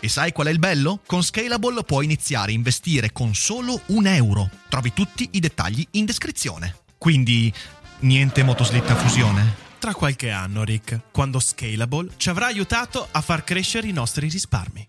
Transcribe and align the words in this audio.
E 0.00 0.08
sai 0.08 0.32
qual 0.32 0.48
è 0.48 0.50
il 0.50 0.58
bello? 0.58 1.00
Con 1.06 1.22
Scalable 1.22 1.82
puoi 1.84 2.04
iniziare 2.04 2.50
a 2.52 2.54
investire 2.54 3.12
con 3.12 3.34
solo 3.34 3.80
un 3.86 4.06
euro. 4.06 4.50
Trovi 4.68 4.92
tutti 4.92 5.28
i 5.32 5.40
dettagli 5.40 5.86
in 5.92 6.04
descrizione. 6.04 6.76
Quindi, 6.98 7.52
niente 8.00 8.42
motoslitta 8.42 8.94
fusione? 8.96 9.62
Tra 9.78 9.94
qualche 9.94 10.30
anno, 10.30 10.64
Rick, 10.64 11.10
quando 11.10 11.38
Scalable 11.38 12.10
ci 12.16 12.30
avrà 12.30 12.46
aiutato 12.46 13.06
a 13.10 13.20
far 13.20 13.44
crescere 13.44 13.86
i 13.86 13.92
nostri 13.92 14.28
risparmi. 14.28 14.88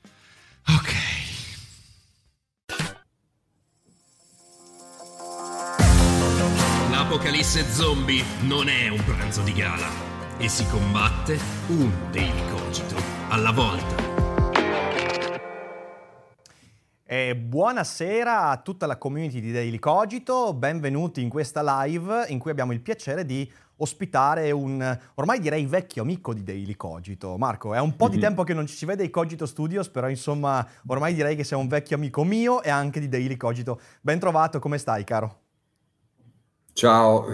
Ok. 0.67 0.93
L'apocalisse 6.89 7.69
zombie 7.71 8.23
non 8.41 8.69
è 8.69 8.87
un 8.87 9.03
pranzo 9.03 9.41
di 9.41 9.51
gala 9.51 9.89
e 10.37 10.47
si 10.47 10.65
combatte 10.67 11.39
un 11.67 11.91
daily 12.11 12.49
cogito 12.49 12.95
alla 13.29 13.51
volta. 13.51 14.14
E 17.07 17.35
buonasera 17.35 18.49
a 18.49 18.57
tutta 18.57 18.87
la 18.87 18.97
community 18.97 19.39
di 19.39 19.51
Daily 19.51 19.77
Cogito, 19.77 20.55
benvenuti 20.55 21.21
in 21.21 21.29
questa 21.29 21.61
live 21.83 22.25
in 22.29 22.39
cui 22.39 22.49
abbiamo 22.49 22.71
il 22.71 22.81
piacere 22.81 23.23
di 23.25 23.47
ospitare 23.75 24.49
un 24.49 24.99
ormai 25.13 25.39
direi 25.39 25.67
vecchio 25.67 26.01
amico 26.01 26.33
di 26.33 26.41
Daily 26.41 26.75
Cogito. 26.75 27.37
Marco, 27.37 27.75
è 27.75 27.79
un 27.79 27.95
po' 27.95 28.09
di 28.09 28.17
tempo 28.17 28.43
che 28.43 28.55
non 28.55 28.65
ci 28.65 28.73
si 28.73 28.87
vede 28.87 29.03
ai 29.03 29.11
Cogito 29.11 29.45
Studios, 29.45 29.87
però 29.87 30.09
insomma 30.09 30.67
ormai 30.87 31.13
direi 31.13 31.35
che 31.35 31.43
sei 31.43 31.59
un 31.59 31.67
vecchio 31.67 31.95
amico 31.95 32.23
mio 32.23 32.63
e 32.63 32.71
anche 32.71 32.99
di 32.99 33.07
Daily 33.07 33.37
Cogito. 33.37 33.79
Ben 34.01 34.17
trovato, 34.17 34.57
come 34.57 34.79
stai 34.79 35.03
caro? 35.03 35.44
Ciao, 36.77 37.25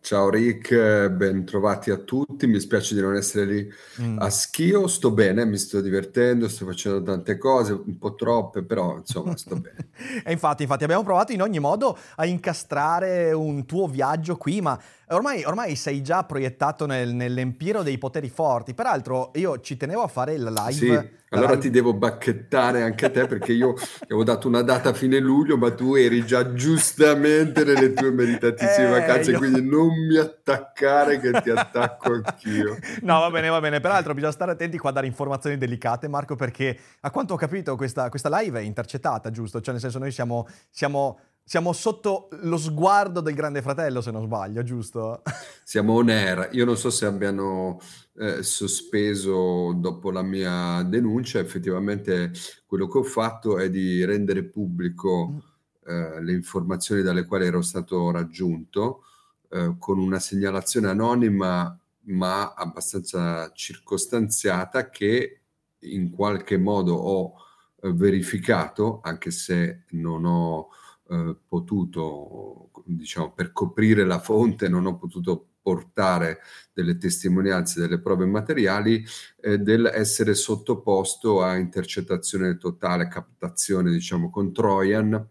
ciao 0.00 0.30
Rick, 0.30 1.08
ben 1.08 1.44
trovati 1.44 1.90
a 1.90 1.96
tutti. 1.96 2.46
Mi 2.46 2.60
spiace 2.60 2.94
di 2.94 3.00
non 3.00 3.16
essere 3.16 3.44
lì 3.44 3.72
mm. 4.00 4.18
a 4.20 4.30
Schio, 4.30 4.86
sto 4.86 5.10
bene, 5.10 5.44
mi 5.44 5.56
sto 5.58 5.80
divertendo, 5.80 6.46
sto 6.46 6.64
facendo 6.64 7.02
tante 7.02 7.38
cose, 7.38 7.72
un 7.72 7.98
po' 7.98 8.14
troppe, 8.14 8.62
però 8.62 8.98
insomma 8.98 9.36
sto 9.36 9.56
bene. 9.56 9.88
e 10.24 10.30
infatti, 10.30 10.62
infatti 10.62 10.84
abbiamo 10.84 11.02
provato 11.02 11.32
in 11.32 11.42
ogni 11.42 11.58
modo 11.58 11.98
a 12.14 12.24
incastrare 12.24 13.32
un 13.32 13.66
tuo 13.66 13.88
viaggio 13.88 14.36
qui, 14.36 14.60
ma 14.60 14.80
Ormai, 15.10 15.42
ormai, 15.44 15.74
sei 15.74 16.02
già 16.02 16.24
proiettato 16.24 16.84
nel, 16.84 17.14
nell'empiro 17.14 17.82
dei 17.82 17.96
poteri 17.96 18.28
forti. 18.28 18.74
Peraltro, 18.74 19.30
io 19.36 19.58
ci 19.60 19.78
tenevo 19.78 20.02
a 20.02 20.06
fare 20.06 20.34
il 20.34 20.44
live. 20.44 20.72
Sì, 20.72 21.27
allora 21.30 21.58
ti 21.58 21.70
devo 21.70 21.92
bacchettare 21.94 22.82
anche 22.82 23.06
a 23.06 23.10
te 23.10 23.26
perché 23.26 23.52
io 23.52 23.74
ti 23.74 24.04
avevo 24.04 24.24
dato 24.24 24.48
una 24.48 24.62
data 24.62 24.90
a 24.90 24.92
fine 24.92 25.18
luglio, 25.18 25.56
ma 25.56 25.72
tu 25.74 25.94
eri 25.94 26.24
già 26.24 26.52
giustamente 26.52 27.64
nelle 27.64 27.92
tue 27.92 28.10
meditatissime 28.10 28.88
eh, 28.88 29.00
vacanze, 29.00 29.32
io... 29.32 29.38
quindi 29.38 29.62
non 29.62 29.88
mi 29.88 30.16
attaccare 30.16 31.20
che 31.20 31.40
ti 31.42 31.50
attacco 31.50 32.12
anch'io. 32.12 32.78
No, 33.02 33.20
va 33.20 33.30
bene, 33.30 33.48
va 33.48 33.60
bene. 33.60 33.80
Peraltro, 33.80 34.14
bisogna 34.14 34.32
stare 34.32 34.52
attenti 34.52 34.78
qua 34.78 34.90
a 34.90 34.94
dare 34.94 35.06
informazioni 35.06 35.58
delicate, 35.58 36.08
Marco, 36.08 36.34
perché 36.36 36.78
a 37.00 37.10
quanto 37.10 37.34
ho 37.34 37.36
capito 37.36 37.76
questa, 37.76 38.08
questa 38.08 38.28
live 38.40 38.60
è 38.60 38.62
intercettata, 38.62 39.30
giusto? 39.30 39.60
Cioè, 39.60 39.72
nel 39.72 39.82
senso, 39.82 39.98
noi 39.98 40.10
siamo, 40.10 40.46
siamo 40.70 41.20
siamo 41.48 41.72
sotto 41.72 42.28
lo 42.42 42.58
sguardo 42.58 43.22
del 43.22 43.32
Grande 43.32 43.62
Fratello, 43.62 44.02
se 44.02 44.10
non 44.10 44.22
sbaglio, 44.22 44.62
giusto? 44.62 45.22
Siamo 45.64 45.94
on 45.94 46.10
air. 46.10 46.50
Io 46.52 46.66
non 46.66 46.76
so 46.76 46.90
se 46.90 47.06
abbiano 47.06 47.80
eh, 48.18 48.42
sospeso 48.42 49.72
dopo 49.74 50.10
la 50.10 50.20
mia 50.20 50.82
denuncia. 50.82 51.38
Effettivamente 51.38 52.32
quello 52.66 52.86
che 52.86 52.98
ho 52.98 53.02
fatto 53.02 53.56
è 53.56 53.70
di 53.70 54.04
rendere 54.04 54.44
pubblico 54.44 55.26
mm. 55.26 55.38
eh, 55.86 56.22
le 56.22 56.32
informazioni 56.32 57.00
dalle 57.00 57.24
quali 57.24 57.46
ero 57.46 57.62
stato 57.62 58.10
raggiunto 58.10 59.04
eh, 59.48 59.74
con 59.78 59.98
una 59.98 60.18
segnalazione 60.18 60.88
anonima 60.88 61.74
ma 62.10 62.52
abbastanza 62.52 63.50
circostanziata 63.54 64.90
che 64.90 65.40
in 65.78 66.10
qualche 66.10 66.58
modo 66.58 66.92
ho 66.92 67.32
eh, 67.80 67.90
verificato, 67.90 69.00
anche 69.02 69.30
se 69.30 69.84
non 69.92 70.26
ho 70.26 70.68
eh, 71.08 71.36
potuto, 71.46 72.70
diciamo, 72.84 73.32
per 73.32 73.52
coprire 73.52 74.04
la 74.04 74.18
fonte, 74.18 74.68
non 74.68 74.86
ho 74.86 74.96
potuto 74.96 75.46
portare 75.60 76.40
delle 76.72 76.96
testimonianze, 76.96 77.80
delle 77.80 78.00
prove 78.00 78.24
materiali, 78.26 79.04
eh, 79.40 79.58
dell'essere 79.58 80.34
sottoposto 80.34 81.42
a 81.42 81.56
intercettazione 81.56 82.56
totale, 82.56 83.08
captazione, 83.08 83.90
diciamo, 83.90 84.30
con 84.30 84.52
Trojan, 84.52 85.28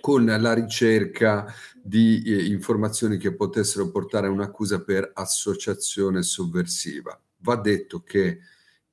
con 0.00 0.24
la 0.24 0.52
ricerca 0.52 1.46
di 1.82 2.22
eh, 2.22 2.46
informazioni 2.46 3.16
che 3.16 3.34
potessero 3.34 3.90
portare 3.90 4.26
a 4.26 4.30
un'accusa 4.30 4.82
per 4.82 5.10
associazione 5.14 6.22
sovversiva. 6.22 7.18
Va 7.38 7.56
detto 7.56 8.02
che 8.02 8.38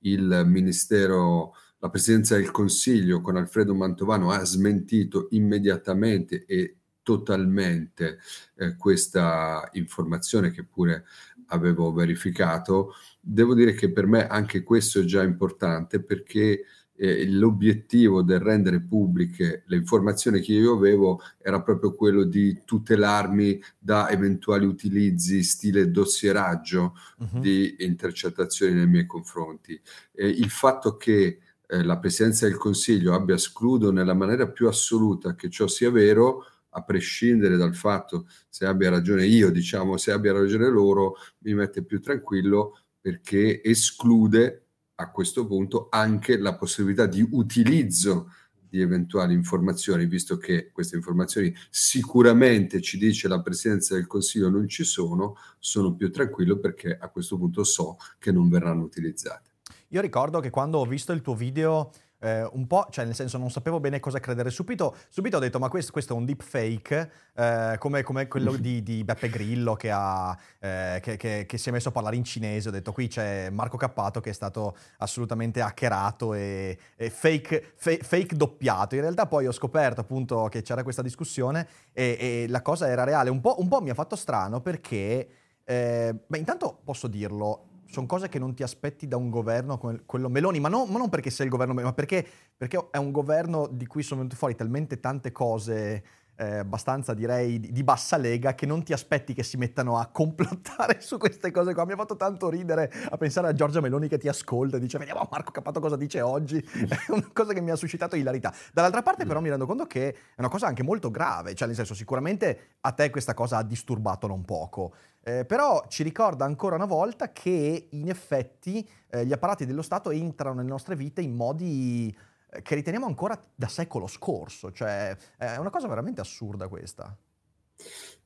il 0.03 0.43
Ministero 0.45 1.53
la 1.81 1.89
Presidenza 1.89 2.35
del 2.35 2.51
Consiglio 2.51 3.21
con 3.21 3.37
Alfredo 3.37 3.73
Mantovano 3.73 4.29
ha 4.31 4.43
smentito 4.45 5.27
immediatamente 5.31 6.45
e 6.45 6.75
totalmente 7.01 8.19
eh, 8.55 8.75
questa 8.75 9.67
informazione 9.73 10.51
che 10.51 10.63
pure 10.63 11.05
avevo 11.47 11.91
verificato. 11.91 12.93
Devo 13.19 13.55
dire 13.55 13.73
che 13.73 13.91
per 13.91 14.05
me 14.05 14.27
anche 14.27 14.61
questo 14.61 14.99
è 14.99 15.03
già 15.03 15.23
importante 15.23 16.03
perché 16.03 16.65
eh, 16.95 17.27
l'obiettivo 17.27 18.21
del 18.21 18.39
rendere 18.39 18.79
pubbliche 18.79 19.63
le 19.65 19.77
informazioni 19.77 20.39
che 20.39 20.53
io 20.53 20.75
avevo 20.75 21.19
era 21.39 21.63
proprio 21.63 21.95
quello 21.95 22.25
di 22.25 22.61
tutelarmi 22.63 23.59
da 23.79 24.07
eventuali 24.11 24.67
utilizzi 24.67 25.41
stile 25.41 25.89
dossieraggio 25.89 26.93
uh-huh. 27.17 27.39
di 27.39 27.77
intercettazioni 27.79 28.73
nei 28.73 28.87
miei 28.87 29.07
confronti. 29.07 29.81
Eh, 30.13 30.27
il 30.27 30.51
fatto 30.51 30.95
che 30.95 31.39
eh, 31.71 31.83
la 31.83 31.97
Presidenza 31.99 32.45
del 32.45 32.57
Consiglio 32.57 33.13
abbia 33.13 33.35
escluso 33.35 33.91
nella 33.91 34.13
maniera 34.13 34.49
più 34.49 34.67
assoluta 34.67 35.35
che 35.35 35.49
ciò 35.49 35.67
sia 35.67 35.89
vero, 35.89 36.45
a 36.73 36.83
prescindere 36.83 37.57
dal 37.57 37.75
fatto 37.75 38.27
se 38.49 38.65
abbia 38.65 38.89
ragione 38.89 39.25
io, 39.25 39.51
diciamo, 39.51 39.97
se 39.97 40.11
abbia 40.11 40.33
ragione 40.33 40.69
loro, 40.69 41.15
mi 41.39 41.53
mette 41.53 41.83
più 41.83 42.01
tranquillo 42.01 42.77
perché 42.99 43.63
esclude 43.63 44.65
a 44.95 45.09
questo 45.11 45.45
punto 45.47 45.87
anche 45.89 46.37
la 46.37 46.55
possibilità 46.55 47.05
di 47.07 47.25
utilizzo 47.31 48.31
di 48.69 48.79
eventuali 48.79 49.33
informazioni, 49.33 50.05
visto 50.05 50.37
che 50.37 50.71
queste 50.71 50.95
informazioni 50.95 51.53
sicuramente 51.69 52.81
ci 52.81 52.97
dice 52.97 53.27
la 53.27 53.41
Presidenza 53.41 53.95
del 53.95 54.07
Consiglio 54.07 54.49
non 54.49 54.67
ci 54.67 54.83
sono, 54.83 55.35
sono 55.59 55.93
più 55.95 56.09
tranquillo 56.11 56.57
perché 56.57 56.97
a 56.97 57.09
questo 57.09 57.37
punto 57.37 57.63
so 57.63 57.97
che 58.17 58.31
non 58.31 58.47
verranno 58.49 58.83
utilizzate. 58.83 59.50
Io 59.93 59.99
ricordo 59.99 60.39
che 60.39 60.49
quando 60.49 60.79
ho 60.79 60.85
visto 60.85 61.11
il 61.11 61.21
tuo 61.21 61.35
video 61.35 61.91
eh, 62.19 62.47
un 62.53 62.65
po', 62.65 62.87
cioè 62.91 63.03
nel 63.03 63.13
senso 63.15 63.37
non 63.37 63.51
sapevo 63.51 63.81
bene 63.81 63.99
cosa 63.99 64.21
credere, 64.21 64.49
subito, 64.49 64.95
subito 65.09 65.35
ho 65.35 65.39
detto 65.39 65.59
ma 65.59 65.67
questo, 65.67 65.91
questo 65.91 66.13
è 66.13 66.15
un 66.15 66.23
deepfake 66.23 67.11
eh, 67.35 67.75
come, 67.77 68.01
come, 68.01 68.27
quello 68.29 68.55
di, 68.55 68.83
di, 68.83 69.03
Beppe 69.03 69.27
Grillo 69.27 69.75
che, 69.75 69.91
ha, 69.91 70.37
eh, 70.59 70.99
che, 71.01 71.17
che, 71.17 71.45
che, 71.45 71.57
si 71.57 71.67
è 71.67 71.71
messo 71.73 71.89
a 71.89 71.91
parlare 71.91 72.15
in 72.15 72.23
cinese, 72.23 72.69
ho 72.69 72.71
detto 72.71 72.93
qui 72.93 73.07
c'è 73.07 73.49
Marco 73.49 73.75
Cappato 73.75 74.21
che 74.21 74.29
è 74.29 74.33
stato 74.33 74.77
assolutamente 74.99 75.59
hackerato 75.59 76.35
e, 76.35 76.77
e 76.95 77.09
fake, 77.09 77.73
fake, 77.75 78.03
fake, 78.05 78.35
doppiato, 78.37 78.95
in 78.95 79.01
realtà 79.01 79.25
poi 79.25 79.45
ho 79.47 79.51
scoperto 79.51 79.99
appunto 79.99 80.47
che 80.49 80.61
c'era 80.61 80.83
questa 80.83 81.01
discussione 81.01 81.67
e, 81.91 82.15
e 82.17 82.45
la 82.47 82.61
cosa 82.61 82.87
era 82.87 83.03
reale, 83.03 83.29
un 83.29 83.41
po', 83.41 83.55
un 83.59 83.67
po', 83.67 83.81
mi 83.81 83.89
ha 83.89 83.95
fatto 83.95 84.15
strano 84.15 84.61
perché, 84.61 85.27
eh, 85.65 86.15
beh 86.25 86.37
intanto 86.37 86.79
posso 86.81 87.07
dirlo, 87.07 87.70
sono 87.91 88.05
cose 88.05 88.29
che 88.29 88.39
non 88.39 88.53
ti 88.53 88.63
aspetti 88.63 89.07
da 89.07 89.17
un 89.17 89.29
governo 89.29 89.77
come 89.77 90.01
quello 90.05 90.29
Meloni, 90.29 90.59
ma, 90.59 90.69
no, 90.69 90.85
ma 90.85 90.97
non 90.97 91.09
perché 91.09 91.29
sei 91.29 91.45
il 91.45 91.51
governo 91.51 91.73
Meloni, 91.73 91.91
ma 91.91 91.95
perché, 91.95 92.25
perché, 92.55 92.87
è 92.91 92.97
un 92.97 93.11
governo 93.11 93.67
di 93.71 93.85
cui 93.85 94.01
sono 94.01 94.21
venute 94.21 94.37
fuori 94.37 94.55
talmente 94.55 94.99
tante 94.99 95.31
cose 95.31 96.03
eh, 96.41 96.57
abbastanza 96.57 97.13
direi 97.13 97.59
di, 97.59 97.83
bassa 97.83 98.17
lega 98.17 98.55
che 98.55 98.65
non 98.65 98.83
ti 98.83 98.93
aspetti 98.93 99.33
che 99.33 99.43
si 99.43 99.57
mettano 99.57 99.99
a 99.99 100.07
complottare 100.07 100.99
su 100.99 101.17
queste 101.17 101.51
cose 101.51 101.73
qua. 101.75 101.85
Mi 101.85 101.91
ha 101.91 101.95
fatto 101.95 102.15
tanto 102.15 102.49
ridere 102.49 102.91
a 103.09 103.17
pensare 103.17 103.47
a 103.47 103.53
Giorgia 103.53 103.79
Meloni 103.79 104.07
che 104.07 104.17
ti 104.17 104.27
ascolta 104.27 104.77
e 104.77 104.79
dice 104.79 104.97
vediamo 104.97 105.27
Marco 105.29 105.51
Cappato 105.51 105.79
cosa 105.79 105.95
dice 105.95 106.21
oggi. 106.21 106.57
È 106.57 107.11
una 107.11 107.29
cosa 107.31 107.53
che 107.53 107.61
mi 107.61 107.69
ha 107.69 107.75
suscitato 107.75 108.15
ilarità. 108.15 108.51
Dall'altra 108.73 109.03
parte 109.03 109.25
però 109.25 109.39
mi 109.39 109.49
rendo 109.49 109.67
conto 109.67 109.85
che 109.85 110.09
è 110.09 110.15
una 110.37 110.49
cosa 110.49 110.65
anche 110.65 110.81
molto 110.81 111.11
grave, 111.11 111.53
cioè 111.53 111.67
nel 111.67 111.75
senso 111.75 111.93
sicuramente 111.93 112.77
a 112.81 112.91
te 112.91 113.09
questa 113.11 113.35
cosa 113.35 113.57
ha 113.57 113.63
disturbato 113.63 114.25
non 114.25 114.43
poco. 114.43 114.93
Eh, 115.23 115.45
però 115.45 115.85
ci 115.87 116.01
ricorda 116.01 116.45
ancora 116.45 116.75
una 116.75 116.85
volta 116.85 117.31
che 117.31 117.87
in 117.91 118.09
effetti 118.09 118.87
eh, 119.07 119.23
gli 119.23 119.31
apparati 119.31 119.67
dello 119.67 119.83
Stato 119.83 120.09
entrano 120.09 120.55
nelle 120.55 120.69
nostre 120.69 120.95
vite 120.95 121.21
in 121.21 121.35
modi 121.35 122.15
eh, 122.49 122.61
che 122.63 122.75
riteniamo 122.75 123.05
ancora 123.05 123.39
da 123.53 123.67
secolo 123.67 124.07
scorso, 124.07 124.71
cioè 124.71 125.15
è 125.37 125.57
una 125.57 125.69
cosa 125.69 125.87
veramente 125.87 126.21
assurda 126.21 126.67
questa. 126.67 127.15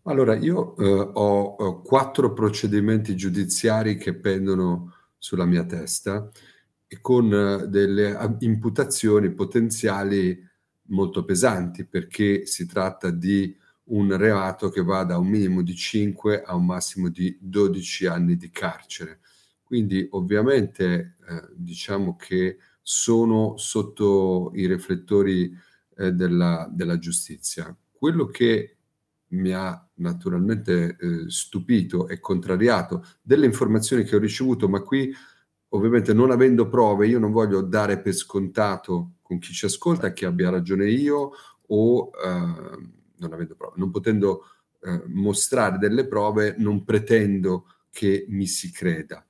Allora, 0.04 0.36
io 0.36 0.76
eh, 0.78 0.84
ho, 0.86 1.44
ho 1.56 1.82
quattro 1.82 2.32
procedimenti 2.34 3.16
giudiziari 3.16 3.98
che 3.98 4.14
pendono 4.16 4.94
sulla 5.18 5.46
mia 5.46 5.66
testa 5.66 6.30
e 6.88 7.02
con 7.02 7.34
eh, 7.34 7.68
delle 7.68 8.38
imputazioni 8.40 9.32
potenziali 9.32 10.40
molto 10.90 11.26
pesanti 11.26 11.86
perché 11.86 12.46
si 12.46 12.66
tratta 12.66 13.10
di 13.10 13.58
un 13.86 14.16
reato 14.18 14.70
che 14.70 14.82
va 14.82 15.04
da 15.04 15.18
un 15.18 15.28
minimo 15.28 15.62
di 15.62 15.76
5 15.76 16.42
a 16.44 16.56
un 16.56 16.66
massimo 16.66 17.10
di 17.10 17.38
12 17.40 18.06
anni 18.08 18.36
di 18.36 18.50
carcere. 18.50 19.20
Quindi 19.64 20.08
ovviamente 20.12 21.18
eh, 21.28 21.48
diciamo 21.54 22.16
che 22.16 22.58
sono 22.82 23.58
sotto 23.58 24.52
i 24.54 24.68
riflettori 24.68 25.52
eh, 25.98 26.12
della, 26.12 26.70
della, 26.72 26.98
giustizia. 27.00 27.76
Quello 27.92 28.28
che 28.28 28.78
mi 29.30 29.52
ha 29.52 29.88
naturalmente 29.96 30.96
eh, 31.00 31.30
stupito 31.30 32.08
e 32.08 32.20
contrariato 32.20 33.04
delle 33.22 33.48
informazioni 33.48 34.04
che 34.04 34.16
ho 34.16 34.20
ricevuto, 34.20 34.70
ma 34.70 34.82
qui 34.82 35.12
ovviamente 35.70 36.14
non 36.14 36.32
avendo 36.32 36.70
prove, 36.70 37.08
io 37.08 37.20
non 37.20 37.32
voglio 37.32 37.62
dare 37.62 38.00
per 38.00 38.14
scontato 38.14 39.16
con 39.22 39.40
chi 39.40 39.52
ci 39.52 39.66
ascolta 39.66 40.14
che 40.14 40.26
abbia 40.26 40.52
ragione 40.52 40.90
io 40.90 41.32
o 41.68 42.12
eh, 42.24 42.94
non 43.18 43.34
avendo 43.34 43.56
prove, 43.56 43.76
non 43.78 43.92
potendo 43.92 44.44
eh, 44.82 45.04
mostrare 45.08 45.78
delle 45.78 46.08
prove, 46.08 46.56
non 46.58 46.84
pretendo 46.84 47.68
che 47.90 48.26
mi 48.30 48.46
si 48.46 48.72
creda. 48.72 49.26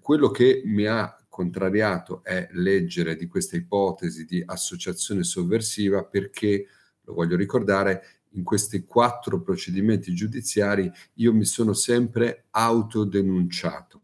quello 0.00 0.30
che 0.30 0.62
mi 0.64 0.86
ha 0.86 1.16
contrariato 1.28 2.24
è 2.24 2.48
leggere 2.52 3.14
di 3.14 3.28
questa 3.28 3.56
ipotesi 3.56 4.24
di 4.24 4.42
associazione 4.44 5.22
sovversiva 5.22 6.04
perché, 6.04 6.66
lo 7.02 7.14
voglio 7.14 7.36
ricordare, 7.36 8.02
in 8.32 8.42
questi 8.42 8.84
quattro 8.84 9.40
procedimenti 9.40 10.12
giudiziari 10.14 10.90
io 11.14 11.32
mi 11.32 11.44
sono 11.44 11.72
sempre 11.72 12.46
autodenunciato. 12.50 14.02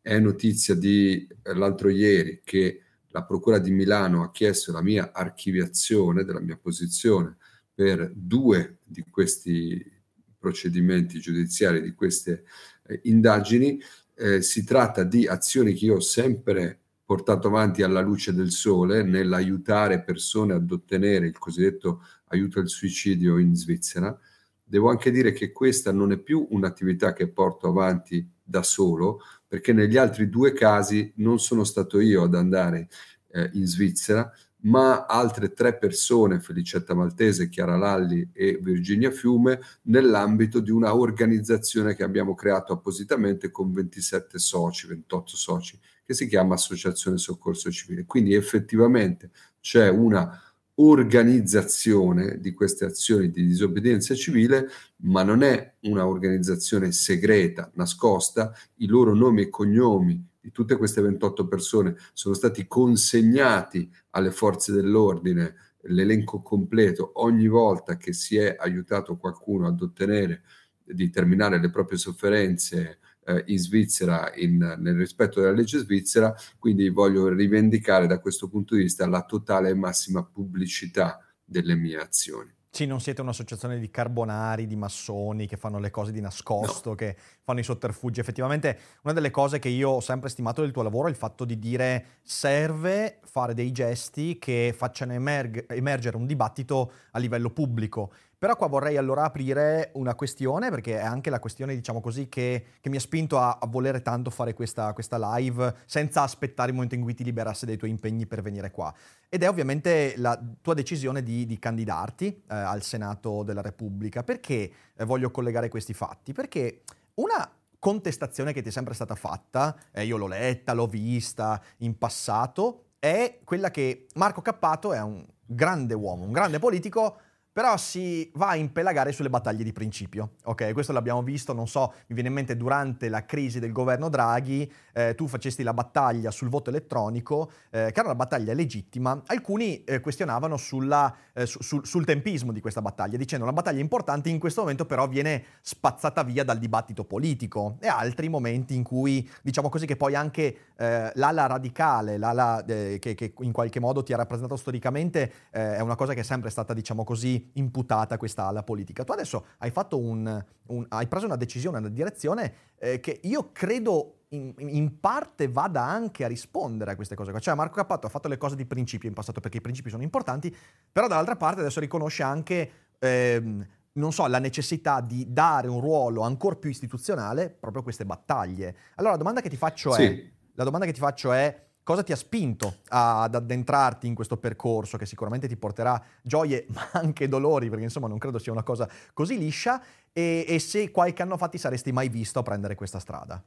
È 0.00 0.18
notizia 0.18 0.74
di 0.74 1.26
eh, 1.42 1.54
l'altro 1.54 1.88
ieri 1.88 2.40
che 2.42 2.80
la 3.08 3.22
Procura 3.22 3.58
di 3.58 3.70
Milano 3.70 4.24
ha 4.24 4.30
chiesto 4.30 4.72
la 4.72 4.82
mia 4.82 5.12
archiviazione 5.12 6.24
della 6.24 6.40
mia 6.40 6.58
posizione 6.60 7.36
per 7.74 8.12
due 8.14 8.78
di 8.84 9.04
questi 9.10 10.00
procedimenti 10.38 11.20
giudiziari, 11.20 11.80
di 11.80 11.94
queste 11.94 12.44
eh, 12.86 13.00
indagini, 13.04 13.80
eh, 14.14 14.42
si 14.42 14.64
tratta 14.64 15.04
di 15.04 15.26
azioni 15.26 15.72
che 15.72 15.86
io 15.86 15.96
ho 15.96 16.00
sempre 16.00 16.78
portato 17.04 17.48
avanti 17.48 17.82
alla 17.82 18.00
luce 18.00 18.32
del 18.32 18.50
sole 18.50 19.02
nell'aiutare 19.02 20.02
persone 20.02 20.54
ad 20.54 20.70
ottenere 20.70 21.26
il 21.26 21.38
cosiddetto 21.38 22.02
aiuto 22.28 22.60
al 22.60 22.68
suicidio 22.68 23.38
in 23.38 23.54
Svizzera. 23.54 24.18
Devo 24.62 24.88
anche 24.88 25.10
dire 25.10 25.32
che 25.32 25.52
questa 25.52 25.92
non 25.92 26.12
è 26.12 26.18
più 26.18 26.46
un'attività 26.50 27.12
che 27.12 27.28
porto 27.28 27.68
avanti 27.68 28.26
da 28.42 28.62
solo, 28.62 29.20
perché 29.46 29.72
negli 29.72 29.96
altri 29.98 30.30
due 30.30 30.52
casi 30.52 31.12
non 31.16 31.38
sono 31.38 31.64
stato 31.64 32.00
io 32.00 32.22
ad 32.22 32.34
andare 32.34 32.88
eh, 33.32 33.50
in 33.54 33.66
Svizzera, 33.66 34.32
ma 34.62 35.06
altre 35.06 35.52
tre 35.52 35.76
persone, 35.76 36.40
Felicetta 36.40 36.94
Maltese, 36.94 37.48
Chiara 37.48 37.76
Lalli 37.76 38.30
e 38.32 38.58
Virginia 38.60 39.10
Fiume, 39.10 39.60
nell'ambito 39.82 40.60
di 40.60 40.70
una 40.70 40.94
organizzazione 40.94 41.94
che 41.94 42.02
abbiamo 42.02 42.34
creato 42.34 42.72
appositamente 42.72 43.50
con 43.50 43.72
27 43.72 44.38
soci, 44.38 44.86
28 44.86 45.36
soci, 45.36 45.78
che 46.04 46.14
si 46.14 46.26
chiama 46.26 46.54
Associazione 46.54 47.18
Soccorso 47.18 47.70
Civile. 47.70 48.04
Quindi 48.04 48.34
effettivamente 48.34 49.30
c'è 49.60 49.88
una 49.88 50.40
organizzazione 50.76 52.38
di 52.40 52.52
queste 52.54 52.84
azioni 52.84 53.30
di 53.30 53.46
disobbedienza 53.46 54.14
civile, 54.14 54.68
ma 55.02 55.22
non 55.22 55.42
è 55.42 55.74
una 55.82 56.06
organizzazione 56.06 56.92
segreta, 56.92 57.70
nascosta, 57.74 58.54
i 58.76 58.86
loro 58.86 59.14
nomi 59.14 59.42
e 59.42 59.48
cognomi 59.48 60.30
di 60.42 60.50
tutte 60.50 60.76
queste 60.76 61.00
28 61.00 61.46
persone 61.46 61.96
sono 62.12 62.34
stati 62.34 62.66
consegnati 62.66 63.88
alle 64.10 64.32
forze 64.32 64.72
dell'ordine, 64.72 65.54
l'elenco 65.82 66.42
completo, 66.42 67.12
ogni 67.14 67.46
volta 67.46 67.96
che 67.96 68.12
si 68.12 68.36
è 68.36 68.56
aiutato 68.58 69.16
qualcuno 69.16 69.68
ad 69.68 69.80
ottenere 69.80 70.42
di 70.84 71.08
terminare 71.10 71.60
le 71.60 71.70
proprie 71.70 71.96
sofferenze 71.96 72.98
eh, 73.24 73.44
in 73.46 73.58
Svizzera 73.58 74.32
in, 74.34 74.58
nel 74.78 74.96
rispetto 74.96 75.40
della 75.40 75.52
legge 75.52 75.78
svizzera, 75.78 76.34
quindi 76.58 76.88
voglio 76.88 77.28
rivendicare 77.28 78.08
da 78.08 78.18
questo 78.18 78.48
punto 78.48 78.74
di 78.74 78.82
vista 78.82 79.06
la 79.06 79.24
totale 79.24 79.70
e 79.70 79.74
massima 79.74 80.24
pubblicità 80.24 81.24
delle 81.44 81.76
mie 81.76 81.98
azioni. 81.98 82.52
Sì, 82.74 82.86
non 82.86 83.02
siete 83.02 83.20
un'associazione 83.20 83.78
di 83.78 83.90
carbonari, 83.90 84.66
di 84.66 84.76
massoni 84.76 85.46
che 85.46 85.58
fanno 85.58 85.78
le 85.78 85.90
cose 85.90 86.10
di 86.10 86.22
nascosto, 86.22 86.88
no. 86.88 86.94
che 86.94 87.14
fanno 87.42 87.60
i 87.60 87.62
sotterfugi. 87.62 88.18
Effettivamente 88.18 88.78
una 89.02 89.12
delle 89.12 89.30
cose 89.30 89.58
che 89.58 89.68
io 89.68 89.90
ho 89.90 90.00
sempre 90.00 90.30
stimato 90.30 90.62
del 90.62 90.70
tuo 90.70 90.80
lavoro 90.80 91.08
è 91.08 91.10
il 91.10 91.16
fatto 91.16 91.44
di 91.44 91.58
dire 91.58 92.20
serve 92.22 93.18
fare 93.24 93.52
dei 93.52 93.72
gesti 93.72 94.38
che 94.38 94.74
facciano 94.74 95.12
emerg- 95.12 95.70
emergere 95.70 96.16
un 96.16 96.24
dibattito 96.24 96.92
a 97.10 97.18
livello 97.18 97.50
pubblico. 97.50 98.10
Però 98.42 98.56
qua 98.56 98.66
vorrei 98.66 98.96
allora 98.96 99.22
aprire 99.22 99.90
una 99.94 100.16
questione, 100.16 100.68
perché 100.68 100.98
è 100.98 101.04
anche 101.04 101.30
la 101.30 101.38
questione, 101.38 101.76
diciamo 101.76 102.00
così, 102.00 102.28
che, 102.28 102.64
che 102.80 102.88
mi 102.88 102.96
ha 102.96 103.00
spinto 103.00 103.38
a, 103.38 103.58
a, 103.60 103.68
volere 103.68 104.02
tanto 104.02 104.30
fare 104.30 104.52
questa, 104.52 104.92
questa, 104.94 105.36
live 105.36 105.72
senza 105.86 106.22
aspettare 106.22 106.70
il 106.70 106.74
momento 106.74 106.96
in 106.96 107.02
cui 107.02 107.14
ti 107.14 107.22
liberassi 107.22 107.66
dai 107.66 107.76
tuoi 107.76 107.90
impegni 107.90 108.26
per 108.26 108.42
venire 108.42 108.72
qua. 108.72 108.92
Ed 109.28 109.44
è 109.44 109.48
ovviamente 109.48 110.14
la 110.16 110.36
tua 110.60 110.74
decisione 110.74 111.22
di, 111.22 111.46
di 111.46 111.56
candidarti 111.56 112.26
eh, 112.26 112.42
al 112.56 112.82
Senato 112.82 113.44
della 113.44 113.62
Repubblica. 113.62 114.24
Perché 114.24 114.72
eh, 114.92 115.04
voglio 115.04 115.30
collegare 115.30 115.68
questi 115.68 115.94
fatti? 115.94 116.32
Perché 116.32 116.80
una 117.14 117.48
contestazione 117.78 118.52
che 118.52 118.60
ti 118.60 118.70
è 118.70 118.72
sempre 118.72 118.94
stata 118.94 119.14
fatta, 119.14 119.76
eh, 119.92 120.04
io 120.04 120.16
l'ho 120.16 120.26
letta, 120.26 120.72
l'ho 120.72 120.88
vista 120.88 121.62
in 121.76 121.96
passato, 121.96 122.86
è 122.98 123.38
quella 123.44 123.70
che 123.70 124.08
Marco 124.14 124.42
Cappato 124.42 124.92
è 124.92 125.00
un 125.00 125.24
grande 125.46 125.94
uomo, 125.94 126.24
un 126.24 126.32
grande 126.32 126.58
politico, 126.58 127.18
però 127.52 127.76
si 127.76 128.30
va 128.34 128.48
a 128.48 128.56
impelagare 128.56 129.12
sulle 129.12 129.28
battaglie 129.28 129.62
di 129.62 129.72
principio. 129.72 130.36
Ok, 130.44 130.72
questo 130.72 130.92
l'abbiamo 130.92 131.22
visto, 131.22 131.52
non 131.52 131.68
so, 131.68 131.92
mi 132.06 132.14
viene 132.14 132.28
in 132.28 132.34
mente 132.34 132.56
durante 132.56 133.10
la 133.10 133.26
crisi 133.26 133.60
del 133.60 133.72
governo 133.72 134.08
Draghi, 134.08 134.70
eh, 134.94 135.14
tu 135.14 135.26
facesti 135.26 135.62
la 135.62 135.74
battaglia 135.74 136.30
sul 136.30 136.48
voto 136.48 136.70
elettronico, 136.70 137.50
eh, 137.70 137.90
che 137.92 138.00
era 138.00 138.04
una 138.04 138.14
battaglia 138.14 138.54
legittima. 138.54 139.20
Alcuni 139.26 139.84
eh, 139.84 140.00
questionavano 140.00 140.56
sulla, 140.56 141.14
eh, 141.34 141.44
su, 141.44 141.60
sul, 141.62 141.86
sul 141.86 142.06
tempismo 142.06 142.52
di 142.52 142.60
questa 142.60 142.80
battaglia, 142.80 143.18
dicendo 143.18 143.44
una 143.44 143.52
battaglia 143.52 143.80
importante 143.80 144.30
in 144.30 144.38
questo 144.38 144.62
momento 144.62 144.86
però 144.86 145.06
viene 145.06 145.44
spazzata 145.60 146.22
via 146.22 146.44
dal 146.44 146.58
dibattito 146.58 147.04
politico 147.04 147.76
e 147.80 147.86
altri 147.86 148.30
momenti 148.30 148.74
in 148.74 148.82
cui, 148.82 149.28
diciamo 149.42 149.68
così, 149.68 149.84
che 149.84 149.96
poi 149.96 150.14
anche 150.14 150.56
eh, 150.78 151.12
l'ala 151.14 151.46
radicale, 151.46 152.16
l'ala 152.16 152.64
eh, 152.64 152.98
che, 152.98 153.14
che, 153.14 153.34
in 153.40 153.52
qualche 153.52 153.78
modo 153.78 154.02
ti 154.02 154.14
ha 154.14 154.16
rappresentato 154.16 154.56
storicamente, 154.56 155.32
è 155.50 155.80
una 155.80 155.96
cosa 155.96 156.14
che 156.14 156.20
è 156.20 156.24
sempre 156.24 156.50
stata, 156.50 156.72
diciamo 156.72 157.04
così, 157.04 157.41
imputata 157.54 158.16
questa 158.16 158.46
ala 158.46 158.62
politica. 158.62 159.04
Tu 159.04 159.12
adesso 159.12 159.46
hai, 159.58 159.70
fatto 159.70 159.98
un, 159.98 160.44
un, 160.66 160.86
hai 160.88 161.06
preso 161.06 161.26
una 161.26 161.36
decisione, 161.36 161.78
una 161.78 161.88
direzione 161.88 162.54
eh, 162.78 163.00
che 163.00 163.20
io 163.22 163.50
credo 163.52 164.24
in, 164.28 164.54
in, 164.56 165.00
parte 165.00 165.48
vada 165.48 165.82
anche 165.82 166.24
a 166.24 166.28
rispondere 166.28 166.92
a 166.92 166.96
queste 166.96 167.14
cose 167.14 167.38
Cioè 167.38 167.54
Marco 167.54 167.74
Cappato 167.74 168.06
ha 168.06 168.10
fatto 168.10 168.28
le 168.28 168.38
cose 168.38 168.56
di 168.56 168.64
principio 168.64 169.08
in 169.08 169.14
passato 169.14 169.40
perché 169.40 169.58
i 169.58 169.60
principi 169.60 169.90
sono 169.90 170.02
importanti, 170.02 170.54
però 170.90 171.06
dall'altra 171.06 171.36
parte 171.36 171.60
adesso 171.60 171.80
riconosce 171.80 172.22
anche... 172.22 172.70
Ehm, 172.98 173.66
non 173.94 174.10
so, 174.10 174.26
la 174.26 174.38
necessità 174.38 175.02
di 175.02 175.26
dare 175.30 175.68
un 175.68 175.78
ruolo 175.78 176.22
ancora 176.22 176.56
più 176.56 176.70
istituzionale 176.70 177.50
proprio 177.50 177.80
a 177.80 177.84
queste 177.84 178.06
battaglie. 178.06 178.74
Allora 178.94 179.12
la 179.12 179.18
domanda 179.18 179.42
che 179.42 179.50
ti 179.50 179.56
faccio 179.58 179.94
è, 179.94 180.06
sì. 180.06 180.32
la 180.54 180.64
domanda 180.64 180.86
che 180.86 180.92
ti 180.92 181.00
faccio 181.00 181.30
è 181.30 181.71
Cosa 181.84 182.02
ti 182.02 182.12
ha 182.12 182.16
spinto 182.16 182.76
ad 182.88 183.34
addentrarti 183.34 184.06
in 184.06 184.14
questo 184.14 184.36
percorso 184.36 184.96
che 184.96 185.06
sicuramente 185.06 185.48
ti 185.48 185.56
porterà 185.56 186.00
gioie 186.22 186.66
ma 186.72 186.90
anche 186.92 187.28
dolori, 187.28 187.68
perché 187.68 187.84
insomma 187.84 188.08
non 188.08 188.18
credo 188.18 188.38
sia 188.38 188.52
una 188.52 188.62
cosa 188.62 188.88
così 189.12 189.36
liscia, 189.36 189.82
e, 190.12 190.44
e 190.46 190.58
se 190.58 190.90
qualche 190.90 191.22
anno 191.22 191.36
fa 191.36 191.48
ti 191.48 191.58
saresti 191.58 191.90
mai 191.90 192.08
visto 192.08 192.38
a 192.38 192.42
prendere 192.42 192.74
questa 192.74 192.98
strada? 192.98 193.42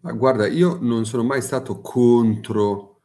Ma 0.00 0.12
guarda, 0.12 0.46
io 0.46 0.78
non 0.80 1.06
sono 1.06 1.24
mai 1.24 1.42
stato 1.42 1.80
contro 1.80 3.00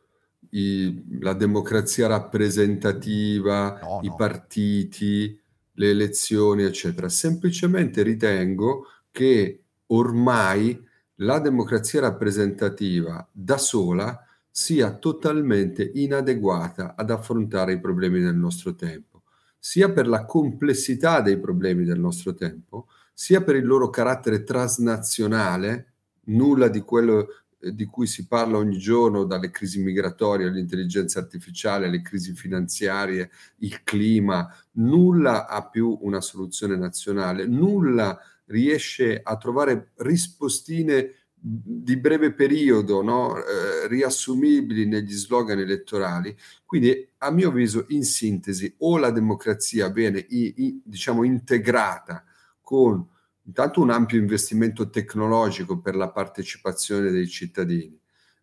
i, 0.51 1.20
la 1.20 1.34
democrazia 1.34 2.08
rappresentativa, 2.08 3.79
no, 3.82 4.00
i 4.03 4.08
no. 4.08 4.15
partiti, 4.15 5.39
le 5.74 5.89
elezioni, 5.89 6.63
eccetera. 6.63 7.10
Semplicemente 7.10 8.03
ritengo 8.03 8.86
che 9.12 9.63
ormai 9.88 10.79
la 11.17 11.39
democrazia 11.39 12.01
rappresentativa 12.01 13.27
da 13.32 13.58
sola 13.58 14.25
sia 14.50 14.93
totalmente 14.93 15.91
inadeguata 15.96 16.96
ad 16.96 17.10
affrontare 17.10 17.74
i 17.74 17.79
problemi 17.79 18.22
del 18.22 18.36
nostro 18.36 18.75
tempo, 18.75 19.24
sia 19.58 19.91
per 19.91 20.08
la 20.08 20.25
complessità 20.25 21.22
dei 21.22 21.39
problemi 21.39 21.84
del 21.86 22.00
nostro 22.00 22.34
tempo, 22.34 22.88
sia 23.13 23.41
per 23.43 23.55
il 23.55 23.65
loro 23.65 23.89
carattere 23.89 24.43
transnazionale, 24.43 25.93
nulla 26.25 26.67
di 26.67 26.82
quello 26.82 27.27
eh, 27.60 27.74
di 27.74 27.86
cui 27.86 28.08
si 28.08 28.27
parla 28.27 28.58
ogni 28.58 28.77
giorno, 28.77 29.24
dalle 29.24 29.50
crisi 29.50 29.82
migratorie 29.82 30.48
all'intelligenza 30.48 31.20
artificiale, 31.20 31.88
alle 31.88 32.01
crisi 32.01 32.34
finanziarie, 32.34 33.32
il 33.58 33.84
clima, 33.84 34.53
nulla 34.74 35.48
ha 35.48 35.67
più 35.67 35.98
una 36.01 36.22
soluzione 36.22 36.75
nazionale, 36.75 37.46
nulla 37.46 38.20
riesce 38.46 39.20
a 39.22 39.38
trovare 39.38 39.92
rispostine 39.98 41.24
di 41.46 41.98
breve 41.98 42.34
periodo, 42.34 43.02
no? 43.02 43.36
eh, 43.38 43.88
riassumibili 43.90 44.86
negli 44.86 45.12
slogan 45.12 45.60
elettorali. 45.60 46.34
Quindi, 46.66 47.10
a 47.18 47.32
mio 47.32 47.50
avviso, 47.50 47.86
in 47.90 48.06
sintesi, 48.06 48.74
o 48.80 48.98
la 48.98 49.12
democrazia 49.12 49.90
viene 49.90 50.26
i, 50.30 50.54
i, 50.58 50.82
diciamo, 50.86 51.24
integrata 51.24 52.24
con 52.62 53.06
intanto 53.46 53.82
un 53.82 53.90
ampio 53.90 54.18
investimento 54.18 54.90
tecnologico 54.90 55.82
per 55.82 55.96
la 55.96 56.10
partecipazione 56.12 57.12
dei 57.12 57.28
cittadini, 57.28 58.00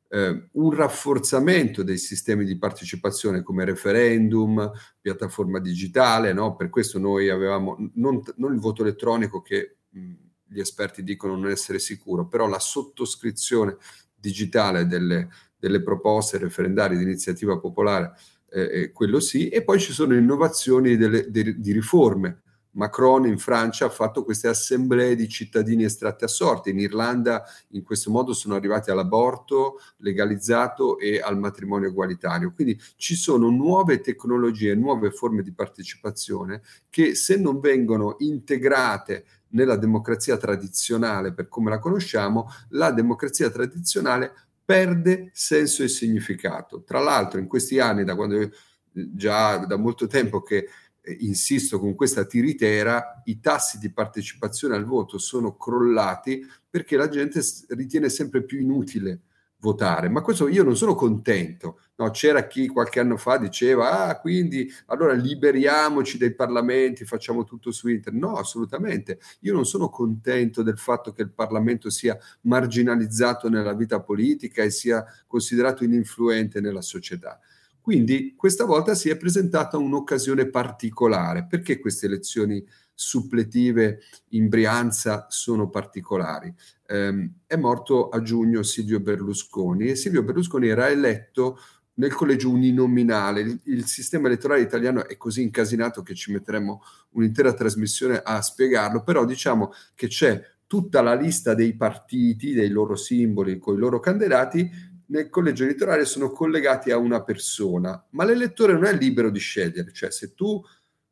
eh, 0.09 0.49
un 0.53 0.71
rafforzamento 0.75 1.83
dei 1.83 1.97
sistemi 1.97 2.45
di 2.45 2.59
partecipazione 2.59 3.43
come 3.43 3.65
referendum, 3.65 4.71
piattaforma 5.01 5.59
digitale, 5.59 6.35
no? 6.35 6.55
per 6.55 6.69
questo 6.69 6.99
noi 6.99 7.31
avevamo 7.31 7.77
non, 7.95 8.21
non 8.37 8.53
il 8.53 8.61
voto 8.61 8.83
elettronico 8.83 9.41
che 9.41 9.77
gli 9.91 10.59
esperti 10.59 11.03
dicono 11.03 11.37
non 11.37 11.51
essere 11.51 11.79
sicuro, 11.79 12.27
però 12.27 12.47
la 12.47 12.59
sottoscrizione 12.59 13.77
digitale 14.15 14.87
delle, 14.87 15.29
delle 15.57 15.83
proposte 15.83 16.39
referendarie 16.39 16.97
di 16.97 17.05
iniziativa 17.05 17.59
popolare, 17.59 18.13
eh, 18.51 18.83
eh 18.83 18.93
quello 18.93 19.21
sì, 19.21 19.49
e 19.49 19.63
poi 19.63 19.79
ci 19.79 19.93
sono 19.93 20.15
innovazioni 20.15 20.97
delle, 20.97 21.31
de, 21.31 21.59
di 21.59 21.73
riforme 21.73 22.43
Macron 22.73 23.27
in 23.27 23.39
Francia 23.39 23.87
ha 23.87 23.91
fatto 23.91 24.23
queste 24.23 24.47
assemblee 24.47 25.17
di 25.17 25.29
cittadini 25.29 25.85
estratti 25.85 26.25
a 26.25 26.29
sorte, 26.29 26.71
in 26.71 26.79
Irlanda 26.79 27.43
in 27.71 27.83
questo 27.83 28.11
modo 28.11 28.33
sono 28.33 28.55
arrivati 28.55 28.91
all'aborto 28.91 29.81
legalizzato 29.99 30.99
e 30.99 31.21
al 31.21 31.39
matrimonio 31.39 31.89
egualitario. 31.89 32.53
Quindi 32.53 32.81
ci 32.97 33.17
sono 33.17 33.49
nuove 33.51 34.01
tecnologie, 34.01 34.75
nuove 34.75 35.11
forme 35.11 35.43
di 35.43 35.53
partecipazione 35.53 36.63
che 36.89 37.15
se 37.15 37.37
non 37.37 37.59
vengono 37.59 38.17
integrate 38.19 39.25
nella 39.51 39.77
democrazia 39.77 40.37
tradizionale 40.37 41.33
per 41.33 41.49
come 41.49 41.71
la 41.71 41.79
conosciamo, 41.79 42.49
la 42.71 42.91
democrazia 42.91 43.51
tradizionale 43.51 44.33
perde 44.65 45.31
senso 45.33 45.83
e 45.83 45.89
significato. 45.89 46.83
Tra 46.83 47.01
l'altro 47.01 47.41
in 47.41 47.47
questi 47.47 47.79
anni, 47.79 48.05
da 48.05 48.15
quando 48.15 48.51
già 48.93 49.59
da 49.59 49.77
molto 49.77 50.07
tempo 50.07 50.43
che 50.43 50.69
eh, 51.01 51.17
insisto 51.21 51.79
con 51.79 51.95
questa 51.95 52.25
tiritera, 52.25 53.23
i 53.25 53.41
tassi 53.41 53.79
di 53.79 53.91
partecipazione 53.91 54.77
al 54.77 54.85
voto 54.85 55.19
sono 55.19 55.57
crollati 55.57 56.47
perché 56.69 56.97
la 56.97 57.09
gente 57.09 57.41
ritiene 57.69 58.09
sempre 58.09 58.45
più 58.45 58.61
inutile 58.61 59.23
votare. 59.61 60.09
Ma 60.09 60.23
questo 60.23 60.49
io 60.49 60.65
non 60.65 60.77
sono 60.77 60.95
contento. 60.95 61.81
No, 61.97 62.11
c'era 62.11 62.47
chi 62.47 62.67
qualche 62.67 62.99
anno 62.99 63.17
fa 63.17 63.37
diceva, 63.37 64.07
ah, 64.07 64.19
quindi 64.19 64.71
allora 64.87 65.13
liberiamoci 65.13 66.17
dai 66.17 66.35
parlamenti, 66.35 67.05
facciamo 67.05 67.45
tutto 67.45 67.71
su 67.71 67.89
internet. 67.89 68.23
No, 68.23 68.37
assolutamente. 68.37 69.19
Io 69.41 69.53
non 69.53 69.67
sono 69.67 69.91
contento 69.91 70.63
del 70.63 70.79
fatto 70.79 71.13
che 71.13 71.23
il 71.23 71.31
Parlamento 71.31 71.91
sia 71.91 72.19
marginalizzato 72.43 73.49
nella 73.49 73.75
vita 73.75 74.01
politica 74.01 74.63
e 74.63 74.71
sia 74.71 75.05
considerato 75.27 75.85
ininfluente 75.85 76.61
nella 76.61 76.83
società. 76.83 77.39
Quindi 77.83 78.35
questa 78.37 78.65
volta 78.65 78.95
si 78.95 79.09
è 79.11 79.17
presentata 79.17 79.77
un'occasione 79.77 80.49
particolare. 80.49 81.47
Perché 81.47 81.79
queste 81.79 82.07
elezioni 82.07 82.65
suppletive 82.95 84.01
in 84.31 84.49
Brianza 84.49 85.27
sono 85.29 85.69
particolari? 85.69 86.55
Eh, 86.91 87.31
è 87.47 87.55
morto 87.55 88.09
a 88.09 88.21
giugno 88.21 88.65
Silvio 88.65 88.99
Berlusconi 88.99 89.91
e 89.91 89.95
Silvio 89.95 90.25
Berlusconi 90.25 90.67
era 90.67 90.89
eletto 90.89 91.59
nel 91.95 92.13
collegio 92.13 92.51
uninominale. 92.51 93.43
Il, 93.43 93.61
il, 93.65 93.85
sistema 93.85 94.27
elettorale 94.27 94.63
italiano 94.63 95.07
è 95.07 95.17
così 95.17 95.43
incasinato 95.43 96.03
che 96.03 96.17
ci 96.17 96.33
metteremo 96.33 96.83
un'intera 97.11 97.55
trasmissione 97.55 98.21
a 98.25 98.43
spiegarlo, 98.43 99.05
però 99.05 99.25
diciamo 99.25 99.73
che 99.95 100.09
c'è 100.09 100.43
tutta 100.67 101.01
la 101.01 101.15
lista 101.15 101.55
dei 101.55 101.77
partiti, 101.77 102.55
dei 102.55 102.71
loro 102.71 102.97
simboli 102.97 103.59
con 103.59 103.77
i 103.77 103.79
loro 103.79 104.01
candidati 104.01 104.69
nel 105.07 105.29
collegio 105.29 105.65
elettorale 105.65 106.05
sono 106.05 106.31
collegati 106.31 106.91
a 106.91 106.97
una 106.97 107.23
persona, 107.23 108.05
ma 108.11 108.25
l'elettore 108.25 108.73
non 108.73 108.85
è 108.85 108.97
libero 108.97 109.31
di 109.31 109.39
scegliere, 109.39 109.93
cioè 109.93 110.11
se 110.11 110.35
tu 110.35 110.61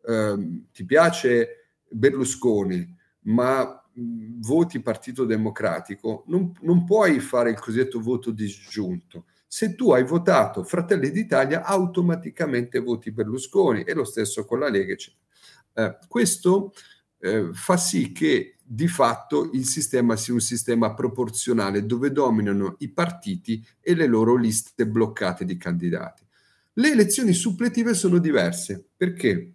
ehm, 0.07 0.67
ti 0.73 0.85
piace 0.85 1.75
Berlusconi, 1.89 2.97
ma 3.23 3.78
voti 4.41 4.81
Partito 4.81 5.25
Democratico, 5.25 6.25
non, 6.27 6.53
non 6.63 6.85
puoi 6.85 7.21
fare 7.21 7.51
il 7.51 7.59
cosiddetto 7.59 8.01
voto 8.01 8.31
disgiunto. 8.31 9.25
Se 9.47 9.75
tu 9.75 9.93
hai 9.93 10.05
votato 10.05 10.63
Fratelli 10.63 11.11
d'Italia, 11.11 11.65
automaticamente 11.65 12.81
voti 12.81 13.11
Berlusconi 13.11 13.83
e 13.83 13.95
lo 13.95 14.05
stesso 14.05 14.45
con 14.45 14.59
la 14.61 14.69
Lega. 14.69 14.95
Eh, 15.73 15.99
questo 16.07 16.73
eh, 17.19 17.51
fa 17.53 17.77
sì 17.77 18.13
che 18.13 18.57
di 18.63 18.87
fatto 18.87 19.51
il 19.55 19.65
sistema 19.65 20.17
sia 20.17 20.35
un 20.35 20.41
sistema 20.41 20.93
proporzionale 20.93 21.87
dove 21.87 22.13
dominano 22.13 22.77
i 22.81 22.91
partiti 22.91 23.65
e 23.81 23.95
le 23.95 24.07
loro 24.07 24.37
liste 24.37 24.87
bloccate 24.87 25.47
di 25.47 25.57
candidati. 25.57 26.27
Le 26.75 26.91
elezioni 26.91 27.33
suppletive 27.33 27.95
sono 27.95 28.19
diverse 28.19 28.91
perché 28.95 29.55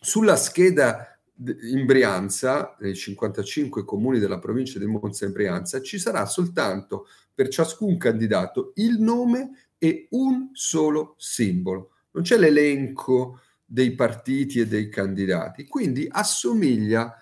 sulla 0.00 0.36
scheda 0.36 1.13
in 1.36 1.84
Brianza, 1.84 2.76
nei 2.80 2.94
55 2.94 3.84
comuni 3.84 4.18
della 4.18 4.38
provincia 4.38 4.78
di 4.78 4.86
Monza 4.86 5.24
in 5.24 5.32
Brianza, 5.32 5.80
ci 5.80 5.98
sarà 5.98 6.24
soltanto 6.26 7.06
per 7.34 7.48
ciascun 7.48 7.98
candidato 7.98 8.72
il 8.76 9.00
nome 9.00 9.68
e 9.78 10.06
un 10.10 10.50
solo 10.52 11.14
simbolo. 11.18 11.90
Non 12.12 12.22
c'è 12.22 12.36
l'elenco 12.36 13.40
dei 13.64 13.94
partiti 13.94 14.60
e 14.60 14.66
dei 14.66 14.88
candidati, 14.88 15.66
quindi 15.66 16.06
assomiglia 16.08 17.16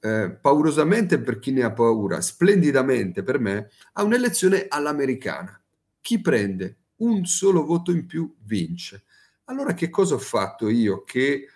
eh, 0.00 0.30
paurosamente 0.40 1.20
per 1.20 1.38
chi 1.38 1.52
ne 1.52 1.62
ha 1.62 1.72
paura, 1.72 2.22
splendidamente 2.22 3.22
per 3.22 3.38
me, 3.38 3.70
a 3.92 4.02
un'elezione 4.02 4.66
all'americana. 4.68 5.60
Chi 6.00 6.20
prende 6.22 6.76
un 6.96 7.26
solo 7.26 7.64
voto 7.64 7.90
in 7.90 8.06
più 8.06 8.34
vince. 8.44 9.04
Allora 9.44 9.74
che 9.74 9.90
cosa 9.90 10.14
ho 10.14 10.18
fatto 10.18 10.68
io 10.68 11.04
che 11.04 11.46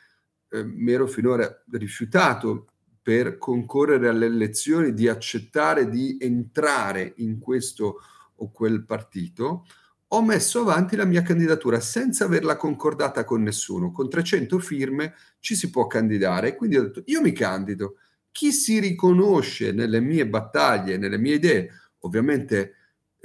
eh, 0.54 0.62
mi 0.62 0.92
ero 0.92 1.08
finora 1.08 1.64
rifiutato 1.72 2.68
per 3.02 3.38
concorrere 3.38 4.08
alle 4.08 4.26
elezioni 4.26 4.94
di 4.94 5.08
accettare 5.08 5.88
di 5.88 6.16
entrare 6.20 7.14
in 7.16 7.40
questo 7.40 8.00
o 8.36 8.50
quel 8.52 8.84
partito? 8.84 9.66
Ho 10.08 10.22
messo 10.22 10.60
avanti 10.60 10.94
la 10.94 11.04
mia 11.04 11.22
candidatura 11.22 11.80
senza 11.80 12.24
averla 12.24 12.56
concordata 12.56 13.24
con 13.24 13.42
nessuno. 13.42 13.90
Con 13.90 14.08
300 14.08 14.58
firme 14.60 15.14
ci 15.40 15.56
si 15.56 15.70
può 15.70 15.88
candidare. 15.88 16.54
Quindi 16.54 16.76
ho 16.76 16.82
detto, 16.82 17.02
io 17.06 17.20
mi 17.20 17.32
candido 17.32 17.96
chi 18.30 18.52
si 18.52 18.78
riconosce 18.78 19.72
nelle 19.72 20.00
mie 20.00 20.26
battaglie, 20.28 20.98
nelle 20.98 21.18
mie 21.18 21.34
idee, 21.34 21.70
ovviamente 22.00 22.74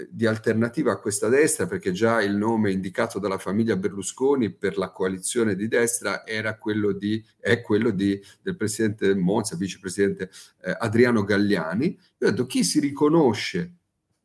di 0.09 0.25
alternativa 0.25 0.91
a 0.91 0.97
questa 0.97 1.27
destra, 1.27 1.65
perché 1.65 1.91
già 1.91 2.21
il 2.21 2.35
nome 2.35 2.71
indicato 2.71 3.19
dalla 3.19 3.37
famiglia 3.37 3.75
Berlusconi 3.75 4.51
per 4.51 4.77
la 4.77 4.91
coalizione 4.91 5.55
di 5.55 5.67
destra 5.67 6.25
era 6.25 6.57
quello 6.57 6.91
di, 6.91 7.23
è 7.39 7.61
quello 7.61 7.89
di, 7.89 8.21
del 8.41 8.55
presidente 8.55 9.13
Monza, 9.15 9.55
vicepresidente 9.55 10.29
eh, 10.61 10.75
Adriano 10.79 11.23
Galliani. 11.23 11.85
Io 12.19 12.27
ho 12.27 12.29
detto 12.29 12.45
chi 12.45 12.63
si 12.63 12.79
riconosce 12.79 13.73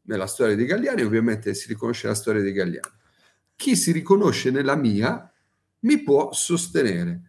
nella 0.03 0.27
storia 0.27 0.55
di 0.55 0.65
Galliani, 0.65 1.03
ovviamente 1.03 1.55
si 1.55 1.67
riconosce 1.67 2.07
nella 2.07 2.19
storia 2.19 2.43
di 2.43 2.53
Galliani. 2.53 2.93
Chi 3.57 3.77
si 3.77 3.93
riconosce 3.93 4.51
nella 4.51 4.77
mia 4.77 5.33
mi 5.81 6.03
può 6.03 6.33
sostenere. 6.33 7.21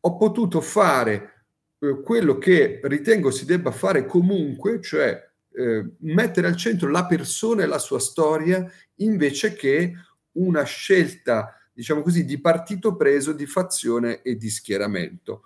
Ho 0.00 0.16
potuto 0.16 0.60
fare 0.60 1.44
eh, 1.78 2.00
quello 2.02 2.38
che 2.38 2.80
ritengo 2.84 3.30
si 3.30 3.44
debba 3.44 3.70
fare 3.70 4.06
comunque, 4.06 4.80
cioè 4.80 5.27
eh, 5.52 5.84
mettere 6.00 6.46
al 6.46 6.56
centro 6.56 6.88
la 6.88 7.06
persona 7.06 7.62
e 7.62 7.66
la 7.66 7.78
sua 7.78 7.98
storia 7.98 8.70
invece 8.96 9.54
che 9.54 9.94
una 10.32 10.62
scelta, 10.62 11.54
diciamo 11.72 12.02
così, 12.02 12.24
di 12.24 12.40
partito 12.40 12.96
preso, 12.96 13.32
di 13.32 13.46
fazione 13.46 14.22
e 14.22 14.36
di 14.36 14.50
schieramento. 14.50 15.42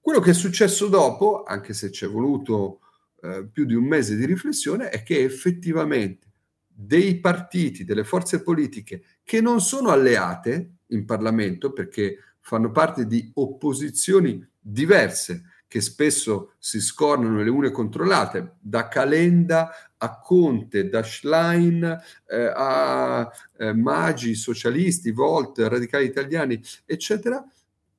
Quello 0.00 0.20
che 0.20 0.30
è 0.30 0.34
successo 0.34 0.88
dopo, 0.88 1.44
anche 1.44 1.74
se 1.74 1.90
ci 1.90 2.04
è 2.04 2.08
voluto 2.08 2.80
eh, 3.22 3.46
più 3.50 3.64
di 3.64 3.74
un 3.74 3.84
mese 3.84 4.16
di 4.16 4.26
riflessione, 4.26 4.88
è 4.88 5.02
che 5.02 5.22
effettivamente 5.22 6.30
dei 6.66 7.20
partiti, 7.20 7.84
delle 7.84 8.02
forze 8.02 8.42
politiche 8.42 9.02
che 9.22 9.40
non 9.40 9.60
sono 9.60 9.90
alleate 9.90 10.78
in 10.88 11.04
Parlamento, 11.04 11.72
perché 11.72 12.18
fanno 12.40 12.72
parte 12.72 13.06
di 13.06 13.30
opposizioni 13.34 14.44
diverse 14.58 15.44
che 15.72 15.80
spesso 15.80 16.52
si 16.58 16.82
scornano 16.82 17.42
le 17.42 17.48
une 17.48 17.70
contro 17.70 18.04
le 18.04 18.12
altre, 18.12 18.56
da 18.60 18.88
Calenda 18.88 19.70
a 19.96 20.18
Conte, 20.18 20.90
da 20.90 21.02
Schlein 21.02 21.82
eh, 22.28 22.52
a 22.54 23.32
eh, 23.56 23.72
Magi, 23.72 24.34
socialisti, 24.34 25.12
Volt, 25.12 25.60
radicali 25.60 26.04
italiani, 26.04 26.60
eccetera, 26.84 27.42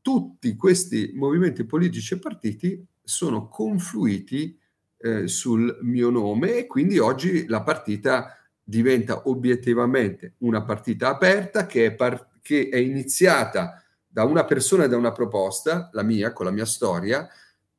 tutti 0.04 0.56
questi 0.56 1.14
movimenti 1.16 1.64
politici 1.64 2.14
e 2.14 2.20
partiti 2.20 2.86
sono 3.04 3.48
confluiti 3.48 4.56
eh, 5.00 5.28
sul 5.28 5.80
mio 5.82 6.12
nome 6.12 6.58
e 6.58 6.68
quindi 6.68 7.00
oggi 7.00 7.48
la 7.48 7.64
partita 7.64 8.38
diventa 8.64 9.28
obiettivamente 9.28 10.36
una 10.42 10.62
partita 10.62 11.08
aperta 11.10 11.66
che 11.66 11.88
è, 11.88 11.96
par- 11.96 12.34
che 12.40 12.70
è 12.72 12.78
iniziata 12.78 13.84
da 14.08 14.26
una 14.26 14.46
persona 14.46 14.84
e 14.84 14.90
da 14.90 14.96
una 14.96 15.12
proposta, 15.12 15.90
la 15.94 16.04
mia, 16.04 16.34
con 16.34 16.46
la 16.46 16.52
mia 16.52 16.66
storia, 16.66 17.28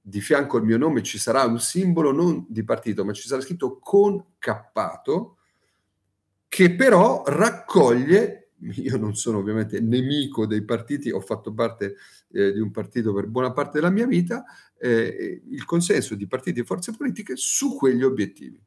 di 0.06 0.20
fianco 0.20 0.58
al 0.58 0.64
mio 0.64 0.76
nome 0.76 1.02
ci 1.02 1.16
sarà 1.16 1.44
un 1.44 1.58
simbolo 1.58 2.12
non 2.12 2.44
di 2.46 2.62
partito, 2.62 3.06
ma 3.06 3.14
ci 3.14 3.26
sarà 3.26 3.40
scritto 3.40 3.78
concappato, 3.78 5.38
che 6.46 6.74
però 6.74 7.22
raccoglie, 7.24 8.50
io 8.76 8.98
non 8.98 9.16
sono 9.16 9.38
ovviamente 9.38 9.80
nemico 9.80 10.44
dei 10.44 10.62
partiti, 10.62 11.10
ho 11.10 11.20
fatto 11.20 11.54
parte 11.54 11.96
eh, 12.32 12.52
di 12.52 12.60
un 12.60 12.70
partito 12.70 13.14
per 13.14 13.28
buona 13.28 13.52
parte 13.52 13.78
della 13.78 13.88
mia 13.88 14.06
vita, 14.06 14.44
eh, 14.78 15.40
il 15.48 15.64
consenso 15.64 16.14
di 16.14 16.26
partiti 16.26 16.60
e 16.60 16.64
forze 16.64 16.92
politiche 16.92 17.32
su 17.36 17.74
quegli 17.74 18.02
obiettivi. 18.02 18.62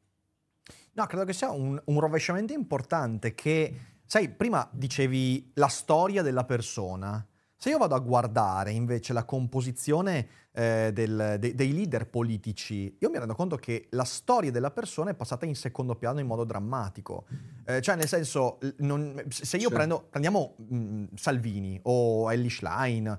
No, 0.94 1.06
credo 1.06 1.24
che 1.24 1.32
sia 1.32 1.52
un, 1.52 1.80
un 1.84 2.00
rovesciamento 2.00 2.52
importante 2.52 3.36
che, 3.36 3.76
sai, 4.04 4.28
prima 4.28 4.68
dicevi 4.72 5.52
la 5.54 5.68
storia 5.68 6.22
della 6.22 6.44
persona. 6.44 7.24
Se 7.60 7.70
io 7.70 7.78
vado 7.78 7.96
a 7.96 7.98
guardare 7.98 8.70
invece 8.70 9.12
la 9.12 9.24
composizione 9.24 10.28
eh, 10.52 10.92
del, 10.94 11.38
de, 11.40 11.56
dei 11.56 11.72
leader 11.72 12.06
politici, 12.08 12.96
io 13.00 13.10
mi 13.10 13.18
rendo 13.18 13.34
conto 13.34 13.56
che 13.56 13.88
la 13.90 14.04
storia 14.04 14.52
della 14.52 14.70
persona 14.70 15.10
è 15.10 15.14
passata 15.14 15.44
in 15.44 15.56
secondo 15.56 15.96
piano 15.96 16.20
in 16.20 16.26
modo 16.28 16.44
drammatico. 16.44 17.24
Eh, 17.64 17.80
cioè, 17.80 17.96
nel 17.96 18.06
senso, 18.06 18.60
non, 18.76 19.24
se 19.28 19.56
io 19.56 19.62
certo. 19.62 19.74
prendo, 19.74 20.06
prendiamo 20.08 20.54
mh, 20.56 20.76
mm, 20.76 21.04
Salvini 21.16 21.80
o 21.82 22.30
Ellie 22.30 22.48
Schlein, 22.48 23.18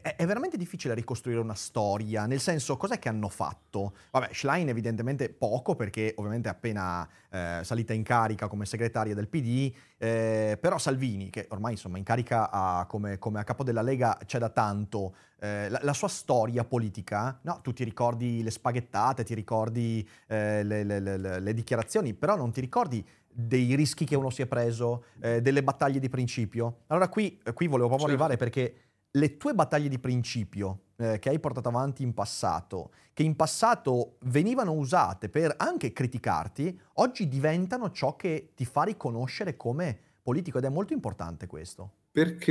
è, 0.00 0.24
veramente 0.24 0.56
difficile 0.56 0.94
ricostruire 0.94 1.40
una 1.40 1.54
storia, 1.54 2.26
nel 2.26 2.38
senso, 2.38 2.76
cos'è 2.76 3.00
che 3.00 3.08
hanno 3.08 3.28
fatto? 3.28 3.94
Vabbè, 4.12 4.28
Schlein 4.32 4.68
evidentemente 4.68 5.28
poco, 5.30 5.74
perché 5.74 6.14
ovviamente 6.16 6.48
è 6.48 6.52
appena 6.52 7.08
eh, 7.28 7.60
salita 7.62 7.92
in 7.92 8.04
carica 8.04 8.46
come 8.46 8.66
segretaria 8.66 9.14
del 9.14 9.26
PD, 9.26 9.72
eh, 9.98 10.56
però 10.60 10.78
Salvini, 10.78 11.28
che 11.30 11.46
ormai 11.50 11.72
insomma 11.72 11.98
in 11.98 12.04
carica 12.04 12.50
a, 12.50 12.86
come, 12.86 13.18
come, 13.18 13.40
a 13.40 13.44
capo 13.44 13.64
della 13.64 13.82
Lega 13.82 14.16
c'è 14.24 14.38
da 14.38 14.50
tanto, 14.50 15.14
eh, 15.40 15.68
la, 15.68 15.80
la, 15.82 15.92
sua 15.92 16.08
storia 16.08 16.64
politica, 16.64 17.40
no? 17.42 17.58
tu 17.60 17.72
ti 17.72 17.82
ricordi 17.82 18.44
le 18.44 18.50
spaghettate, 18.50 19.24
ti 19.24 19.34
ricordi 19.34 20.08
eh, 20.28 20.62
le, 20.62 20.84
le, 20.84 21.00
le, 21.00 21.40
le 21.40 21.54
dichiarazioni, 21.54 22.14
però 22.14 22.36
non 22.36 22.52
ti 22.52 22.60
ricordi 22.60 23.04
dei 23.32 23.74
rischi 23.74 24.04
che 24.04 24.16
uno 24.16 24.30
si 24.30 24.42
è 24.42 24.46
preso, 24.46 25.04
eh, 25.20 25.40
delle 25.40 25.62
battaglie 25.62 25.98
di 25.98 26.08
principio. 26.08 26.82
Allora 26.88 27.08
qui, 27.08 27.40
qui 27.54 27.66
volevo 27.66 27.88
proprio 27.88 28.08
certo. 28.08 28.22
arrivare 28.22 28.36
perché 28.36 28.89
le 29.12 29.36
tue 29.36 29.54
battaglie 29.54 29.88
di 29.88 29.98
principio 29.98 30.82
eh, 30.96 31.18
che 31.18 31.30
hai 31.30 31.40
portato 31.40 31.68
avanti 31.68 32.02
in 32.02 32.14
passato, 32.14 32.92
che 33.12 33.22
in 33.22 33.34
passato 33.34 34.16
venivano 34.26 34.72
usate 34.72 35.28
per 35.28 35.54
anche 35.56 35.92
criticarti, 35.92 36.78
oggi 36.94 37.28
diventano 37.28 37.90
ciò 37.90 38.16
che 38.16 38.52
ti 38.54 38.64
fa 38.64 38.84
riconoscere 38.84 39.56
come 39.56 39.98
politico 40.22 40.58
ed 40.58 40.64
è 40.64 40.68
molto 40.68 40.92
importante 40.92 41.46
questo. 41.46 41.92
Perché 42.12 42.50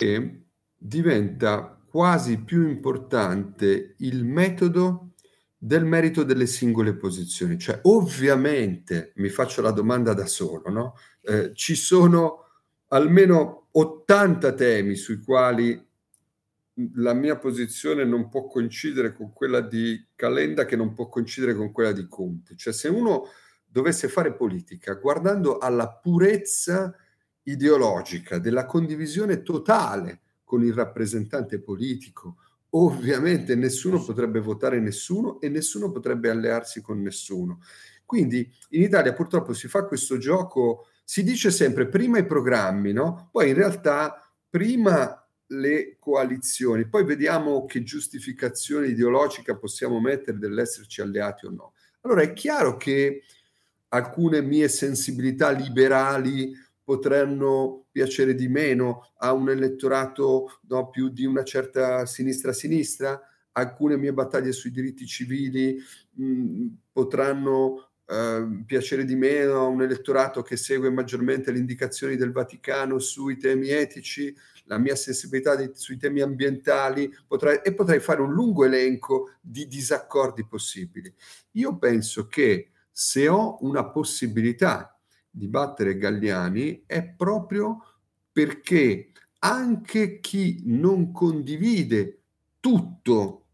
E 0.00 0.44
diventa 0.76 1.78
quasi 1.88 2.38
più 2.38 2.68
importante 2.68 3.94
il 3.98 4.24
metodo 4.24 5.10
del 5.56 5.84
merito 5.84 6.22
delle 6.22 6.46
singole 6.46 6.94
posizioni. 6.94 7.58
Cioè, 7.58 7.80
ovviamente, 7.82 9.12
mi 9.16 9.28
faccio 9.28 9.60
la 9.60 9.72
domanda 9.72 10.14
da 10.14 10.26
solo, 10.26 10.70
no? 10.70 10.94
Eh, 11.22 11.52
ci 11.54 11.74
sono 11.74 12.46
almeno 12.88 13.68
80 13.72 14.54
temi 14.54 14.94
sui 14.94 15.20
quali 15.20 15.88
la 16.94 17.12
mia 17.12 17.36
posizione 17.36 18.04
non 18.04 18.30
può 18.30 18.46
coincidere 18.46 19.12
con 19.12 19.32
quella 19.32 19.60
di 19.60 20.02
Calenda, 20.14 20.64
che 20.64 20.76
non 20.76 20.94
può 20.94 21.08
coincidere 21.08 21.54
con 21.54 21.72
quella 21.72 21.92
di 21.92 22.06
Conte. 22.08 22.56
Cioè, 22.56 22.72
se 22.72 22.88
uno 22.88 23.26
dovesse 23.66 24.08
fare 24.08 24.32
politica 24.32 24.94
guardando 24.94 25.58
alla 25.58 25.88
purezza 25.90 26.94
ideologica, 27.50 28.38
della 28.38 28.66
condivisione 28.66 29.42
totale 29.42 30.20
con 30.44 30.64
il 30.64 30.72
rappresentante 30.72 31.60
politico, 31.60 32.36
ovviamente 32.70 33.54
nessuno 33.54 34.02
potrebbe 34.02 34.40
votare 34.40 34.80
nessuno 34.80 35.40
e 35.40 35.48
nessuno 35.48 35.90
potrebbe 35.90 36.30
allearsi 36.30 36.80
con 36.80 37.00
nessuno. 37.00 37.60
Quindi 38.04 38.50
in 38.70 38.82
Italia 38.82 39.12
purtroppo 39.12 39.52
si 39.52 39.68
fa 39.68 39.84
questo 39.84 40.18
gioco, 40.18 40.86
si 41.04 41.22
dice 41.22 41.50
sempre 41.50 41.88
prima 41.88 42.18
i 42.18 42.26
programmi, 42.26 42.92
no? 42.92 43.28
Poi 43.30 43.48
in 43.48 43.54
realtà 43.54 44.20
prima 44.48 45.24
le 45.52 45.96
coalizioni, 45.98 46.88
poi 46.88 47.04
vediamo 47.04 47.64
che 47.66 47.82
giustificazione 47.82 48.88
ideologica 48.88 49.56
possiamo 49.56 50.00
mettere 50.00 50.38
dell'esserci 50.38 51.00
alleati 51.00 51.46
o 51.46 51.50
no. 51.50 51.72
Allora 52.02 52.22
è 52.22 52.32
chiaro 52.32 52.76
che 52.76 53.22
alcune 53.88 54.40
mie 54.42 54.68
sensibilità 54.68 55.50
liberali 55.50 56.52
potranno 56.90 57.84
piacere 57.92 58.34
di 58.34 58.48
meno 58.48 59.12
a 59.18 59.32
un 59.32 59.48
elettorato 59.48 60.58
no, 60.62 60.90
più 60.90 61.08
di 61.08 61.24
una 61.24 61.44
certa 61.44 62.04
sinistra-sinistra, 62.04 63.20
alcune 63.52 63.96
mie 63.96 64.12
battaglie 64.12 64.50
sui 64.50 64.72
diritti 64.72 65.06
civili 65.06 65.78
mh, 66.14 66.24
mm, 66.24 66.66
potranno 66.90 67.90
eh, 68.06 68.64
piacere 68.66 69.04
di 69.04 69.14
meno 69.14 69.60
a 69.60 69.66
un 69.66 69.82
elettorato 69.82 70.42
che 70.42 70.56
segue 70.56 70.90
maggiormente 70.90 71.52
le 71.52 71.60
indicazioni 71.60 72.16
del 72.16 72.32
Vaticano 72.32 72.98
sui 72.98 73.36
temi 73.36 73.68
etici, 73.68 74.34
la 74.64 74.78
mia 74.78 74.96
sensibilità 74.96 75.54
di, 75.54 75.70
sui 75.74 75.96
temi 75.96 76.22
ambientali, 76.22 77.08
potrei, 77.28 77.60
e 77.62 77.72
potrei 77.72 78.00
fare 78.00 78.20
un 78.20 78.32
lungo 78.32 78.64
elenco 78.64 79.34
di 79.40 79.68
disaccordi 79.68 80.44
possibili. 80.44 81.14
Io 81.52 81.78
penso 81.78 82.26
che 82.26 82.72
se 82.90 83.28
ho 83.28 83.58
una 83.60 83.88
possibilità 83.88 84.99
di 85.30 85.46
battere 85.48 85.96
Galliani 85.96 86.82
è 86.86 87.04
proprio 87.04 87.84
perché 88.32 89.12
anche 89.40 90.20
chi 90.20 90.62
non 90.64 91.12
condivide 91.12 92.22
tutto, 92.60 93.46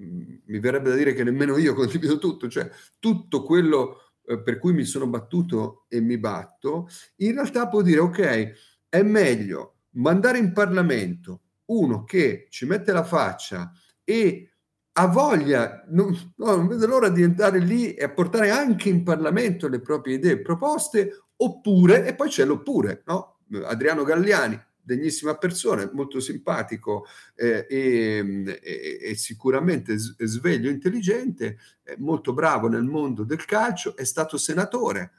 mm, 0.00 0.34
mi 0.44 0.58
verrebbe 0.58 0.90
da 0.90 0.96
dire 0.96 1.14
che 1.14 1.24
nemmeno 1.24 1.56
io 1.56 1.72
condivido 1.74 2.18
tutto, 2.18 2.48
cioè 2.48 2.68
tutto 2.98 3.42
quello 3.42 4.12
eh, 4.26 4.40
per 4.40 4.58
cui 4.58 4.72
mi 4.72 4.84
sono 4.84 5.06
battuto 5.06 5.86
e 5.88 6.00
mi 6.00 6.18
batto, 6.18 6.88
in 7.16 7.32
realtà 7.32 7.68
può 7.68 7.82
dire 7.82 8.00
ok, 8.00 8.52
è 8.88 9.02
meglio 9.02 9.76
mandare 9.90 10.38
in 10.38 10.52
Parlamento 10.52 11.40
uno 11.66 12.04
che 12.04 12.46
ci 12.50 12.66
mette 12.66 12.92
la 12.92 13.04
faccia 13.04 13.72
e 14.02 14.53
ha 14.96 15.06
voglia, 15.06 15.84
non, 15.88 16.16
no, 16.36 16.56
non 16.56 16.68
vede 16.68 16.86
l'ora 16.86 17.08
di 17.08 17.22
entrare 17.22 17.58
lì 17.58 17.94
e 17.94 18.10
portare 18.10 18.50
anche 18.50 18.88
in 18.88 19.02
Parlamento 19.02 19.66
le 19.68 19.80
proprie 19.80 20.16
idee, 20.16 20.40
proposte, 20.40 21.24
oppure, 21.36 22.06
e 22.06 22.14
poi 22.14 22.28
c'è 22.28 22.44
l'oppure, 22.44 23.02
no? 23.06 23.40
Adriano 23.64 24.04
Galliani, 24.04 24.60
degnissima 24.80 25.36
persona, 25.36 25.88
molto 25.92 26.20
simpatico 26.20 27.06
eh, 27.34 27.66
e, 27.68 28.60
e, 28.62 28.98
e, 29.00 29.14
sicuramente 29.16 29.96
sveglio, 29.98 30.70
intelligente, 30.70 31.58
molto 31.98 32.32
bravo 32.32 32.68
nel 32.68 32.84
mondo 32.84 33.24
del 33.24 33.44
calcio, 33.44 33.96
è 33.96 34.04
stato 34.04 34.36
senatore. 34.36 35.12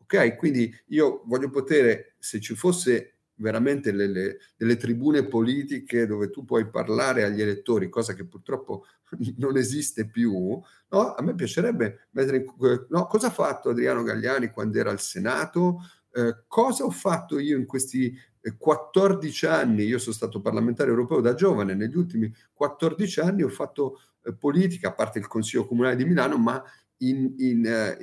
Ok, 0.00 0.36
quindi 0.36 0.74
io 0.86 1.22
voglio 1.26 1.50
poter, 1.50 2.14
se 2.18 2.40
ci 2.40 2.54
fosse 2.54 3.17
veramente 3.38 3.92
le, 3.92 4.06
le, 4.06 4.38
delle 4.56 4.76
tribune 4.76 5.26
politiche 5.26 6.06
dove 6.06 6.30
tu 6.30 6.44
puoi 6.44 6.68
parlare 6.68 7.24
agli 7.24 7.40
elettori, 7.40 7.88
cosa 7.88 8.14
che 8.14 8.24
purtroppo 8.24 8.84
non 9.36 9.56
esiste 9.56 10.08
più, 10.08 10.60
no? 10.90 11.14
a 11.14 11.22
me 11.22 11.34
piacerebbe 11.34 12.08
mettere 12.10 12.38
in, 12.38 12.86
no, 12.88 13.06
cosa 13.06 13.28
ha 13.28 13.30
fatto 13.30 13.70
Adriano 13.70 14.02
Gagliani 14.02 14.50
quando 14.50 14.78
era 14.78 14.90
al 14.90 15.00
Senato, 15.00 15.80
eh, 16.12 16.44
cosa 16.46 16.84
ho 16.84 16.90
fatto 16.90 17.38
io 17.38 17.56
in 17.56 17.66
questi 17.66 18.16
14 18.56 19.46
anni, 19.46 19.84
io 19.84 19.98
sono 19.98 20.14
stato 20.14 20.40
parlamentare 20.40 20.90
europeo 20.90 21.20
da 21.20 21.34
giovane, 21.34 21.74
negli 21.74 21.96
ultimi 21.96 22.32
14 22.52 23.20
anni 23.20 23.42
ho 23.42 23.48
fatto 23.48 24.00
eh, 24.22 24.34
politica, 24.34 24.88
a 24.88 24.94
parte 24.94 25.18
il 25.18 25.26
Consiglio 25.26 25.66
Comunale 25.66 25.96
di 25.96 26.04
Milano, 26.04 26.38
ma 26.38 26.62
in, 26.98 27.34
in, 27.38 27.66
eh, 27.66 27.96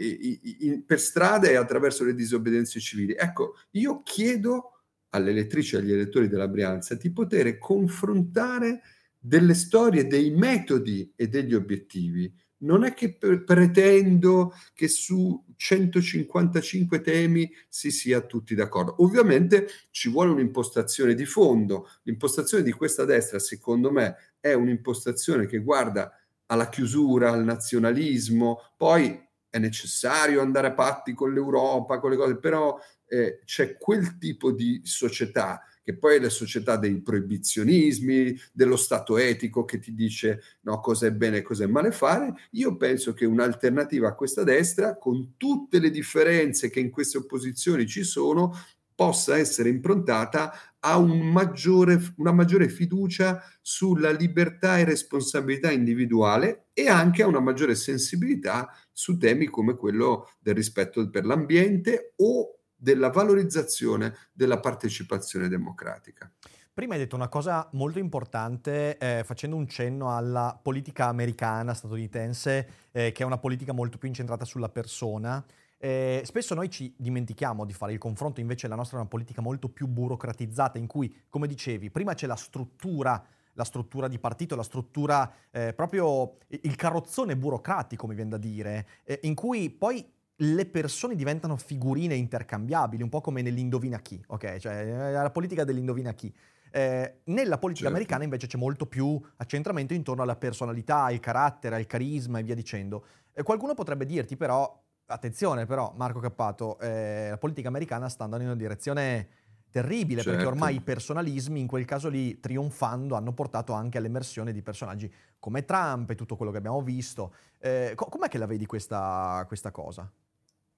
in, 0.60 0.86
per 0.86 1.00
strada 1.00 1.48
e 1.48 1.56
attraverso 1.56 2.04
le 2.04 2.13
disobbedienze 2.13 2.80
civili. 2.80 3.13
Ecco, 3.13 3.56
io 3.71 4.02
chiedo 4.04 4.74
alle 5.15 5.32
elettrici 5.32 5.75
e 5.75 5.80
agli 5.80 5.91
elettori 5.91 6.28
della 6.28 6.47
Brianza 6.47 6.95
di 6.95 7.12
poter 7.12 7.58
confrontare 7.58 8.82
delle 9.17 9.54
storie, 9.56 10.08
dei 10.08 10.30
metodi 10.30 11.12
e 11.15 11.28
degli 11.28 11.54
obiettivi. 11.54 12.32
Non 12.58 12.84
è 12.84 12.93
che 12.93 13.17
pretendo 13.17 14.54
che 14.73 14.88
su 14.88 15.43
155 15.56 17.01
temi 17.01 17.51
si 17.67 17.91
sia 17.91 18.21
tutti 18.21 18.56
d'accordo. 18.56 18.95
Ovviamente 18.99 19.67
ci 19.91 20.10
vuole 20.10 20.32
un'impostazione 20.32 21.15
di 21.15 21.25
fondo. 21.25 21.89
L'impostazione 22.04 22.63
di 22.63 22.71
questa 22.71 23.04
destra, 23.04 23.39
secondo 23.39 23.91
me, 23.91 24.15
è 24.39 24.54
un'impostazione 24.54 25.47
che 25.47 25.60
guarda 25.60 26.12
alla 26.47 26.69
chiusura, 26.69 27.32
al 27.32 27.43
nazionalismo, 27.43 28.60
poi 28.78 29.23
è 29.49 29.58
necessario 29.58 30.41
andare 30.41 30.67
a 30.67 30.73
patti 30.73 31.13
con 31.13 31.34
l'Europa, 31.34 31.99
con 31.99 32.12
le 32.12 32.17
cose, 32.17 32.38
però 32.38 32.78
eh, 33.07 33.41
c'è 33.45 33.77
quel 33.77 34.17
tipo 34.17 34.51
di 34.51 34.81
società 34.83 35.61
che 35.85 35.95
poi 35.95 36.15
è 36.15 36.19
la 36.19 36.29
società 36.29 36.77
dei 36.77 36.99
proibizionismi, 36.99 38.35
dello 38.51 38.75
stato 38.75 39.19
etico 39.19 39.65
che 39.65 39.77
ti 39.77 39.93
dice 39.93 40.41
no, 40.61 40.79
cosa 40.79 41.05
è 41.05 41.11
bene 41.11 41.37
e 41.37 41.41
cosa 41.43 41.63
è 41.63 41.67
male 41.67 41.91
fare. 41.91 42.33
Io 42.53 42.75
penso 42.75 43.13
che 43.13 43.25
un'alternativa 43.25 44.07
a 44.07 44.15
questa 44.15 44.41
destra, 44.43 44.97
con 44.97 45.35
tutte 45.37 45.77
le 45.77 45.91
differenze 45.91 46.71
che 46.71 46.79
in 46.79 46.89
queste 46.89 47.19
opposizioni 47.19 47.85
ci 47.85 48.03
sono, 48.03 48.51
possa 48.95 49.37
essere 49.37 49.69
improntata 49.69 50.73
a 50.79 50.97
un 50.97 51.29
maggiore, 51.31 51.99
una 52.17 52.31
maggiore 52.31 52.67
fiducia 52.67 53.43
sulla 53.61 54.09
libertà 54.09 54.79
e 54.79 54.85
responsabilità 54.85 55.69
individuale 55.69 56.67
e 56.73 56.87
anche 56.87 57.21
a 57.21 57.27
una 57.27 57.41
maggiore 57.41 57.75
sensibilità 57.75 58.71
su 58.91 59.17
temi 59.17 59.45
come 59.47 59.75
quello 59.75 60.29
del 60.39 60.55
rispetto 60.55 61.07
per 61.11 61.25
l'ambiente 61.25 62.13
o 62.17 62.54
della 62.75 63.09
valorizzazione 63.09 64.15
della 64.31 64.59
partecipazione 64.59 65.47
democratica. 65.47 66.31
Prima 66.75 66.95
hai 66.95 66.99
detto 66.99 67.15
una 67.15 67.29
cosa 67.29 67.69
molto 67.71 67.99
importante 67.99 68.97
eh, 68.97 69.23
facendo 69.23 69.55
un 69.55 69.65
cenno 69.65 70.13
alla 70.13 70.59
politica 70.61 71.05
americana, 71.05 71.73
statunitense, 71.73 72.69
eh, 72.91 73.13
che 73.13 73.23
è 73.23 73.25
una 73.25 73.38
politica 73.38 73.71
molto 73.71 73.97
più 73.97 74.09
incentrata 74.09 74.43
sulla 74.43 74.67
persona. 74.67 75.41
Eh, 75.77 76.21
spesso 76.25 76.53
noi 76.53 76.69
ci 76.69 76.93
dimentichiamo 76.97 77.63
di 77.63 77.71
fare 77.71 77.93
il 77.93 77.97
confronto, 77.97 78.41
invece 78.41 78.67
la 78.67 78.75
nostra 78.75 78.97
è 78.97 78.99
una 78.99 79.09
politica 79.09 79.41
molto 79.41 79.69
più 79.69 79.88
burocratizzata 79.88 80.77
in 80.77 80.88
cui, 80.88 81.23
come 81.29 81.47
dicevi, 81.47 81.91
prima 81.91 82.13
c'è 82.13 82.27
la 82.27 82.35
struttura, 82.35 83.25
la 83.53 83.63
struttura 83.63 84.09
di 84.09 84.19
partito, 84.19 84.57
la 84.57 84.63
struttura 84.63 85.31
eh, 85.51 85.73
proprio 85.73 86.39
il 86.49 86.75
carrozzone 86.75 87.38
burocratico, 87.38 88.05
mi 88.05 88.15
viene 88.15 88.31
da 88.31 88.38
dire, 88.38 88.88
eh, 89.05 89.19
in 89.23 89.33
cui 89.33 89.69
poi 89.69 90.05
le 90.38 90.65
persone 90.65 91.15
diventano 91.15 91.56
figurine 91.56 92.15
intercambiabili, 92.15 93.02
un 93.02 93.10
po' 93.10 93.21
come 93.21 93.41
nell'indovina 93.41 94.00
chi, 94.00 94.21
ok? 94.28 94.58
Cioè 94.58 94.74
eh, 94.76 95.12
la 95.12 95.32
politica 95.32 95.63
dell'indovina 95.63 96.13
chi. 96.13 96.34
Eh, 96.71 97.21
nella 97.26 97.58
politica 97.58 97.88
certo. 97.88 97.95
americana 97.95 98.24
invece 98.26 98.48
c'è 98.48 98.58
molto 98.58 98.86
più 98.86 99.21
accentramento 99.38 99.93
intorno 99.93 100.24
alla 100.24 100.36
personalità, 100.36 101.04
al 101.04 101.21
carattere, 101.21 101.76
al 101.76 101.86
carisma 101.86 102.39
e 102.39 102.43
via 102.43 102.56
dicendo. 102.56 103.06
Eh, 103.34 103.43
qualcuno 103.43 103.74
potrebbe 103.74 104.06
dirti 104.06 104.36
però, 104.36 104.84
attenzione 105.06 105.65
però 105.65 105.93
Marco 105.95 106.19
Cappato, 106.19 106.78
eh, 106.80 107.30
la 107.30 107.38
politica 107.38 107.69
americana 107.69 108.10
sta 108.10 108.26
andando 108.26 108.43
in 108.43 108.52
una 108.52 108.60
direzione 108.60 109.30
terribile 109.69 110.21
certo. 110.21 110.38
perché 110.38 110.52
ormai 110.52 110.76
i 110.76 110.82
personalismi 110.82 111.60
in 111.60 111.67
quel 111.67 111.84
caso 111.84 112.08
lì 112.08 112.39
trionfando 112.39 113.15
hanno 113.15 113.34
portato 113.34 113.74
anche 113.74 113.98
all'emersione 113.98 114.54
di 114.54 114.62
personaggi 114.62 115.12
come 115.38 115.65
Trump 115.65 116.10
e 116.10 116.15
tutto 116.15 116.36
quello 116.36 116.52
che 116.52 116.58
abbiamo 116.58 116.82
visto. 116.82 117.34
Eh, 117.60 117.93
co- 117.95 118.06
com'è 118.06 118.28
che 118.28 118.38
la 118.38 118.45
vedi 118.45 118.65
questa, 118.65 119.43
questa 119.48 119.71
cosa? 119.71 120.10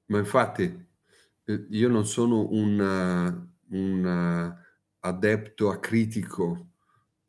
Ma 0.07 0.19
infatti 0.19 0.87
eh, 1.43 1.65
io 1.69 1.89
non 1.89 2.05
sono 2.05 2.47
un, 2.51 3.47
un 3.69 4.55
adepto 4.99 5.69
acritico 5.69 6.71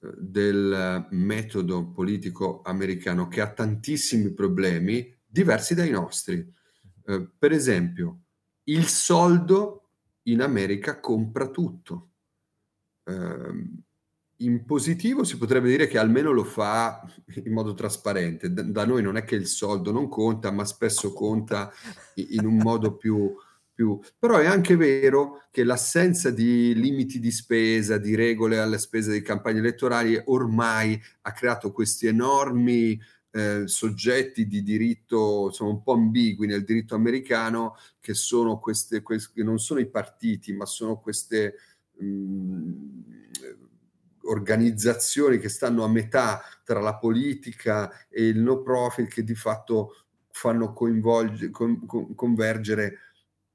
eh, 0.01 0.13
del 0.17 1.07
metodo 1.11 1.91
politico 1.91 2.63
americano 2.63 3.29
che 3.29 3.41
ha 3.41 3.53
tantissimi 3.53 4.33
problemi 4.33 5.17
diversi 5.25 5.75
dai 5.75 5.91
nostri. 5.91 6.55
Eh, 7.05 7.31
per 7.39 7.53
esempio, 7.53 8.23
il 8.65 8.87
soldo 8.87 9.91
in 10.25 10.43
America 10.43 11.01
compra 11.01 11.49
tutto. 11.49 12.11
Eh, 13.05 13.87
in 14.39 14.65
positivo 14.65 15.25
si 15.25 15.37
potrebbe 15.37 15.69
dire 15.69 15.87
che 15.89 15.99
almeno 15.99 16.31
lo 16.31 16.45
fa 16.45 17.03
in 17.43 17.53
modo 17.53 17.75
trasparente. 17.75 18.53
Da, 18.53 18.63
da 18.63 18.85
noi 18.85 19.03
non 19.03 19.17
è 19.17 19.25
che 19.25 19.35
il 19.35 19.47
soldo 19.47 19.91
non 19.91 20.09
conta, 20.09 20.51
ma 20.51 20.65
spesso 20.65 21.13
conta 21.13 21.73
in 22.15 22.45
un 22.45 22.57
modo 22.57 22.97
più, 22.97 23.35
più... 23.73 23.99
Però 24.19 24.39
è 24.39 24.47
anche 24.47 24.77
vero 24.77 25.47
che 25.51 25.65
l'assenza 25.65 26.31
di 26.31 26.75
limiti 26.75 27.19
di 27.19 27.33
spesa, 27.33 27.99
di 27.99 28.15
regole 28.15 28.59
alle 28.59 28.79
spese 28.79 29.13
di 29.13 29.23
campagne 29.23 29.59
elettorali, 29.59 30.21
ormai 30.27 31.01
ha 31.23 31.33
creato 31.33 31.73
questi 31.73 32.07
enormi 32.07 33.01
eh, 33.31 33.63
soggetti 33.67 34.47
di 34.47 34.63
diritto, 34.63 35.47
insomma, 35.47 35.71
un 35.71 35.83
po' 35.83 35.95
ambigui 35.95 36.47
nel 36.47 36.65
diritto 36.65 36.95
americano, 36.95 37.77
che 37.99 38.15
sono 38.15 38.61
queste, 38.61 39.03
queste 39.03 39.43
non 39.43 39.59
sono 39.59 39.81
i 39.81 39.89
partiti, 39.89 40.53
ma 40.53 40.65
sono 40.65 41.01
queste... 41.01 41.55
Mh, 41.99 42.05
mm, 42.07 43.19
organizzazioni 44.23 45.39
che 45.39 45.49
stanno 45.49 45.85
a 45.85 45.89
metà 45.89 46.43
tra 46.65 46.81
la 46.81 46.97
politica 46.97 47.91
e 48.09 48.27
il 48.27 48.39
no 48.39 48.63
profit 48.63 49.09
che 49.09 49.25
di 49.25 49.35
fatto 49.35 50.05
fanno 50.31 50.73
con, 50.73 51.01
con, 51.51 52.15
convergere 52.15 52.99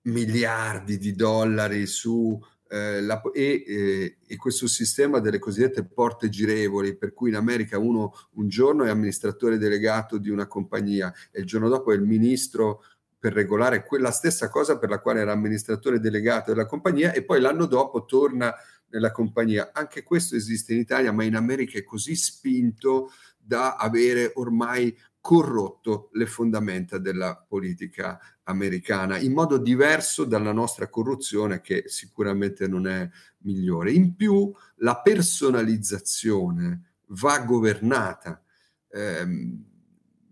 miliardi 0.03 0.97
di 0.97 1.13
dollari 1.13 1.85
su 1.85 2.37
eh, 2.73 3.01
la, 3.01 3.21
e, 3.31 3.63
eh, 3.65 4.17
e, 4.25 4.35
questo 4.35 4.67
sistema 4.67 5.19
delle 5.19 5.39
cosiddette 5.39 5.85
porte 5.85 6.27
girevoli, 6.27 6.97
per 6.97 7.13
cui 7.13 7.29
in 7.29 7.35
America 7.35 7.77
uno 7.77 8.11
un 8.31 8.47
giorno 8.47 8.83
è 8.83 8.89
amministratore 8.89 9.57
delegato 9.57 10.17
di 10.17 10.29
una 10.29 10.47
compagnia 10.47 11.13
e 11.31 11.41
il 11.41 11.45
giorno 11.45 11.69
dopo 11.69 11.91
è 11.91 11.95
il 11.95 12.01
ministro 12.01 12.83
per 13.19 13.31
regolare 13.31 13.85
quella 13.85 14.11
stessa 14.11 14.49
cosa 14.49 14.77
per 14.77 14.89
la 14.89 14.99
quale 14.99 15.21
era 15.21 15.31
amministratore 15.31 15.99
delegato 15.99 16.51
della 16.51 16.65
compagnia 16.65 17.13
e 17.13 17.23
poi 17.23 17.39
l'anno 17.39 17.67
dopo 17.67 18.05
torna 18.05 18.53
nella 18.93 19.11
compagnia. 19.11 19.71
Anche 19.73 20.03
questo 20.03 20.35
esiste 20.35 20.73
in 20.73 20.79
Italia, 20.79 21.11
ma 21.11 21.23
in 21.23 21.35
America 21.35 21.77
è 21.77 21.83
così 21.83 22.15
spinto 22.15 23.11
da 23.37 23.75
avere 23.75 24.31
ormai 24.35 24.95
corrotto 25.19 26.09
le 26.13 26.25
fondamenta 26.25 26.97
della 26.97 27.41
politica 27.47 28.19
americana 28.43 29.17
in 29.17 29.31
modo 29.31 29.57
diverso 29.57 30.25
dalla 30.25 30.51
nostra 30.51 30.89
corruzione 30.89 31.61
che 31.61 31.85
sicuramente 31.87 32.67
non 32.67 32.87
è 32.87 33.09
migliore. 33.39 33.91
In 33.91 34.15
più 34.15 34.51
la 34.77 34.99
personalizzazione 34.99 36.95
va 37.07 37.39
governata, 37.39 38.41
ehm, 38.89 39.63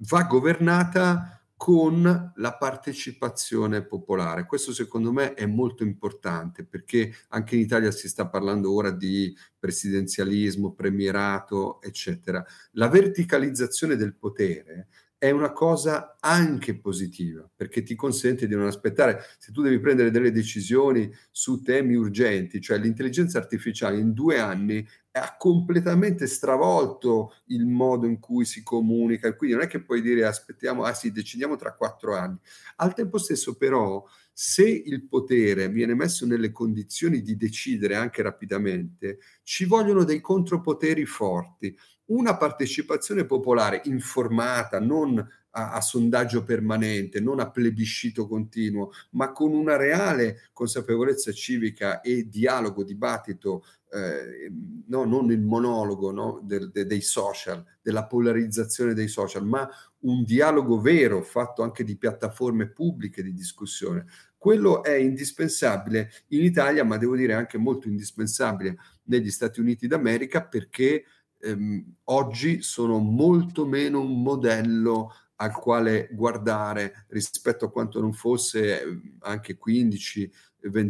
va 0.10 0.24
governata 0.24 1.41
con 1.62 2.32
la 2.38 2.58
partecipazione 2.58 3.86
popolare. 3.86 4.48
Questo 4.48 4.74
secondo 4.74 5.12
me 5.12 5.36
è 5.36 5.46
molto 5.46 5.84
importante 5.84 6.66
perché 6.66 7.14
anche 7.28 7.54
in 7.54 7.62
Italia 7.62 7.92
si 7.92 8.10
sta 8.10 8.28
parlando 8.28 8.74
ora 8.74 8.90
di 8.90 9.32
presidenzialismo, 9.60 10.74
premierato, 10.74 11.80
eccetera. 11.84 12.44
La 12.72 12.88
verticalizzazione 12.88 13.96
del 13.96 14.16
potere 14.16 14.88
è 15.20 15.30
una 15.30 15.52
cosa 15.52 16.18
anche 16.20 16.80
positiva 16.80 17.48
perché 17.56 17.84
ti 17.84 17.94
consente 17.94 18.48
di 18.48 18.56
non 18.56 18.66
aspettare. 18.66 19.24
Se 19.38 19.52
tu 19.52 19.62
devi 19.62 19.80
prendere 19.80 20.10
delle 20.10 20.32
decisioni 20.32 21.14
su 21.30 21.62
temi 21.62 21.94
urgenti, 21.94 22.60
cioè 22.60 22.80
l'intelligenza 22.80 23.38
artificiale 23.38 24.00
in 24.00 24.14
due 24.14 24.40
anni 24.40 24.84
ha 25.14 25.36
completamente 25.38 26.26
stravolto 26.26 27.34
il 27.48 27.66
modo 27.66 28.08
in 28.08 28.20
cui 28.20 28.46
si 28.46 28.64
comunica, 28.64 29.36
quindi 29.36 29.56
non 29.56 29.66
è 29.66 29.68
che 29.68 29.82
puoi 29.82 30.02
dire 30.02 30.26
aspettiamo, 30.26 30.84
ah 30.84 30.94
sì, 30.94 31.12
decidiamo 31.12 31.56
tra 31.56 31.74
quattro 31.74 32.16
anni. 32.16 32.38
Al 32.78 32.94
tempo 32.94 33.18
stesso 33.18 33.56
però, 33.56 34.04
se 34.32 34.68
il 34.68 35.08
potere 35.08 35.68
viene 35.70 35.94
messo 35.94 36.26
nelle 36.26 36.52
condizioni 36.52 37.22
di 37.22 37.36
decidere 37.36 37.96
anche 37.96 38.22
rapidamente, 38.22 39.20
ci 39.44 39.66
vogliono 39.66 40.04
dei 40.04 40.22
contropoteri 40.22 41.06
forti 41.06 41.78
una 42.12 42.36
partecipazione 42.36 43.26
popolare 43.26 43.82
informata, 43.86 44.80
non 44.80 45.18
a, 45.52 45.72
a, 45.72 45.82
sondaggio 45.82 46.44
permanente, 46.44 47.20
non 47.20 47.40
a 47.40 47.50
plebiscito 47.50 48.28
continuo, 48.28 48.92
ma 49.12 49.32
con 49.32 49.54
una 49.54 49.76
reale 49.76 50.50
consapevolezza 50.54 51.32
civica 51.32 52.02
e 52.02 52.28
dialogo, 52.28 52.84
dibattito, 52.84 53.64
eh, 53.92 54.52
no, 54.88 55.04
non 55.04 55.32
il 55.32 55.42
monologo 55.42 56.12
no, 56.12 56.40
de, 56.44 56.70
de, 56.72 56.86
dei 56.86 57.02
social, 57.02 57.64
della 57.82 58.06
polarizzazione 58.06 58.94
dei 58.94 59.08
social, 59.08 59.46
ma 59.46 59.70
un 60.00 60.24
dialogo 60.24 60.80
vero 60.80 61.22
fatto 61.22 61.62
anche 61.62 61.84
di 61.84 61.98
piattaforme 61.98 62.70
pubbliche 62.70 63.22
di 63.22 63.34
discussione. 63.34 64.06
Quello 64.38 64.84
è 64.84 64.94
indispensabile 64.94 66.12
in 66.30 66.44
Italia, 66.44 66.84
ma 66.84 66.98
devo 66.98 67.16
dire 67.16 67.34
anche 67.34 67.58
molto 67.58 67.88
indispensabile 67.88 68.78
negli 69.04 69.30
Stati 69.30 69.60
Uniti 69.60 69.88
d'America 69.88 70.44
perché 70.44 71.04
ehm, 71.38 71.96
oggi 72.06 72.62
sono 72.62 72.98
molto 72.98 73.66
meno 73.66 74.00
un 74.00 74.22
modello 74.22 75.14
al 75.36 75.52
quale 75.54 76.08
guardare 76.12 77.06
rispetto 77.10 77.66
a 77.66 77.72
quanto 77.72 78.00
non 78.00 78.14
fosse 78.14 78.82
ehm, 78.82 79.18
anche 79.20 79.58
15-20 79.58 80.30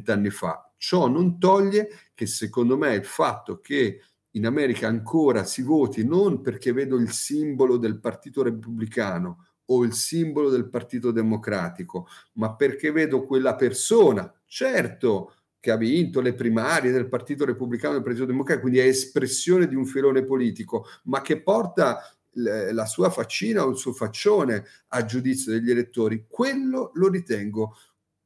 anni 0.08 0.30
fa. 0.30 0.72
Ciò 0.78 1.08
non 1.08 1.40
toglie 1.40 1.90
che 2.14 2.26
secondo 2.26 2.78
me 2.78 2.94
il 2.96 3.06
fatto 3.06 3.60
che 3.60 4.02
in 4.32 4.46
America 4.46 4.88
ancora 4.88 5.44
si 5.44 5.62
voti 5.62 6.06
non 6.06 6.42
perché 6.42 6.72
vedo 6.72 6.96
il 6.98 7.12
simbolo 7.12 7.78
del 7.78 8.00
Partito 8.00 8.44
Repubblicano 8.44 9.48
o 9.66 9.84
il 9.84 9.94
simbolo 9.94 10.50
del 10.50 10.70
Partito 10.70 11.12
Democratico, 11.12 12.08
ma 12.34 12.56
perché 12.56 12.92
vedo 12.92 13.26
quella 13.26 13.56
persona, 13.56 14.32
certo, 14.46 15.36
che 15.60 15.72
ha 15.72 15.78
vinto 15.78 16.20
le 16.22 16.34
primarie 16.34 16.92
del 16.92 17.08
Partito 17.08 17.46
Repubblicano 17.46 17.94
e 17.94 17.96
del 17.98 18.04
Partito 18.04 18.26
Democratico, 18.26 18.68
quindi 18.68 18.86
è 18.86 18.90
espressione 18.90 19.68
di 19.68 19.76
un 19.76 19.86
filone 19.86 20.24
politico, 20.24 20.86
ma 21.04 21.22
che 21.22 21.42
porta 21.42 22.02
la 22.34 22.86
sua 22.86 23.10
faccina 23.10 23.66
o 23.66 23.70
il 23.70 23.78
suo 23.78 23.92
faccione 23.92 24.64
a 24.90 25.06
giudizio 25.06 25.52
degli 25.52 25.70
elettori, 25.70 26.26
quello 26.28 26.92
lo 26.94 27.10
ritengo 27.10 27.76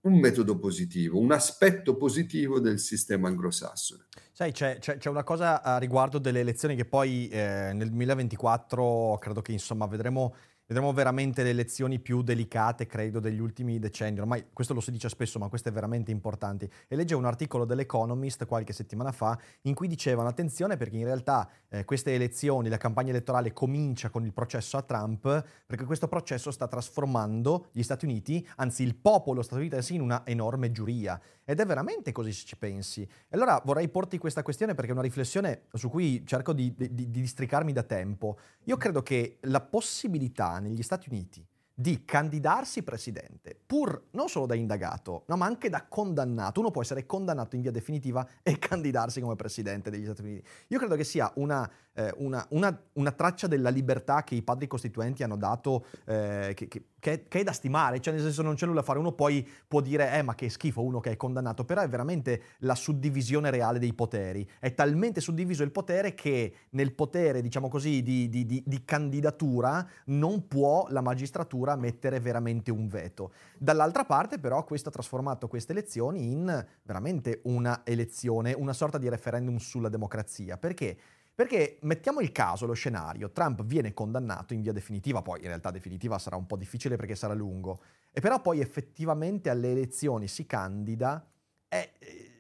un 0.06 0.20
metodo 0.20 0.58
positivo, 0.58 1.20
un 1.20 1.32
aspetto 1.32 1.96
positivo 1.98 2.60
del 2.60 2.80
sistema 2.80 3.28
anglosassone. 3.28 4.06
Sai, 4.32 4.52
c'è, 4.52 4.78
c'è, 4.80 4.98
c'è 4.98 5.10
una 5.10 5.24
cosa 5.24 5.62
a 5.62 5.78
riguardo 5.78 6.20
delle 6.20 6.40
elezioni 6.40 6.76
che 6.76 6.86
poi 6.86 7.28
eh, 7.30 7.72
nel 7.74 7.90
2024 7.90 9.18
credo 9.20 9.42
che 9.42 9.52
insomma 9.52 9.88
vedremo 9.88 10.36
vedremo 10.68 10.92
veramente 10.94 11.44
le 11.44 11.50
elezioni 11.50 12.00
più 12.00 12.22
delicate, 12.22 12.86
credo, 12.86 13.20
degli 13.20 13.40
ultimi 13.40 13.80
decenni. 13.80 14.20
Ormai 14.20 14.48
questo 14.54 14.74
lo 14.74 14.82
si 14.82 14.92
dice 14.92 15.10
spesso, 15.10 15.40
ma 15.40 15.48
questo 15.48 15.70
è 15.70 15.72
veramente 15.72 16.12
importante. 16.12 16.70
E 16.88 16.96
leggevo 16.96 17.20
un 17.20 17.26
articolo 17.26 17.66
dell'Economist 17.66 18.46
qualche 18.46 18.74
settimana 18.74 19.12
fa 19.12 19.38
in 19.62 19.74
cui 19.74 19.88
dicevano 19.88 20.28
attenzione 20.28 20.78
perché 20.78 20.98
in 20.98 21.06
realtà 21.06 21.50
eh, 21.70 21.86
queste 21.86 22.14
elezioni, 22.14 22.70
la 22.70 22.78
campagna 22.78 23.10
elettorale 23.10 23.54
comincia 23.54 24.10
con 24.10 24.26
il 24.26 24.34
processo 24.34 24.78
a 24.78 24.82
Trump, 24.82 25.46
perché 25.66 25.86
questo 25.86 26.08
processo 26.08 26.52
sta 26.52 26.68
trasformando 26.68 27.68
gli 27.72 27.84
Stati 27.84 28.06
Uniti, 28.06 28.48
anzi 28.58 28.84
il 28.84 28.96
popolo 28.96 29.42
statunitense, 29.42 29.94
in 29.94 30.02
una 30.02 30.26
enorme 30.26 30.72
giuria. 30.72 31.20
Ed 31.46 31.60
è 31.60 31.66
veramente 31.66 32.12
così 32.12 32.34
se 32.34 32.46
ci 32.46 32.58
pensi. 32.58 33.08
Allora 33.30 33.62
vorrei 33.64 33.88
porti 33.88 34.18
questa 34.18 34.42
questione 34.42 34.74
perché 34.74 34.90
è 34.90 34.94
una 34.94 35.04
riflessione 35.04 35.66
su 35.74 35.90
cui 35.90 36.26
cerco 36.26 36.54
di, 36.54 36.74
di, 36.76 36.94
di 36.94 37.10
districarmi 37.12 37.72
da 37.72 37.84
tempo. 37.84 38.38
Io 38.64 38.78
credo 38.78 39.04
che 39.04 39.38
la 39.42 39.62
possibilità 39.62 40.58
negli 40.60 40.82
Stati 40.82 41.08
Uniti 41.10 41.46
di 41.78 42.06
candidarsi 42.06 42.84
presidente, 42.84 43.60
pur 43.66 44.06
non 44.12 44.30
solo 44.30 44.46
da 44.46 44.56
indagato, 44.56 45.24
no, 45.28 45.36
ma 45.36 45.46
anche 45.46 45.70
da 45.70 45.86
condannato. 45.86 46.62
Uno 46.62 46.72
può 46.72 46.82
essere 46.82 47.06
condannato 47.06 47.58
in 47.58 47.62
via 47.62 47.72
definitiva 47.72 48.26
e 48.42 48.58
candidarsi 48.60 49.20
come 49.20 49.36
presidente 49.36 49.90
degli 49.90 50.06
Stati 50.06 50.22
Uniti. 50.22 50.48
Io 50.68 50.80
credo 50.80 50.96
che 50.96 51.04
sia 51.04 51.30
una, 51.36 51.70
eh, 51.96 52.14
una, 52.18 52.46
una, 52.50 52.78
una 52.94 53.12
traccia 53.12 53.48
della 53.48 53.70
libertà 53.70 54.24
che 54.24 54.36
i 54.36 54.42
padri 54.42 54.68
costituenti 54.68 55.24
hanno 55.24 55.38
dato, 55.38 55.86
eh, 56.06 56.52
che, 56.54 56.68
che, 56.68 56.84
che, 57.00 57.40
è 57.40 57.44
da 57.44 57.52
stimare, 57.52 58.00
cioè 58.00 58.14
nel 58.14 58.22
senso 58.22 58.42
non 58.42 58.56
c'è 58.56 58.66
nulla 58.66 58.82
da 58.82 58.86
fare. 58.86 59.00
Uno 59.00 59.14
poi 59.14 59.48
può 59.68 59.82
dire, 59.82 60.12
eh, 60.18 60.22
ma 60.22 60.36
che 60.36 60.50
schifo 60.50 60.84
uno 60.84 61.00
che 61.00 61.12
è 61.12 61.18
condannato, 61.18 61.64
però 61.64 61.82
è 61.82 61.88
veramente 61.88 62.42
la 62.60 62.76
suddivisione 62.76 63.50
reale 63.50 63.80
dei 63.80 63.94
poteri. 63.94 64.48
È 64.60 64.74
talmente 64.74 65.22
suddiviso 65.22 65.64
il 65.64 65.72
potere 65.72 66.14
che 66.14 66.54
nel 66.72 66.94
potere, 66.94 67.42
diciamo 67.42 67.70
così, 67.70 68.04
di, 68.04 68.30
di, 68.30 68.46
di, 68.46 68.62
di 68.66 68.84
candidatura 68.84 69.88
non 70.06 70.48
può 70.48 70.88
la 70.90 71.02
magistratura 71.02 71.76
mettere 71.76 72.20
veramente 72.20 72.72
un 72.72 72.88
veto. 72.88 73.32
Dall'altra 73.58 74.04
parte 74.04 74.38
però 74.40 74.64
questo 74.64 74.90
ha 74.90 74.92
trasformato 74.92 75.48
queste 75.48 75.72
elezioni 75.72 76.32
in 76.32 76.66
veramente 76.84 77.40
una 77.44 77.82
elezione, 77.86 78.54
una 78.54 78.74
sorta 78.74 78.98
di 78.98 79.08
referendum 79.08 79.58
sulla 79.58 79.90
democrazia. 79.90 80.58
Perché? 80.58 80.98
Perché 81.36 81.80
mettiamo 81.82 82.22
il 82.22 82.32
caso, 82.32 82.66
lo 82.66 82.74
scenario, 82.74 83.32
Trump 83.32 83.64
viene 83.66 83.94
condannato 83.94 84.54
in 84.54 84.62
via 84.62 84.72
definitiva, 84.72 85.22
poi 85.22 85.42
in 85.42 85.48
realtà 85.48 85.70
definitiva 85.70 86.18
sarà 86.18 86.38
un 86.38 86.46
po' 86.46 86.56
difficile 86.56 86.96
perché 86.96 87.14
sarà 87.14 87.34
lungo, 87.34 87.82
e 88.14 88.22
però 88.22 88.40
poi 88.40 88.62
effettivamente 88.62 89.50
alle 89.50 89.72
elezioni 89.72 90.30
si 90.30 90.46
candida, 90.46 91.30
eh, 91.68 91.92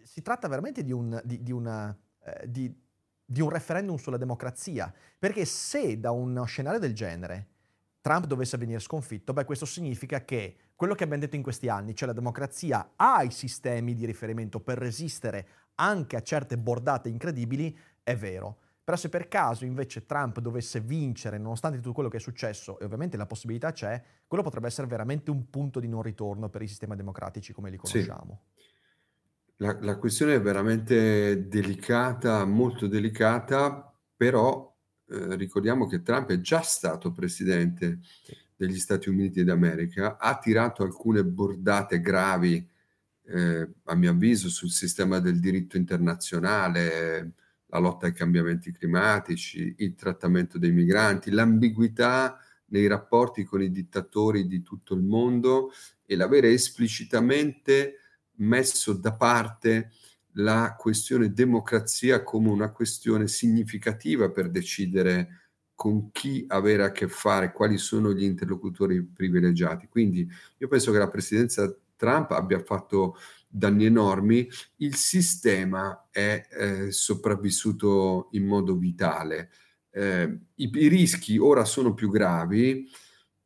si 0.04 0.22
tratta 0.22 0.48
veramente 0.48 0.82
di 0.82 0.94
un, 0.94 1.22
di, 1.26 1.44
di, 1.44 1.52
una, 1.52 1.94
eh, 2.24 2.50
di 2.50 3.42
un 3.42 3.50
referendum 3.50 3.98
sulla 3.98 4.16
democrazia, 4.16 4.94
perché 5.20 5.44
se 5.44 6.00
da 6.00 6.12
uno 6.12 6.46
scenario 6.46 6.80
del 6.80 6.94
genere 6.94 7.48
Trump 8.00 8.28
dovesse 8.28 8.58
venire 8.58 8.80
sconfitto, 8.80 9.34
beh, 9.34 9.44
questo 9.44 9.66
significa 9.66 10.24
che 10.24 10.56
quello 10.76 10.94
che 10.96 11.04
abbiamo 11.04 11.24
detto 11.24 11.36
in 11.36 11.42
questi 11.42 11.68
anni, 11.68 11.96
cioè 11.96 12.08
la 12.08 12.14
democrazia 12.14 12.92
ha 12.96 13.24
i 13.24 13.32
sistemi 13.32 13.94
di 13.94 14.06
riferimento 14.06 14.62
per 14.62 14.78
resistere 14.78 15.48
anche 15.76 16.16
a 16.16 16.22
certe 16.22 16.58
bordate 16.58 17.10
incredibili, 17.10 17.78
è 18.04 18.16
vero. 18.16 18.60
Però 18.86 18.96
se 18.96 19.10
per 19.10 19.28
caso 19.28 19.66
invece 19.66 20.06
Trump 20.06 20.40
dovesse 20.40 20.80
vincere, 20.80 21.40
nonostante 21.40 21.80
tutto 21.80 21.92
quello 21.92 22.08
che 22.08 22.18
è 22.18 22.20
successo, 22.20 22.78
e 22.78 22.86
ovviamente 22.86 23.18
la 23.18 23.26
possibilità 23.26 23.72
c'è, 23.72 24.00
quello 24.28 24.44
potrebbe 24.44 24.68
essere 24.68 24.86
veramente 24.86 25.32
un 25.32 25.50
punto 25.50 25.80
di 25.80 25.88
non 25.88 26.04
ritorno 26.04 26.50
per 26.50 26.62
i 26.62 26.68
sistemi 26.68 26.96
democratici 26.96 27.52
come 27.52 27.72
li 27.72 27.78
conosciamo. 27.78 28.42
Sì. 28.54 28.64
La, 29.58 29.76
la 29.82 29.98
questione 29.98 30.36
è 30.36 30.42
veramente 30.42 31.48
delicata, 31.48 32.46
molto 32.46 32.86
delicata, 32.86 33.92
però 34.16 34.72
eh, 35.08 35.36
ricordiamo 35.36 35.88
che 35.88 36.04
Trump 36.04 36.30
è 36.30 36.40
già 36.40 36.62
stato 36.62 37.12
presidente 37.12 38.02
degli 38.56 38.78
Stati 38.78 39.10
Uniti 39.10 39.44
d'America, 39.44 40.18
ha 40.20 40.38
tirato 40.38 40.84
alcune 40.84 41.26
bordate 41.26 42.02
gravi, 42.02 42.70
eh, 43.24 43.68
a 43.86 43.96
mio 43.96 44.12
avviso, 44.12 44.48
sul 44.48 44.70
sistema 44.70 45.20
del 45.20 45.40
diritto 45.40 45.76
internazionale, 45.76 47.34
la 47.76 47.82
lotta 47.82 48.06
ai 48.06 48.14
cambiamenti 48.14 48.72
climatici, 48.72 49.76
il 49.80 49.96
trattamento 49.96 50.58
dei 50.58 50.72
migranti, 50.72 51.30
l'ambiguità 51.32 52.40
nei 52.68 52.88
rapporti 52.88 53.44
con 53.44 53.62
i 53.62 53.70
dittatori 53.70 54.48
di 54.48 54.62
tutto 54.62 54.96
il 54.96 55.04
mondo 55.04 55.72
e 56.06 56.16
l'avere 56.16 56.52
esplicitamente 56.52 58.00
messo 58.38 58.94
da 58.94 59.14
parte 59.14 59.92
la 60.38 60.76
questione 60.78 61.32
democrazia 61.32 62.24
come 62.24 62.50
una 62.50 62.72
questione 62.72 63.28
significativa 63.28 64.30
per 64.30 64.50
decidere 64.50 65.42
con 65.76 66.12
chi 66.12 66.46
avere 66.48 66.84
a 66.84 66.92
che 66.92 67.08
fare, 67.08 67.52
quali 67.52 67.78
sono 67.78 68.14
gli 68.14 68.24
interlocutori 68.24 69.02
privilegiati. 69.04 69.88
Quindi 69.88 70.28
io 70.58 70.68
penso 70.68 70.92
che 70.92 70.98
la 70.98 71.10
presidenza 71.10 71.74
Trump 71.98 72.32
abbia 72.32 72.60
fatto 72.60 73.18
danni 73.48 73.86
enormi, 73.86 74.48
il 74.78 74.96
sistema 74.96 76.08
è 76.12 76.48
eh, 76.50 76.92
sopravvissuto 76.92 78.30
in 78.32 78.46
modo 78.46 78.76
vitale. 78.76 79.52
Eh, 79.92 80.40
i, 80.56 80.70
i, 80.74 80.88
rischi 80.88 81.38
ora 81.38 81.64
sono 81.64 81.94
più 81.94 82.10
gravi, 82.10 82.90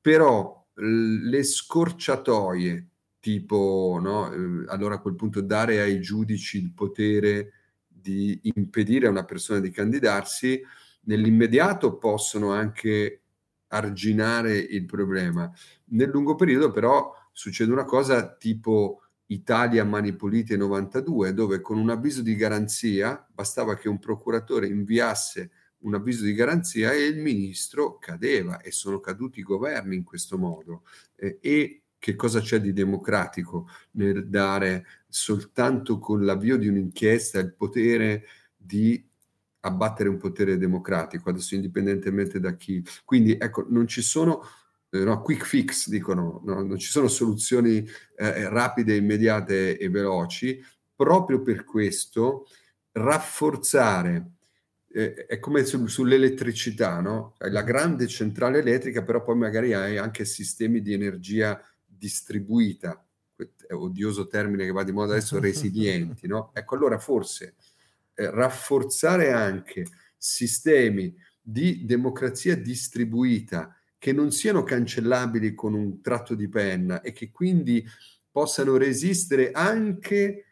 però 0.01 0.65
le 0.75 1.43
scorciatoie 1.43 2.87
tipo, 3.19 3.99
no? 4.01 4.31
Eh, 4.31 4.65
allora 4.67 4.95
a 4.95 4.99
quel 4.99 5.15
punto 5.15 5.41
dare 5.41 5.81
ai 5.81 5.99
giudici 5.99 6.57
il 6.57 6.71
potere 6.71 7.53
di 7.87 8.39
impedire 8.43 9.07
a 9.07 9.11
una 9.11 9.25
persona 9.25 9.59
di 9.59 9.69
candidarsi, 9.69 10.61
nell'immediato 11.01 11.97
possono 11.97 12.51
anche 12.51 13.21
arginare 13.67 14.57
il 14.57 14.85
problema. 14.85 15.51
Nel 15.85 16.09
lungo 16.09 16.35
periodo 16.35 16.71
però 16.71 17.13
succede 17.31 17.71
una 17.71 17.85
cosa 17.85 18.35
tipo 18.35 19.01
Italia 19.31 19.83
Mani 19.83 20.15
Pulite 20.15 20.57
92, 20.57 21.33
dove 21.33 21.61
con 21.61 21.77
un 21.77 21.89
avviso 21.89 22.21
di 22.21 22.35
garanzia 22.35 23.27
bastava 23.31 23.75
che 23.75 23.87
un 23.87 23.99
procuratore 23.99 24.67
inviasse 24.67 25.51
un 25.81 25.95
avviso 25.95 26.23
di 26.23 26.33
garanzia 26.33 26.91
e 26.91 27.05
il 27.05 27.19
ministro 27.19 27.97
cadeva 27.99 28.59
e 28.59 28.71
sono 28.71 28.99
caduti 28.99 29.39
i 29.39 29.43
governi 29.43 29.95
in 29.95 30.03
questo 30.03 30.37
modo. 30.37 30.83
Eh, 31.15 31.37
e 31.41 31.83
che 31.99 32.15
cosa 32.15 32.39
c'è 32.39 32.59
di 32.59 32.73
democratico 32.73 33.67
nel 33.91 34.27
dare 34.27 34.85
soltanto 35.07 35.99
con 35.99 36.25
l'avvio 36.25 36.57
di 36.57 36.67
un'inchiesta 36.67 37.39
il 37.39 37.53
potere 37.53 38.25
di 38.55 39.05
abbattere 39.61 40.09
un 40.09 40.17
potere 40.17 40.57
democratico, 40.57 41.29
adesso 41.29 41.55
indipendentemente 41.55 42.39
da 42.39 42.55
chi. 42.55 42.83
Quindi 43.05 43.37
ecco, 43.39 43.65
non 43.69 43.87
ci 43.87 44.01
sono 44.01 44.41
no, 44.89 45.21
quick 45.21 45.45
fix, 45.45 45.87
dicono, 45.87 46.41
no? 46.45 46.63
non 46.63 46.77
ci 46.77 46.89
sono 46.89 47.07
soluzioni 47.07 47.87
eh, 48.15 48.49
rapide, 48.49 48.95
immediate 48.95 49.77
e 49.77 49.89
veloci. 49.89 50.63
Proprio 50.95 51.41
per 51.41 51.63
questo 51.63 52.47
rafforzare 52.91 54.31
eh, 54.91 55.25
è 55.25 55.39
come 55.39 55.63
su, 55.65 55.85
sull'elettricità, 55.85 56.99
no? 56.99 57.35
la 57.37 57.61
grande 57.61 58.07
centrale 58.07 58.59
elettrica, 58.59 59.03
però 59.03 59.23
poi 59.23 59.37
magari 59.37 59.73
hai 59.73 59.97
anche 59.97 60.25
sistemi 60.25 60.81
di 60.81 60.93
energia 60.93 61.61
distribuita, 61.85 63.05
è 63.67 63.73
odioso 63.73 64.27
termine 64.27 64.65
che 64.65 64.71
va 64.71 64.83
di 64.83 64.91
moda 64.91 65.13
adesso, 65.13 65.37
resilienti, 65.39 66.27
no? 66.27 66.51
Ecco, 66.53 66.75
allora 66.75 66.97
forse 66.97 67.55
eh, 68.15 68.29
rafforzare 68.31 69.31
anche 69.31 69.85
sistemi 70.17 71.15
di 71.41 71.85
democrazia 71.85 72.55
distribuita 72.55 73.73
che 73.99 74.13
non 74.13 74.31
siano 74.31 74.63
cancellabili 74.63 75.53
con 75.53 75.73
un 75.73 76.01
tratto 76.01 76.33
di 76.33 76.47
penna 76.47 77.01
e 77.01 77.11
che 77.11 77.29
quindi 77.29 77.85
possano 78.31 78.77
resistere 78.77 79.51
anche 79.51 80.45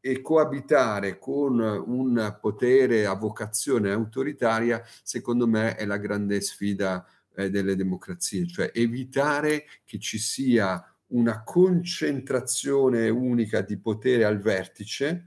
e 0.00 0.20
coabitare 0.20 1.18
con 1.18 1.58
un 1.60 2.38
potere 2.40 3.06
a 3.06 3.14
vocazione 3.14 3.90
autoritaria, 3.90 4.82
secondo 5.02 5.46
me 5.46 5.76
è 5.76 5.84
la 5.86 5.96
grande 5.96 6.40
sfida 6.40 7.06
eh, 7.34 7.50
delle 7.50 7.74
democrazie, 7.74 8.46
cioè 8.46 8.70
evitare 8.74 9.64
che 9.84 9.98
ci 9.98 10.18
sia 10.18 10.82
una 11.08 11.42
concentrazione 11.42 13.08
unica 13.08 13.62
di 13.62 13.78
potere 13.78 14.24
al 14.24 14.38
vertice, 14.38 15.26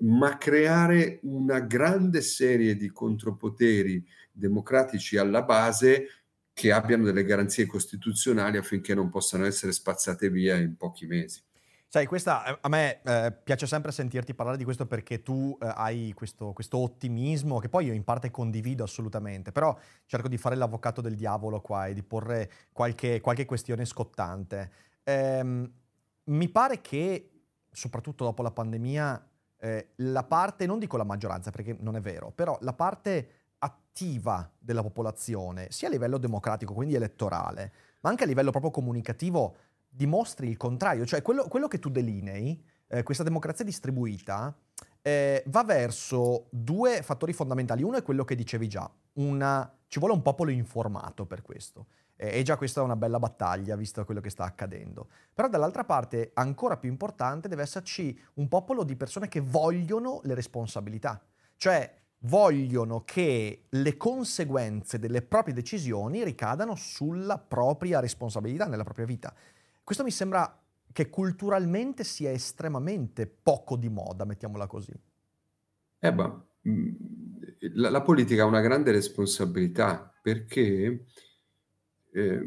ma 0.00 0.36
creare 0.36 1.20
una 1.22 1.60
grande 1.60 2.20
serie 2.20 2.76
di 2.76 2.90
contropoteri 2.90 4.04
democratici 4.30 5.16
alla 5.16 5.42
base 5.42 6.25
che 6.56 6.72
abbiano 6.72 7.04
delle 7.04 7.22
garanzie 7.22 7.66
costituzionali 7.66 8.56
affinché 8.56 8.94
non 8.94 9.10
possano 9.10 9.44
essere 9.44 9.72
spazzate 9.72 10.30
via 10.30 10.56
in 10.56 10.74
pochi 10.78 11.04
mesi. 11.04 11.42
Sai, 11.86 12.06
questa, 12.06 12.46
eh, 12.46 12.58
a 12.62 12.68
me 12.70 13.02
eh, 13.02 13.30
piace 13.44 13.66
sempre 13.66 13.92
sentirti 13.92 14.32
parlare 14.32 14.56
di 14.56 14.64
questo 14.64 14.86
perché 14.86 15.22
tu 15.22 15.54
eh, 15.60 15.70
hai 15.74 16.14
questo, 16.14 16.54
questo, 16.54 16.78
ottimismo 16.78 17.58
che 17.58 17.68
poi 17.68 17.84
io 17.84 17.92
in 17.92 18.04
parte 18.04 18.30
condivido 18.30 18.84
assolutamente, 18.84 19.52
però 19.52 19.76
cerco 20.06 20.28
di 20.28 20.38
fare 20.38 20.56
l'avvocato 20.56 21.02
del 21.02 21.14
diavolo 21.14 21.60
qua 21.60 21.88
e 21.88 21.92
di 21.92 22.02
porre 22.02 22.50
qualche, 22.72 23.20
qualche 23.20 23.44
questione 23.44 23.84
scottante. 23.84 24.70
Ehm, 25.04 25.70
mi 26.24 26.48
pare 26.48 26.80
che, 26.80 27.32
soprattutto 27.70 28.24
dopo 28.24 28.42
la 28.42 28.50
pandemia, 28.50 29.28
eh, 29.58 29.88
la 29.96 30.24
parte, 30.24 30.64
non 30.64 30.78
dico 30.78 30.96
la 30.96 31.04
maggioranza 31.04 31.50
perché 31.50 31.76
non 31.80 31.96
è 31.96 32.00
vero, 32.00 32.32
però 32.34 32.56
la 32.62 32.72
parte 32.72 33.45
attiva 33.96 34.52
della 34.58 34.82
popolazione, 34.82 35.68
sia 35.70 35.88
a 35.88 35.90
livello 35.90 36.18
democratico, 36.18 36.74
quindi 36.74 36.94
elettorale, 36.94 37.72
ma 38.00 38.10
anche 38.10 38.24
a 38.24 38.26
livello 38.26 38.50
proprio 38.50 38.70
comunicativo, 38.70 39.56
dimostri 39.88 40.48
il 40.48 40.58
contrario, 40.58 41.06
cioè 41.06 41.22
quello, 41.22 41.48
quello 41.48 41.66
che 41.66 41.78
tu 41.78 41.88
delinei, 41.88 42.62
eh, 42.88 43.02
questa 43.02 43.22
democrazia 43.22 43.64
distribuita, 43.64 44.54
eh, 45.00 45.42
va 45.46 45.64
verso 45.64 46.48
due 46.50 47.02
fattori 47.02 47.32
fondamentali. 47.32 47.82
Uno 47.82 47.96
è 47.96 48.02
quello 48.02 48.24
che 48.24 48.34
dicevi 48.34 48.68
già, 48.68 48.90
una, 49.14 49.74
ci 49.88 49.98
vuole 49.98 50.14
un 50.14 50.20
popolo 50.20 50.50
informato 50.50 51.24
per 51.24 51.40
questo. 51.40 51.86
E 52.18 52.42
già 52.42 52.56
questa 52.56 52.80
è 52.80 52.84
una 52.84 52.96
bella 52.96 53.18
battaglia, 53.18 53.76
visto 53.76 54.02
quello 54.04 54.20
che 54.20 54.30
sta 54.30 54.44
accadendo. 54.44 55.08
Però 55.34 55.48
dall'altra 55.48 55.84
parte, 55.84 56.30
ancora 56.34 56.78
più 56.78 56.88
importante, 56.88 57.46
deve 57.46 57.62
esserci 57.62 58.18
un 58.34 58.48
popolo 58.48 58.84
di 58.84 58.96
persone 58.96 59.28
che 59.28 59.40
vogliono 59.40 60.20
le 60.24 60.34
responsabilità. 60.34 61.22
Cioè, 61.58 62.05
vogliono 62.20 63.04
che 63.04 63.66
le 63.68 63.96
conseguenze 63.96 64.98
delle 64.98 65.22
proprie 65.22 65.54
decisioni 65.54 66.24
ricadano 66.24 66.74
sulla 66.74 67.38
propria 67.38 68.00
responsabilità 68.00 68.66
nella 68.66 68.84
propria 68.84 69.06
vita. 69.06 69.34
Questo 69.84 70.02
mi 70.02 70.10
sembra 70.10 70.60
che 70.92 71.10
culturalmente 71.10 72.04
sia 72.04 72.30
estremamente 72.30 73.26
poco 73.26 73.76
di 73.76 73.88
moda, 73.88 74.24
mettiamola 74.24 74.66
così. 74.66 74.92
Eh 75.98 76.12
beh, 76.12 76.32
mm, 76.68 76.94
la, 77.74 77.90
la 77.90 78.02
politica 78.02 78.42
ha 78.42 78.46
una 78.46 78.60
grande 78.60 78.92
responsabilità 78.92 80.12
perché 80.22 81.04
eh, 82.12 82.40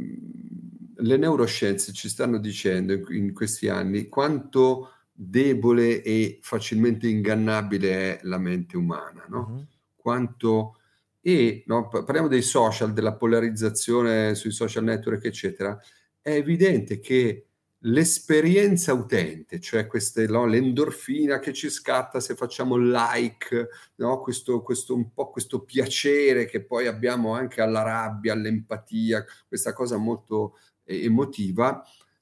le 0.96 1.18
neuroscienze 1.18 1.94
ci 1.94 2.10
stanno 2.10 2.40
dicendo 2.40 2.94
in, 2.94 3.06
in 3.10 3.34
questi 3.34 3.70
anni 3.70 4.08
quanto 4.08 4.94
debole 5.22 6.02
e 6.02 6.40
facilmente 6.42 7.08
ingannabile 7.08 8.20
è 8.20 8.20
la 8.24 8.38
mente 8.38 8.78
umana, 8.78 9.26
no? 9.28 9.48
Uh-huh. 9.50 9.66
Quanto 9.96 10.76
e 11.22 11.64
no, 11.68 11.90
parliamo 11.90 12.30
dei 12.30 12.42
social, 12.42 12.94
della 12.94 13.16
polarizzazione 13.16 14.34
sui 14.36 14.52
social 14.52 14.86
network, 14.86 15.26
eccetera 15.26 15.78
è 16.22 16.32
evidente 16.32 17.00
che 17.00 17.46
l'esperienza 17.84 18.94
utente, 18.94 19.60
cioè 19.60 19.88
queste, 19.88 20.28
no, 20.28 20.46
l'endorfina 20.46 21.40
che 21.40 21.54
ci 21.54 21.70
scatta 21.70 22.20
se 22.20 22.36
facciamo 22.36 22.76
like, 22.76 23.70
no, 23.96 24.20
questo, 24.22 24.62
questo, 24.62 24.94
un 24.96 25.14
po' 25.14 25.30
questo 25.30 25.64
piacere 25.64 26.46
che 26.46 26.64
poi 26.64 26.88
abbiamo 26.88 27.34
anche 27.34 27.62
alla 27.62 27.82
rabbia, 27.82 28.34
all'empatia, 28.34 29.26
questa 29.48 29.72
cosa 29.74 29.98
molto 29.98 30.58
eh, 30.84 31.06
emotiva, 31.06 31.82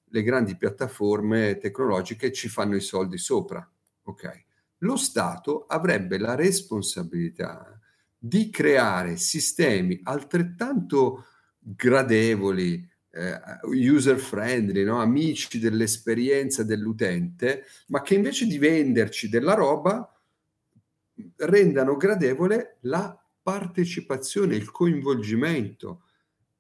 le 0.10 0.24
grandi 0.24 0.56
piattaforme 0.56 1.58
tecnologiche 1.58 2.32
ci 2.32 2.50
fanno 2.50 2.76
i 2.76 2.82
soldi 2.82 3.18
sopra. 3.18 3.70
Okay. 4.04 4.46
Lo 4.80 4.96
Stato 4.96 5.66
avrebbe 5.68 6.18
la 6.18 6.36
responsabilità 6.36 7.80
di 8.18 8.50
creare 8.50 9.18
sistemi 9.18 10.00
altrettanto 10.04 11.26
gradevoli, 11.60 12.88
eh, 13.12 13.40
user 13.64 14.18
friendly, 14.18 14.84
no? 14.84 15.02
amici 15.02 15.60
dell'esperienza 15.60 16.64
dell'utente, 16.64 17.66
ma 17.88 18.02
che 18.02 18.16
invece 18.16 18.46
di 18.46 18.58
venderci 18.58 19.30
della 19.30 19.54
roba 19.54 20.12
rendano 21.38 21.98
gradevole 21.98 22.78
la 22.82 23.20
partecipazione, 23.42 24.56
il 24.56 24.72
coinvolgimento, 24.72 26.04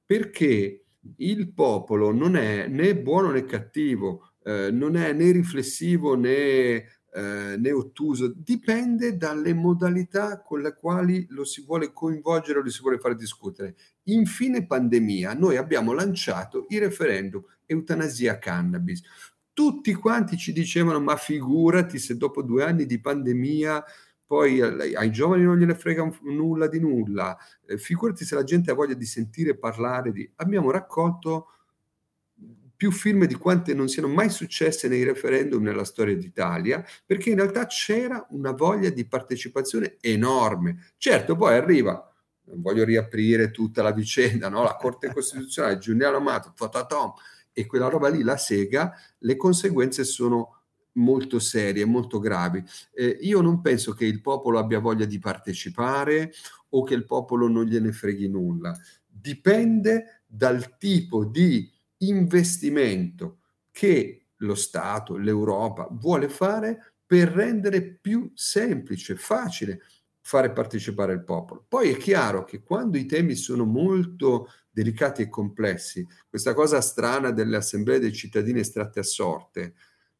perché 0.06 0.87
il 1.18 1.54
popolo 1.54 2.12
non 2.12 2.36
è 2.36 2.68
né 2.68 2.96
buono 2.96 3.32
né 3.32 3.46
cattivo, 3.46 4.34
eh, 4.44 4.72
non 4.72 4.96
è 4.96 5.14
né 5.14 5.32
riflessivo 5.32 6.16
né 6.16 6.86
eh, 7.18 7.58
né 7.58 7.72
ottuso, 7.72 8.32
dipende 8.36 9.18
dalle 9.18 9.54
modalità 9.54 10.42
con 10.42 10.62
le 10.62 10.76
quali 10.76 11.26
lo 11.30 11.46
si 11.46 11.64
vuole 11.64 11.92
coinvolgere 11.92 12.60
o 12.60 12.62
lo 12.62 12.70
si 12.70 12.82
vuole 12.82 13.00
fare 13.00 13.16
discutere. 13.16 13.76
In 14.04 14.26
fine 14.26 14.68
pandemia 14.68 15.34
noi 15.34 15.58
abbiamo 15.58 15.94
lanciato 15.94 16.66
il 16.70 16.80
referendum 16.80 17.44
eutanasia 17.66 18.38
cannabis. 18.38 19.02
Tutti 19.52 19.94
quanti 19.96 20.38
ci 20.38 20.54
dicevano 20.54 21.00
ma 21.00 21.16
figurati 21.16 21.98
se 21.98 22.16
dopo 22.16 22.44
due 22.44 22.64
anni 22.64 22.86
di 22.86 23.02
pandemia 23.02 23.84
poi 24.28 24.62
ai 24.62 25.10
giovani 25.10 25.44
non 25.44 25.58
gliene 25.58 25.74
frega 25.74 26.20
nulla 26.24 26.68
di 26.68 26.82
nulla, 26.82 27.38
eh, 27.66 27.78
figurati 27.78 28.26
se 28.26 28.36
la 28.36 28.44
gente 28.44 28.70
ha 28.70 28.74
voglia 28.74 28.94
di 28.94 29.06
sentire 29.06 29.58
parlare 29.58 30.12
di... 30.12 30.30
Abbiamo 30.36 30.70
raccolto 30.70 31.48
più 32.76 32.92
firme 32.92 33.26
di 33.26 33.34
quante 33.36 33.74
non 33.74 33.88
siano 33.88 34.10
mai 34.10 34.30
successe 34.30 34.88
nei 34.90 35.04
referendum 35.04 35.64
nella 35.64 35.86
storia 35.86 36.16
d'Italia, 36.16 36.86
perché 37.06 37.32
in 37.32 37.38
realtà 37.38 37.66
c'era 37.66 38.28
una 38.32 38.52
voglia 38.52 38.90
di 38.90 39.08
partecipazione 39.08 39.96
enorme. 40.02 40.92
Certo, 40.98 41.36
poi 41.38 41.56
arriva, 41.56 42.14
non 42.44 42.62
voglio 42.62 42.84
riaprire 42.84 43.50
tutta 43.50 43.82
la 43.82 43.92
vicenda, 43.92 44.50
no? 44.50 44.62
la 44.62 44.76
Corte 44.76 45.12
Costituzionale, 45.14 45.80
Giuliano 45.80 46.18
Amato, 46.18 46.52
fototom, 46.54 47.14
e 47.54 47.66
quella 47.66 47.88
roba 47.88 48.10
lì 48.10 48.22
la 48.22 48.38
sega, 48.38 48.94
le 49.20 49.36
conseguenze 49.38 50.04
sono 50.04 50.57
molto 50.98 51.40
serie, 51.40 51.86
molto 51.86 52.20
gravi. 52.20 52.64
Eh, 52.94 53.18
io 53.22 53.42
non 53.42 53.62
penso 53.62 53.94
che 53.94 54.06
il 54.06 54.22
popolo 54.22 54.60
abbia 54.60 54.80
voglia 54.80 55.06
di 55.06 55.20
partecipare 55.20 56.32
o 56.70 56.84
che 56.84 56.94
il 56.94 57.06
popolo 57.06 57.48
non 57.48 57.66
gliene 57.66 57.92
freghi 57.92 58.28
nulla. 58.28 58.78
Dipende 59.06 60.24
dal 60.28 60.78
tipo 60.78 61.26
di 61.26 61.72
investimento 62.00 63.40
che 63.72 64.28
lo 64.38 64.56
Stato, 64.56 65.18
l'Europa 65.18 65.88
vuole 65.92 66.30
fare 66.30 66.94
per 67.06 67.30
rendere 67.30 67.82
più 67.82 68.32
semplice, 68.36 69.16
facile 69.16 69.82
fare 70.28 70.52
partecipare 70.52 71.14
il 71.14 71.24
popolo. 71.24 71.64
Poi 71.66 71.92
è 71.92 71.98
chiaro 71.98 72.44
che 72.44 72.62
quando 72.62 72.98
i 72.98 73.06
temi 73.06 73.36
sono 73.36 73.64
molto 73.64 74.52
delicati 74.70 75.22
e 75.22 75.30
complessi, 75.30 76.06
questa 76.30 76.54
cosa 76.54 76.82
strana 76.82 77.32
delle 77.32 77.56
assemblee 77.56 78.00
dei 78.00 78.12
cittadini 78.12 78.60
estratte 78.60 79.00
a 79.00 79.04
sorte, 79.04 79.74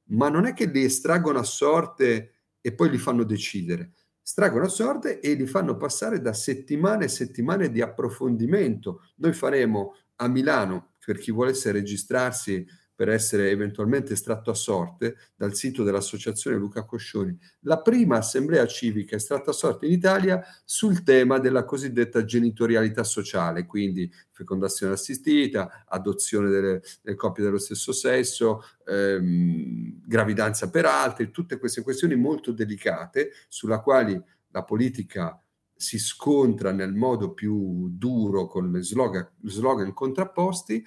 ma 0.08 0.30
non 0.30 0.46
è 0.46 0.54
che 0.54 0.66
li 0.66 0.84
estraggono 0.84 1.40
a 1.40 1.44
sorte 1.44 2.34
e 2.62 2.74
poi 2.74 2.90
li 2.90 2.98
fanno 2.98 3.24
decidere, 3.24 3.94
estraggono 4.24 4.66
a 4.66 4.70
sorte 4.70 5.20
e 5.20 5.34
li 5.34 5.48
fanno 5.48 5.78
passare 5.78 6.20
da 6.22 6.34
settimane 6.34 7.06
e 7.06 7.10
settimane 7.10 7.72
di 7.72 7.82
approfondimento. 7.82 9.02
Noi 9.18 9.34
faremo 9.34 9.96
a 10.18 10.28
Milano 10.28 10.94
per 11.06 11.18
chi 11.18 11.32
volesse 11.32 11.72
registrarsi 11.72 12.66
per 12.98 13.10
essere 13.10 13.52
eventualmente 13.52 14.14
estratto 14.14 14.50
a 14.50 14.56
sorte 14.56 15.18
dal 15.36 15.54
sito 15.54 15.84
dell'Associazione 15.84 16.58
Luca 16.58 16.84
Coscioni, 16.84 17.38
la 17.60 17.80
prima 17.80 18.18
assemblea 18.18 18.66
civica 18.66 19.16
estratta 19.16 19.52
a 19.52 19.54
sorte 19.54 19.86
in 19.86 19.92
Italia 19.92 20.44
sul 20.66 21.04
tema 21.04 21.38
della 21.38 21.64
cosiddetta 21.64 22.26
genitorialità 22.26 23.04
sociale, 23.04 23.68
quindi 23.68 24.12
fecondazione 24.32 24.94
assistita, 24.94 25.86
adozione 25.88 26.50
delle, 26.50 26.82
delle 27.04 27.16
coppie 27.16 27.44
dello 27.44 27.60
stesso 27.60 27.92
sesso, 27.92 28.64
ehm, 28.88 30.02
gravidanza 30.04 30.72
per 30.72 30.86
altri, 30.86 31.30
tutte 31.30 31.60
queste 31.60 31.84
questioni 31.84 32.16
molto 32.16 32.52
delicate 32.52 33.30
sulla 33.48 33.80
quali 33.80 34.20
la 34.50 34.64
politica 34.64 35.40
si 35.78 36.00
scontra 36.00 36.72
nel 36.72 36.96
modo 36.96 37.34
più 37.34 37.90
duro 37.92 38.48
con 38.48 38.82
slogan, 38.82 39.30
slogan 39.44 39.94
contrapposti, 39.94 40.84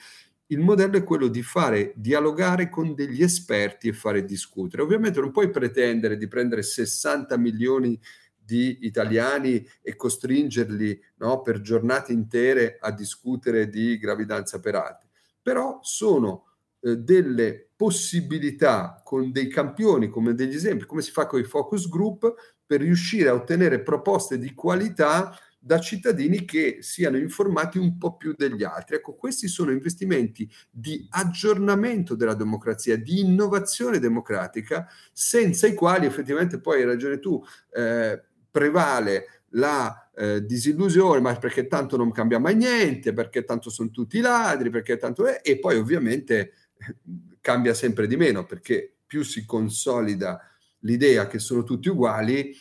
il 0.50 0.58
modello 0.58 0.96
è 0.96 1.04
quello 1.04 1.28
di 1.28 1.42
fare 1.42 1.92
dialogare 1.94 2.68
con 2.68 2.94
degli 2.94 3.22
esperti 3.22 3.88
e 3.88 3.92
fare 3.92 4.24
discutere. 4.24 4.82
Ovviamente 4.82 5.20
non 5.20 5.30
puoi 5.30 5.50
pretendere 5.50 6.16
di 6.16 6.26
prendere 6.26 6.62
60 6.62 7.36
milioni 7.36 7.98
di 8.36 8.78
italiani 8.82 9.64
e 9.80 9.94
costringerli 9.94 11.00
no, 11.18 11.40
per 11.42 11.60
giornate 11.60 12.12
intere 12.12 12.78
a 12.80 12.90
discutere 12.90 13.68
di 13.68 13.96
gravidanza 13.96 14.58
per 14.58 14.74
altri. 14.74 15.08
Però 15.40 15.78
sono 15.82 16.46
eh, 16.80 16.96
delle 16.96 17.68
possibilità 17.76 19.00
con 19.04 19.30
dei 19.30 19.48
campioni, 19.48 20.08
come 20.08 20.34
degli 20.34 20.54
esempi, 20.54 20.84
come 20.84 21.02
si 21.02 21.12
fa 21.12 21.26
con 21.26 21.38
i 21.38 21.44
focus 21.44 21.88
group, 21.88 22.34
per 22.66 22.80
riuscire 22.80 23.28
a 23.28 23.34
ottenere 23.34 23.82
proposte 23.82 24.36
di 24.36 24.52
qualità 24.52 25.36
da 25.62 25.78
cittadini 25.78 26.46
che 26.46 26.78
siano 26.80 27.18
informati 27.18 27.76
un 27.76 27.98
po' 27.98 28.16
più 28.16 28.34
degli 28.34 28.64
altri. 28.64 28.96
Ecco, 28.96 29.14
questi 29.14 29.46
sono 29.46 29.70
investimenti 29.70 30.50
di 30.70 31.06
aggiornamento 31.10 32.14
della 32.14 32.34
democrazia, 32.34 32.96
di 32.96 33.20
innovazione 33.20 33.98
democratica, 33.98 34.88
senza 35.12 35.66
i 35.66 35.74
quali 35.74 36.06
effettivamente 36.06 36.60
poi 36.60 36.80
hai 36.80 36.86
ragione 36.86 37.18
tu, 37.18 37.44
eh, 37.74 38.22
prevale 38.50 39.42
la 39.50 40.10
eh, 40.14 40.44
disillusione, 40.44 41.20
ma 41.20 41.34
perché 41.36 41.66
tanto 41.66 41.96
non 41.98 42.10
cambia 42.10 42.38
mai 42.38 42.54
niente, 42.54 43.12
perché 43.12 43.44
tanto 43.44 43.68
sono 43.68 43.90
tutti 43.90 44.20
ladri, 44.20 44.70
perché 44.70 44.96
tanto 44.96 45.26
è, 45.26 45.40
e 45.42 45.58
poi 45.58 45.76
ovviamente 45.76 46.52
cambia 47.40 47.74
sempre 47.74 48.06
di 48.06 48.16
meno, 48.16 48.46
perché 48.46 48.94
più 49.06 49.22
si 49.24 49.44
consolida 49.44 50.40
l'idea 50.80 51.26
che 51.26 51.38
sono 51.38 51.64
tutti 51.64 51.88
uguali, 51.88 52.54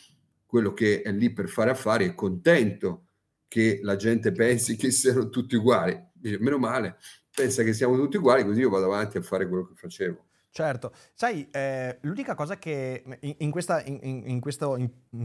quello 0.50 0.72
che 0.72 1.02
è 1.02 1.12
lì 1.12 1.32
per 1.32 1.48
fare 1.48 1.70
affari 1.70 2.06
è 2.06 2.14
contento 2.16 3.04
che 3.46 3.78
la 3.84 3.94
gente 3.94 4.32
pensi 4.34 4.74
che 4.74 4.90
siano 4.90 5.28
tutti 5.28 5.54
uguali. 5.54 5.96
Dice, 6.12 6.38
meno 6.40 6.58
male, 6.58 6.96
pensa 7.32 7.62
che 7.62 7.72
siamo 7.72 7.94
tutti 7.94 8.16
uguali, 8.16 8.44
così 8.44 8.58
io 8.58 8.68
vado 8.68 8.86
avanti 8.86 9.16
a 9.16 9.22
fare 9.22 9.46
quello 9.46 9.64
che 9.64 9.74
facevo. 9.76 10.24
Certo, 10.52 10.92
sai, 11.14 11.48
eh, 11.52 11.98
l'unica 12.00 12.34
cosa 12.34 12.58
che 12.58 13.04
in, 13.20 13.34
in, 13.38 13.50
questa, 13.52 13.84
in, 13.84 14.00
in 14.02 14.40
questo, 14.40 14.76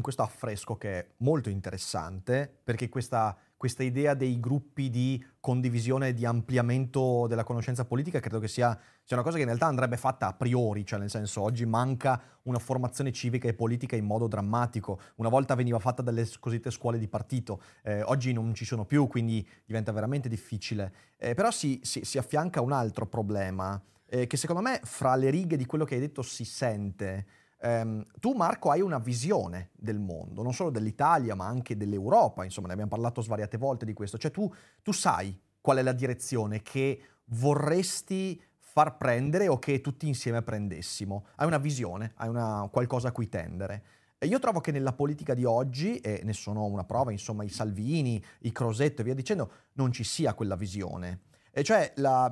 questo, 0.01 0.21
affresco 0.21 0.77
che 0.77 0.99
è 0.99 1.07
molto 1.17 1.49
interessante, 1.49 2.59
perché 2.63 2.87
questa, 2.87 3.35
questa, 3.65 3.81
idea 3.81 4.13
dei 4.13 4.39
gruppi 4.39 4.91
di 4.91 5.23
condivisione 5.39 6.09
e 6.09 6.13
di 6.13 6.23
ampliamento 6.23 7.25
della 7.27 7.43
conoscenza 7.43 7.83
politica 7.83 8.19
credo 8.19 8.39
che 8.39 8.47
sia, 8.47 8.79
sia, 9.03 9.15
una 9.15 9.25
cosa 9.25 9.37
che 9.37 9.41
in 9.41 9.47
realtà 9.47 9.65
andrebbe 9.65 9.97
fatta 9.97 10.27
a 10.27 10.33
priori, 10.33 10.85
cioè 10.85 10.99
nel 10.99 11.09
senso 11.09 11.41
oggi 11.41 11.65
manca 11.65 12.21
una 12.43 12.59
formazione 12.59 13.11
civica 13.11 13.47
e 13.47 13.55
politica 13.55 13.95
in 13.95 14.05
modo 14.05 14.27
drammatico, 14.27 14.99
una 15.15 15.29
volta 15.29 15.55
veniva 15.55 15.79
fatta 15.79 16.03
dalle 16.03 16.29
cosiddette 16.39 16.69
scuole 16.69 16.99
di 16.99 17.07
partito, 17.07 17.59
eh, 17.81 18.03
oggi 18.03 18.33
non 18.33 18.53
ci 18.53 18.65
sono 18.65 18.85
più, 18.85 19.07
quindi 19.07 19.47
diventa 19.65 19.91
veramente 19.91 20.29
difficile, 20.29 20.93
eh, 21.17 21.33
però 21.33 21.49
si, 21.49 21.79
si, 21.81 22.05
si 22.05 22.19
affianca 22.19 22.61
un 22.61 22.71
altro 22.71 23.07
problema 23.07 23.81
eh, 24.05 24.27
che 24.27 24.37
secondo 24.37 24.61
me 24.61 24.79
fra 24.83 25.15
le 25.15 25.31
righe 25.31 25.57
di 25.57 25.65
quello 25.65 25.85
che 25.85 25.95
hai 25.95 26.01
detto 26.01 26.21
si 26.21 26.45
sente. 26.45 27.25
Um, 27.65 28.05
tu 28.19 28.33
Marco 28.33 28.69
hai 28.69 28.81
una 28.81 28.99
visione 28.99 29.71
del 29.73 29.97
mondo, 29.97 30.43
non 30.43 30.53
solo 30.53 30.69
dell'Italia 30.69 31.33
ma 31.33 31.47
anche 31.47 31.75
dell'Europa, 31.75 32.43
insomma 32.43 32.67
ne 32.67 32.73
abbiamo 32.73 32.91
parlato 32.91 33.21
svariate 33.21 33.57
volte 33.57 33.85
di 33.85 33.93
questo, 33.93 34.19
cioè 34.19 34.29
tu, 34.29 34.47
tu 34.83 34.91
sai 34.91 35.35
qual 35.61 35.77
è 35.77 35.81
la 35.81 35.91
direzione 35.91 36.61
che 36.61 37.01
vorresti 37.29 38.39
far 38.59 38.97
prendere 38.97 39.47
o 39.47 39.57
che 39.57 39.81
tutti 39.81 40.07
insieme 40.07 40.43
prendessimo. 40.43 41.25
Hai 41.37 41.47
una 41.47 41.57
visione, 41.57 42.11
hai 42.17 42.29
una, 42.29 42.67
qualcosa 42.71 43.07
a 43.07 43.11
cui 43.11 43.29
tendere. 43.29 43.83
E 44.19 44.27
io 44.27 44.37
trovo 44.37 44.59
che 44.59 44.71
nella 44.71 44.93
politica 44.93 45.33
di 45.33 45.43
oggi, 45.43 45.97
e 45.99 46.21
ne 46.23 46.33
sono 46.33 46.65
una 46.65 46.83
prova, 46.83 47.11
insomma, 47.11 47.43
i 47.43 47.49
Salvini, 47.49 48.23
i 48.41 48.51
Crosetto 48.51 49.01
e 49.01 49.05
via 49.05 49.15
dicendo, 49.15 49.51
non 49.73 49.91
ci 49.91 50.03
sia 50.03 50.35
quella 50.35 50.55
visione. 50.55 51.21
E 51.57 51.63
cioè, 51.63 51.93
la, 51.95 52.29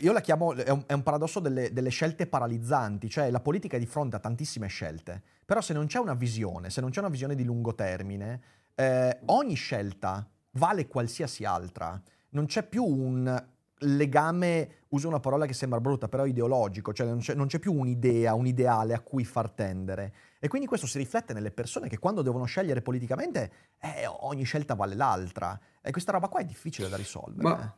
io 0.00 0.12
la 0.12 0.22
chiamo, 0.22 0.54
è 0.54 0.70
un, 0.70 0.84
è 0.86 0.94
un 0.94 1.02
paradosso 1.02 1.40
delle, 1.40 1.74
delle, 1.74 1.90
scelte 1.90 2.26
paralizzanti, 2.26 3.10
cioè 3.10 3.30
la 3.30 3.40
politica 3.40 3.76
è 3.76 3.78
di 3.78 3.84
fronte 3.84 4.16
a 4.16 4.18
tantissime 4.18 4.66
scelte, 4.66 5.20
però 5.44 5.60
se 5.60 5.74
non 5.74 5.84
c'è 5.84 5.98
una 5.98 6.14
visione, 6.14 6.70
se 6.70 6.80
non 6.80 6.88
c'è 6.88 7.00
una 7.00 7.10
visione 7.10 7.34
di 7.34 7.44
lungo 7.44 7.74
termine, 7.74 8.40
eh, 8.74 9.20
ogni 9.26 9.56
scelta 9.56 10.26
vale 10.52 10.86
qualsiasi 10.86 11.44
altra, 11.44 12.00
non 12.30 12.46
c'è 12.46 12.62
più 12.62 12.82
un 12.82 13.44
legame, 13.80 14.84
uso 14.88 15.06
una 15.06 15.20
parola 15.20 15.44
che 15.44 15.52
sembra 15.52 15.78
brutta, 15.78 16.08
però 16.08 16.24
ideologico, 16.24 16.94
cioè 16.94 17.06
non 17.06 17.18
c'è, 17.18 17.34
non 17.34 17.48
c'è 17.48 17.58
più 17.58 17.74
un'idea, 17.74 18.32
un 18.32 18.46
ideale 18.46 18.94
a 18.94 19.00
cui 19.00 19.26
far 19.26 19.50
tendere. 19.50 20.14
E 20.38 20.48
quindi 20.48 20.66
questo 20.66 20.86
si 20.86 20.96
riflette 20.96 21.34
nelle 21.34 21.50
persone 21.50 21.90
che 21.90 21.98
quando 21.98 22.22
devono 22.22 22.46
scegliere 22.46 22.80
politicamente, 22.80 23.52
eh, 23.78 24.06
ogni 24.06 24.44
scelta 24.44 24.72
vale 24.74 24.94
l'altra. 24.94 25.60
E 25.82 25.90
questa 25.90 26.12
roba 26.12 26.28
qua 26.28 26.40
è 26.40 26.44
difficile 26.46 26.88
da 26.88 26.96
risolvere. 26.96 27.48
Ma 27.48 27.76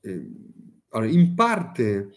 eh, 0.00 0.30
allora, 0.90 1.10
in 1.10 1.34
parte 1.34 2.14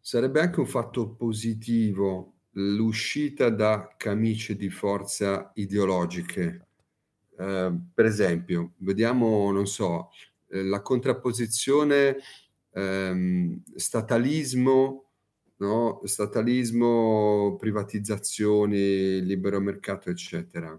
sarebbe 0.00 0.40
anche 0.40 0.60
un 0.60 0.66
fatto 0.66 1.10
positivo 1.14 2.34
l'uscita 2.52 3.50
da 3.50 3.94
camicie 3.96 4.56
di 4.56 4.70
forza 4.70 5.50
ideologiche. 5.54 6.66
Eh, 7.38 7.72
per 7.94 8.04
esempio, 8.04 8.72
vediamo, 8.78 9.50
non 9.52 9.66
so, 9.66 10.10
eh, 10.48 10.64
la 10.64 10.82
contrapposizione 10.82 12.16
ehm, 12.72 13.62
statalismo, 13.76 15.04
no? 15.58 16.00
statalismo, 16.04 17.56
privatizzazioni, 17.58 19.22
libero 19.22 19.60
mercato, 19.60 20.10
eccetera. 20.10 20.78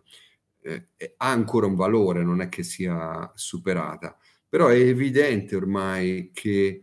Eh, 0.62 0.90
ha 1.18 1.32
ancora 1.32 1.68
un 1.68 1.76
valore, 1.76 2.24
non 2.24 2.42
è 2.42 2.50
che 2.50 2.64
sia 2.64 3.32
superata. 3.36 4.18
Però 4.50 4.68
è 4.68 4.80
evidente 4.80 5.56
ormai 5.56 6.32
che 6.34 6.82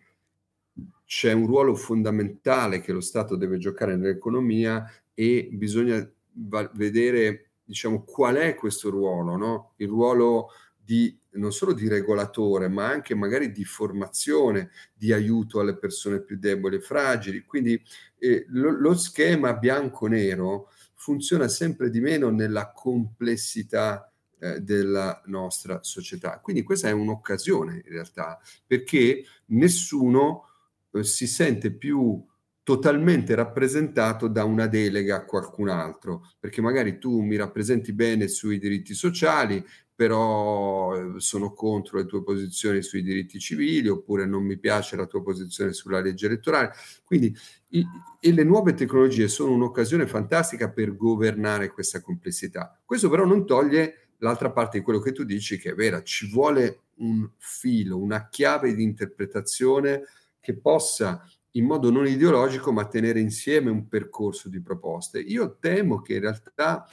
c'è 1.05 1.33
un 1.33 1.47
ruolo 1.47 1.75
fondamentale 1.75 2.81
che 2.81 2.93
lo 2.93 3.01
Stato 3.01 3.37
deve 3.37 3.59
giocare 3.59 3.97
nell'economia 3.97 4.89
e 5.15 5.49
bisogna 5.53 6.09
va- 6.33 6.71
vedere 6.75 7.51
diciamo, 7.65 8.05
qual 8.05 8.37
è 8.37 8.55
questo 8.55 8.91
ruolo, 8.91 9.37
no? 9.37 9.73
il 9.77 9.89
ruolo 9.89 10.51
di, 10.77 11.19
non 11.33 11.53
solo 11.53 11.73
di 11.73 11.89
regolatore, 11.89 12.69
ma 12.69 12.87
anche 12.87 13.15
magari 13.15 13.51
di 13.51 13.65
formazione, 13.65 14.71
di 14.95 15.13
aiuto 15.13 15.59
alle 15.59 15.77
persone 15.77 16.21
più 16.21 16.39
deboli 16.39 16.77
e 16.77 16.81
fragili. 16.81 17.45
Quindi 17.45 17.81
eh, 18.19 18.47
lo, 18.49 18.71
lo 18.71 18.95
schema 18.95 19.55
bianco-nero 19.55 20.71
funziona 20.95 21.49
sempre 21.49 21.91
di 21.91 22.01
meno 22.01 22.31
nella 22.31 22.73
complessità 22.73 24.11
eh, 24.39 24.61
della 24.61 25.23
nostra 25.27 25.83
società. 25.83 26.41
Quindi 26.41 26.63
questa 26.63 26.89
è 26.89 26.93
un'occasione 26.93 27.83
in 27.85 27.93
realtà, 27.93 28.39
perché 28.67 29.25
nessuno 29.47 30.49
eh, 30.93 31.05
si 31.05 31.27
sente 31.27 31.71
più 31.73 32.25
totalmente 32.63 33.37
rappresentato 33.37 34.27
da 34.27 34.43
una 34.43 34.67
delega 34.67 35.17
a 35.17 35.25
qualcun 35.25 35.69
altro, 35.69 36.27
perché 36.41 36.61
magari 36.61 36.99
tu 36.99 37.21
mi 37.21 37.37
rappresenti 37.37 37.93
bene 37.93 38.27
sui 38.27 38.59
diritti 38.59 38.93
sociali, 38.93 39.65
però 39.95 40.95
eh, 40.95 41.21
sono 41.21 41.55
contro 41.55 41.97
le 41.97 42.07
tue 42.07 42.25
posizioni 42.25 42.83
sui 42.83 43.03
diritti 43.03 43.39
civili, 43.39 43.89
oppure 43.89 44.27
non 44.27 44.43
mi 44.43 44.59
piace 44.59 44.97
la 44.97 45.07
tua 45.07 45.23
posizione 45.23 45.73
sulla 45.73 46.01
legge 46.01 46.27
elettorale. 46.27 46.73
Quindi 47.05 47.35
i, 47.69 47.87
e 48.21 48.33
le 48.33 48.43
nuove 48.43 48.75
tecnologie 48.75 49.29
sono 49.29 49.53
un'occasione 49.53 50.07
fantastica 50.07 50.71
per 50.71 50.97
governare 50.97 51.71
questa 51.71 52.01
complessità. 52.01 52.79
Questo 52.85 53.09
però 53.09 53.25
non 53.25 53.47
toglie 53.47 54.06
l'altra 54.19 54.51
parte 54.51 54.79
di 54.79 54.85
quello 54.85 55.01
che 55.01 55.13
tu 55.13 55.25
dici 55.25 55.59
che 55.59 55.71
è 55.71 55.75
vera, 55.75 56.03
ci 56.03 56.29
vuole 56.29 56.83
un 56.97 57.29
filo, 57.37 57.99
una 57.99 58.29
chiave 58.29 58.75
di 58.75 58.83
interpretazione 58.83 60.05
che 60.41 60.57
possa 60.57 61.23
in 61.53 61.65
modo 61.65 61.91
non 61.91 62.07
ideologico 62.07 62.73
ma 62.73 62.87
tenere 62.87 63.19
insieme 63.21 63.71
un 63.71 63.89
percorso 63.89 64.49
di 64.49 64.61
proposte. 64.61 65.19
Io 65.19 65.57
temo 65.59 66.01
che 66.01 66.15
in 66.15 66.21
realtà 66.21 66.87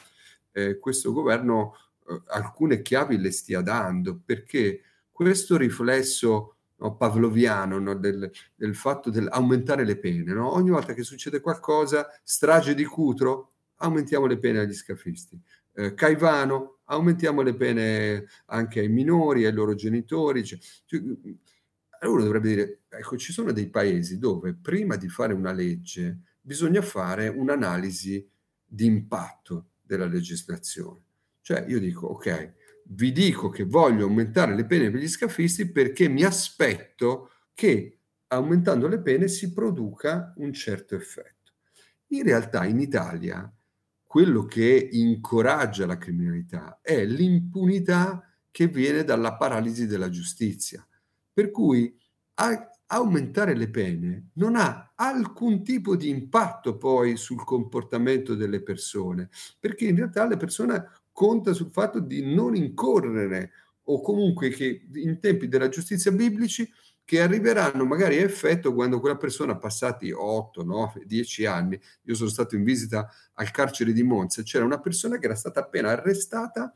eh, 0.52 0.80
questo 0.80 1.12
governo 1.12 1.76
eh, 2.08 2.22
alcune 2.28 2.82
chiavi 2.82 3.18
le 3.18 3.32
stia 3.32 3.62
dando 3.62 4.22
perché 4.24 4.82
questo 5.12 5.58
riflesso 5.58 6.56
no, 6.78 6.96
pavloviano 6.96 7.80
no, 7.80 7.96
del, 7.96 8.32
del, 8.56 8.76
fatto 8.76 9.10
di 9.10 9.26
aumentare 9.30 9.86
le 9.86 9.98
pene, 9.98 10.34
no? 10.34 10.54
ogni 10.54 10.70
volta 10.70 10.94
che 10.94 11.04
succede 11.04 11.40
qualcosa, 11.40 12.08
strage 12.24 12.74
di 12.74 12.86
Cutro, 12.86 13.52
aumentiamo 13.78 14.26
le 14.26 14.38
pene 14.38 14.60
agli 14.60 14.74
scafisti. 14.74 15.40
Eh, 15.74 15.94
Caivano, 15.94 16.80
aumentiamo 16.94 17.42
le 17.42 17.56
pene 17.56 18.26
anche 18.46 18.80
ai 18.80 18.90
minori, 18.90 19.46
ai 19.46 19.54
loro 19.54 19.76
genitori. 19.76 20.44
Cioè, 20.44 20.60
cioè, 20.86 21.00
uno 21.00 22.24
dovrebbe 22.24 22.48
dire, 22.48 22.80
ecco, 22.90 23.18
ci 23.18 23.32
sono 23.32 23.52
dei 23.52 23.70
paesi 23.70 24.18
dove 24.18 24.54
prima 24.54 24.96
di 24.96 25.08
fare 25.10 25.34
una 25.34 25.52
legge 25.52 26.20
bisogna 26.42 26.82
fare 26.82 27.30
un'analisi 27.30 28.30
di 28.66 28.86
impatto 28.86 29.70
della 29.82 30.06
legislazione. 30.06 31.02
Cioè 31.42 31.66
io 31.68 31.80
dico, 31.80 32.08
ok, 32.08 32.54
vi 32.88 33.12
dico 33.12 33.50
che 33.50 33.64
voglio 33.64 34.06
aumentare 34.06 34.56
le 34.56 34.66
pene 34.66 34.92
per 34.92 35.00
gli 35.00 35.08
scafisti 35.08 35.72
perché 35.72 36.10
mi 36.10 36.24
aspetto 36.24 37.32
che 37.54 38.00
aumentando 38.28 38.88
le 38.88 39.00
pene 39.00 39.28
si 39.28 39.54
produca 39.54 40.34
un 40.38 40.52
certo 40.52 40.96
effetto. 40.96 41.54
In 42.08 42.24
realtà 42.24 42.66
in 42.66 42.80
Italia 42.80 43.52
quello 44.14 44.46
che 44.46 44.90
incoraggia 44.92 45.88
la 45.88 45.98
criminalità 45.98 46.78
è 46.84 47.04
l'impunità 47.04 48.24
che 48.52 48.68
viene 48.68 49.04
dalla 49.04 49.38
paralisi 49.38 49.88
della 49.88 50.10
giustizia. 50.10 50.88
Per 51.34 51.50
cui 51.50 51.92
a, 52.36 52.70
aumentare 52.86 53.56
le 53.56 53.72
pene 53.72 54.30
non 54.34 54.56
ha 54.56 54.94
alcun 54.94 55.64
tipo 55.64 55.96
di 55.96 56.10
impatto 56.10 56.78
poi 56.78 57.18
sul 57.18 57.44
comportamento 57.44 58.36
delle 58.36 58.62
persone, 58.62 59.32
perché 59.60 59.86
in 59.86 59.96
realtà 59.96 60.28
le 60.28 60.38
persone 60.38 60.92
conta 61.12 61.54
sul 61.54 61.72
fatto 61.72 62.00
di 62.00 62.36
non 62.36 62.56
incorrere 62.56 63.50
o 63.86 64.00
comunque 64.00 64.50
che 64.50 64.86
in 64.94 65.20
tempi 65.20 65.48
della 65.48 65.70
giustizia 65.70 66.12
biblici 66.12 66.72
che 67.06 67.22
arriveranno 67.22 67.86
magari 67.86 68.18
a 68.18 68.22
effetto 68.22 68.74
quando 68.74 69.00
quella 69.00 69.18
persona 69.18 69.58
passati 69.58 70.12
8, 70.12 70.64
9, 70.64 71.04
10 71.06 71.46
anni, 71.46 71.80
io 72.04 72.16
sono 72.16 72.30
stato 72.30 72.56
in 72.56 72.64
visita 72.64 73.10
al 73.34 73.52
carcere 73.52 73.92
di 73.92 74.04
Monza, 74.04 74.42
c'era 74.44 74.64
una 74.66 74.80
persona 74.80 75.18
che 75.18 75.26
era 75.26 75.36
stata 75.36 75.60
appena 75.60 75.90
arrestata 75.90 76.74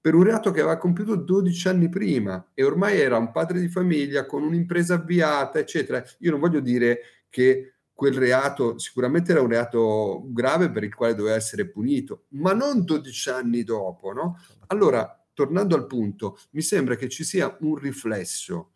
per 0.00 0.14
un 0.14 0.22
reato 0.22 0.52
che 0.52 0.60
aveva 0.60 0.76
compiuto 0.76 1.16
12 1.16 1.66
anni 1.66 1.88
prima 1.88 2.52
e 2.54 2.62
ormai 2.62 3.00
era 3.00 3.16
un 3.18 3.32
padre 3.32 3.58
di 3.58 3.68
famiglia 3.68 4.24
con 4.24 4.44
un'impresa 4.44 4.94
avviata, 4.94 5.58
eccetera. 5.58 6.00
Io 6.20 6.30
non 6.30 6.38
voglio 6.38 6.60
dire 6.60 7.00
che 7.28 7.74
quel 7.92 8.14
reato 8.14 8.78
sicuramente 8.78 9.32
era 9.32 9.40
un 9.40 9.48
reato 9.48 10.22
grave 10.28 10.70
per 10.70 10.84
il 10.84 10.94
quale 10.94 11.16
doveva 11.16 11.34
essere 11.34 11.66
punito, 11.66 12.26
ma 12.28 12.52
non 12.52 12.84
12 12.84 13.30
anni 13.30 13.64
dopo, 13.64 14.12
no? 14.12 14.38
Allora, 14.68 15.26
tornando 15.32 15.74
al 15.74 15.88
punto, 15.88 16.38
mi 16.50 16.62
sembra 16.62 16.94
che 16.94 17.08
ci 17.08 17.24
sia 17.24 17.56
un 17.60 17.74
riflesso 17.74 18.74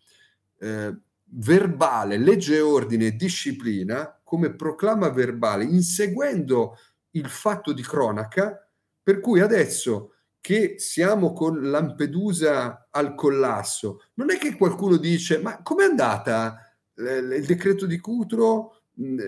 eh, 0.61 0.95
verbale, 1.33 2.19
legge, 2.19 2.61
ordine 2.61 3.07
e 3.07 3.17
disciplina 3.17 4.21
come 4.23 4.55
proclama 4.55 5.09
verbale, 5.11 5.65
inseguendo 5.65 6.77
il 7.13 7.29
fatto 7.29 7.73
di 7.73 7.83
cronaca, 7.83 8.69
per 9.03 9.21
cui 9.21 9.41
adesso 9.41 10.15
che 10.41 10.77
siamo 10.79 11.33
con 11.33 11.69
Lampedusa 11.71 12.89
al 12.91 13.15
collasso, 13.15 14.05
non 14.15 14.31
è 14.31 14.39
che 14.39 14.57
qualcuno 14.57 14.97
dice 14.97 15.39
ma 15.39 15.63
com'è 15.63 15.85
andata 15.85 16.57
eh, 16.95 17.17
il 17.19 17.45
decreto 17.45 17.87
di 17.87 17.99
Cutro? 17.99 18.83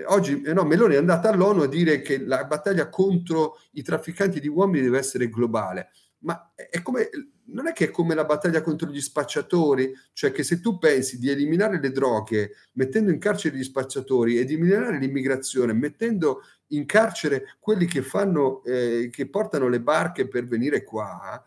Oggi 0.06 0.42
eh 0.42 0.52
no, 0.52 0.64
Meloni 0.64 0.94
è 0.94 0.98
andata 0.98 1.30
all'ONU 1.30 1.62
a 1.62 1.68
dire 1.68 2.02
che 2.02 2.18
la 2.18 2.44
battaglia 2.44 2.88
contro 2.88 3.58
i 3.72 3.82
trafficanti 3.82 4.38
di 4.38 4.48
uomini 4.48 4.82
deve 4.82 4.98
essere 4.98 5.28
globale, 5.28 5.90
ma 6.18 6.52
è 6.54 6.82
come 6.82 7.08
non 7.46 7.66
è 7.66 7.72
che 7.72 7.86
è 7.86 7.90
come 7.90 8.14
la 8.14 8.24
battaglia 8.24 8.62
contro 8.62 8.88
gli 8.88 9.00
spacciatori, 9.00 9.92
cioè 10.12 10.32
che 10.32 10.42
se 10.42 10.60
tu 10.60 10.78
pensi 10.78 11.18
di 11.18 11.28
eliminare 11.28 11.80
le 11.80 11.90
droghe 11.90 12.52
mettendo 12.72 13.10
in 13.10 13.18
carcere 13.18 13.56
gli 13.56 13.62
spacciatori 13.64 14.38
e 14.38 14.44
di 14.44 14.54
eliminare 14.54 14.98
l'immigrazione 14.98 15.72
mettendo 15.72 16.42
in 16.68 16.86
carcere 16.86 17.56
quelli 17.58 17.86
che 17.86 18.02
fanno, 18.02 18.62
eh, 18.64 19.10
che 19.12 19.28
portano 19.28 19.68
le 19.68 19.80
barche 19.80 20.28
per 20.28 20.46
venire 20.46 20.84
qua, 20.84 21.42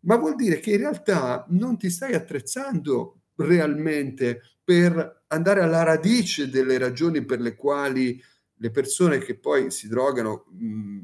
ma 0.00 0.16
vuol 0.16 0.34
dire 0.34 0.58
che 0.58 0.72
in 0.72 0.78
realtà 0.78 1.44
non 1.50 1.76
ti 1.76 1.90
stai 1.90 2.14
attrezzando 2.14 3.22
realmente 3.36 4.40
per 4.64 5.24
andare 5.28 5.60
alla 5.60 5.82
radice 5.82 6.48
delle 6.48 6.78
ragioni 6.78 7.24
per 7.24 7.40
le 7.40 7.56
quali 7.56 8.22
le 8.54 8.70
persone 8.70 9.18
che 9.18 9.36
poi 9.38 9.70
si 9.70 9.88
drogano 9.88 10.46
mh, 10.50 11.00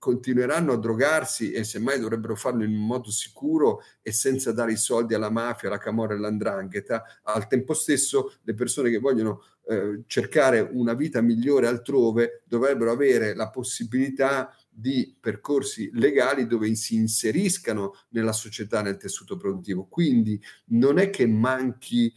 continueranno 0.00 0.72
a 0.72 0.78
drogarsi 0.78 1.52
e 1.52 1.62
semmai 1.62 2.00
dovrebbero 2.00 2.34
farlo 2.34 2.64
in 2.64 2.74
modo 2.74 3.10
sicuro 3.10 3.82
e 4.00 4.12
senza 4.12 4.50
dare 4.50 4.72
i 4.72 4.76
soldi 4.76 5.12
alla 5.12 5.28
mafia, 5.28 5.68
alla 5.68 5.76
camorra 5.76 6.14
e 6.14 6.16
all'andrangheta. 6.16 7.04
Al 7.24 7.46
tempo 7.46 7.74
stesso 7.74 8.32
le 8.44 8.54
persone 8.54 8.88
che 8.88 8.98
vogliono 8.98 9.42
eh, 9.68 10.02
cercare 10.06 10.66
una 10.72 10.94
vita 10.94 11.20
migliore 11.20 11.66
altrove 11.66 12.42
dovrebbero 12.46 12.90
avere 12.90 13.34
la 13.34 13.50
possibilità 13.50 14.56
di 14.70 15.14
percorsi 15.20 15.90
legali 15.92 16.46
dove 16.46 16.74
si 16.76 16.94
inseriscano 16.94 17.92
nella 18.08 18.32
società, 18.32 18.80
nel 18.80 18.96
tessuto 18.96 19.36
produttivo. 19.36 19.84
Quindi 19.84 20.42
non 20.68 20.98
è 20.98 21.10
che 21.10 21.26
manchi, 21.26 22.10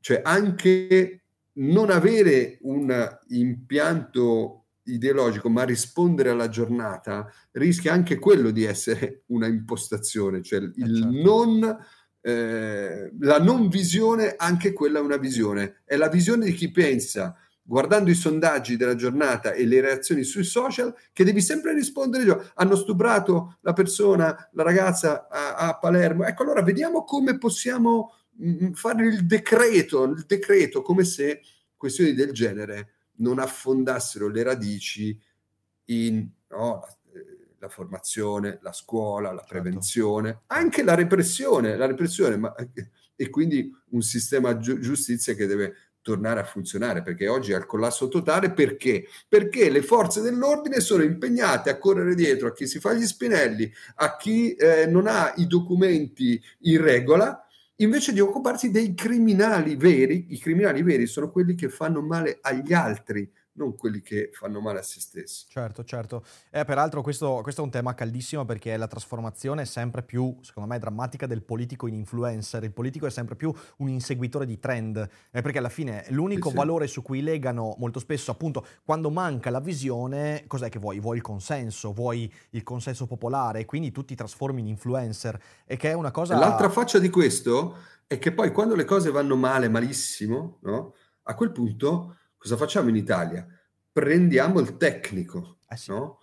cioè 0.00 0.22
anche 0.24 1.22
non 1.52 1.90
avere 1.90 2.58
un 2.62 3.18
impianto 3.28 4.64
ideologico, 4.92 5.48
ma 5.48 5.64
rispondere 5.64 6.30
alla 6.30 6.48
giornata 6.48 7.30
rischia 7.52 7.92
anche 7.92 8.18
quello 8.18 8.50
di 8.50 8.64
essere 8.64 9.22
una 9.26 9.46
impostazione, 9.46 10.42
cioè 10.42 10.60
il 10.60 10.72
eh, 10.76 10.94
certo. 10.94 11.08
non, 11.10 11.78
eh, 12.20 13.12
la 13.20 13.38
non 13.38 13.68
visione, 13.68 14.34
anche 14.36 14.72
quella 14.72 14.98
è 14.98 15.02
una 15.02 15.16
visione. 15.16 15.82
È 15.84 15.96
la 15.96 16.08
visione 16.08 16.46
di 16.46 16.52
chi 16.52 16.70
pensa, 16.70 17.36
guardando 17.62 18.10
i 18.10 18.14
sondaggi 18.14 18.76
della 18.76 18.94
giornata 18.94 19.52
e 19.52 19.66
le 19.66 19.80
reazioni 19.80 20.22
sui 20.22 20.44
social, 20.44 20.94
che 21.12 21.24
devi 21.24 21.40
sempre 21.40 21.74
rispondere, 21.74 22.50
hanno 22.54 22.76
stuprato 22.76 23.58
la 23.60 23.72
persona, 23.72 24.48
la 24.52 24.62
ragazza 24.62 25.28
a, 25.28 25.54
a 25.54 25.78
Palermo, 25.78 26.24
ecco 26.24 26.42
allora 26.42 26.62
vediamo 26.62 27.04
come 27.04 27.36
possiamo 27.36 28.14
mh, 28.36 28.66
mm, 28.66 28.72
fare 28.72 29.06
il 29.06 29.26
decreto, 29.26 30.04
il 30.04 30.24
decreto, 30.26 30.82
come 30.82 31.04
se 31.04 31.42
questioni 31.76 32.14
del 32.14 32.32
genere 32.32 32.94
non 33.18 33.38
affondassero 33.38 34.28
le 34.28 34.42
radici 34.42 35.18
in 35.86 36.28
no, 36.48 36.80
la, 37.58 37.66
eh, 37.66 37.70
formazione, 37.70 38.58
la 38.62 38.72
scuola, 38.72 39.32
la 39.32 39.38
certo. 39.38 39.52
prevenzione, 39.52 40.28
certo. 40.28 40.44
anche 40.48 40.82
la 40.82 40.94
repressione, 40.94 41.76
la 41.76 41.86
repressione 41.86 42.36
ma, 42.36 42.54
e 43.16 43.30
quindi 43.30 43.70
un 43.90 44.02
sistema 44.02 44.56
gi- 44.56 44.80
giustizia 44.80 45.34
che 45.34 45.46
deve 45.46 45.74
tornare 46.00 46.40
a 46.40 46.44
funzionare 46.44 47.02
perché 47.02 47.28
oggi 47.28 47.52
è 47.52 47.54
al 47.54 47.66
collasso 47.66 48.08
totale 48.08 48.52
perché? 48.52 49.06
Perché 49.28 49.68
le 49.68 49.82
forze 49.82 50.22
dell'ordine 50.22 50.80
sono 50.80 51.02
impegnate 51.02 51.68
a 51.68 51.78
correre 51.78 52.14
dietro 52.14 52.48
a 52.48 52.52
chi 52.52 52.66
si 52.66 52.78
fa 52.78 52.94
gli 52.94 53.04
spinelli, 53.04 53.70
a 53.96 54.16
chi 54.16 54.54
eh, 54.54 54.86
non 54.86 55.06
ha 55.06 55.34
i 55.36 55.46
documenti 55.46 56.40
in 56.60 56.80
regola 56.80 57.46
invece 57.80 58.12
di 58.12 58.20
occuparsi 58.20 58.70
dei 58.70 58.94
criminali 58.94 59.76
veri, 59.76 60.26
i 60.30 60.38
criminali 60.38 60.82
veri 60.82 61.06
sono 61.06 61.30
quelli 61.30 61.54
che 61.54 61.68
fanno 61.68 62.00
male 62.02 62.38
agli 62.40 62.72
altri, 62.72 63.30
non 63.58 63.74
quelli 63.74 64.00
che 64.00 64.30
fanno 64.32 64.60
male 64.60 64.78
a 64.78 64.82
se 64.82 65.00
stessi. 65.00 65.46
Certo, 65.48 65.84
certo. 65.84 66.24
Eh, 66.50 66.64
peraltro 66.64 67.02
questo, 67.02 67.40
questo, 67.42 67.60
è 67.60 67.64
un 67.64 67.70
tema 67.70 67.94
caldissimo 67.94 68.44
perché 68.44 68.76
la 68.76 68.86
trasformazione 68.86 69.62
è 69.62 69.64
sempre 69.64 70.02
più, 70.02 70.38
secondo 70.42 70.68
me, 70.68 70.78
drammatica 70.78 71.26
del 71.26 71.42
politico 71.42 71.86
in 71.88 71.94
influencer. 71.94 72.62
Il 72.62 72.72
politico 72.72 73.06
è 73.06 73.10
sempre 73.10 73.34
più 73.34 73.52
un 73.78 73.88
inseguitore 73.88 74.46
di 74.46 74.58
trend, 74.58 74.96
eh, 75.30 75.42
perché 75.42 75.58
alla 75.58 75.68
fine 75.68 76.06
l'unico 76.10 76.48
sì, 76.48 76.50
sì. 76.50 76.56
valore 76.56 76.86
su 76.86 77.02
cui 77.02 77.20
legano 77.20 77.74
molto 77.78 77.98
spesso, 77.98 78.30
appunto, 78.30 78.64
quando 78.84 79.10
manca 79.10 79.50
la 79.50 79.60
visione, 79.60 80.44
cos'è 80.46 80.68
che 80.68 80.78
vuoi? 80.78 81.00
Vuoi 81.00 81.16
il 81.16 81.22
consenso, 81.22 81.92
vuoi 81.92 82.32
il 82.50 82.62
consenso 82.62 83.06
popolare, 83.06 83.60
e 83.60 83.64
quindi 83.64 83.90
tu 83.90 84.04
ti 84.04 84.14
trasformi 84.14 84.60
in 84.60 84.68
influencer, 84.68 85.38
e 85.66 85.76
che 85.76 85.90
è 85.90 85.94
una 85.94 86.12
cosa... 86.12 86.38
L'altra 86.38 86.68
faccia 86.68 86.98
di 86.98 87.10
questo 87.10 87.76
è 88.06 88.18
che 88.18 88.32
poi 88.32 88.52
quando 88.52 88.74
le 88.74 88.84
cose 88.84 89.10
vanno 89.10 89.36
male, 89.36 89.68
malissimo, 89.68 90.58
no? 90.62 90.94
a 91.24 91.34
quel 91.34 91.52
punto 91.52 92.16
Cosa 92.38 92.56
facciamo 92.56 92.88
in 92.88 92.96
Italia? 92.96 93.46
Prendiamo 93.92 94.60
il 94.60 94.76
tecnico, 94.76 95.58
eh 95.68 95.76
sì. 95.76 95.90
no? 95.90 96.20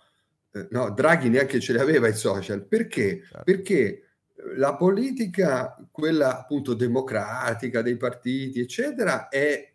Eh, 0.50 0.66
no? 0.70 0.90
Draghi 0.90 1.28
neanche 1.28 1.60
ce 1.60 1.74
li 1.74 1.78
aveva 1.78 2.08
i 2.08 2.14
social. 2.14 2.66
Perché? 2.66 3.22
Certo. 3.22 3.42
Perché 3.44 3.76
eh, 3.76 4.02
la 4.56 4.74
politica, 4.76 5.76
quella 5.90 6.40
appunto 6.40 6.74
democratica 6.74 7.82
dei 7.82 7.96
partiti, 7.96 8.60
eccetera, 8.60 9.28
è 9.28 9.74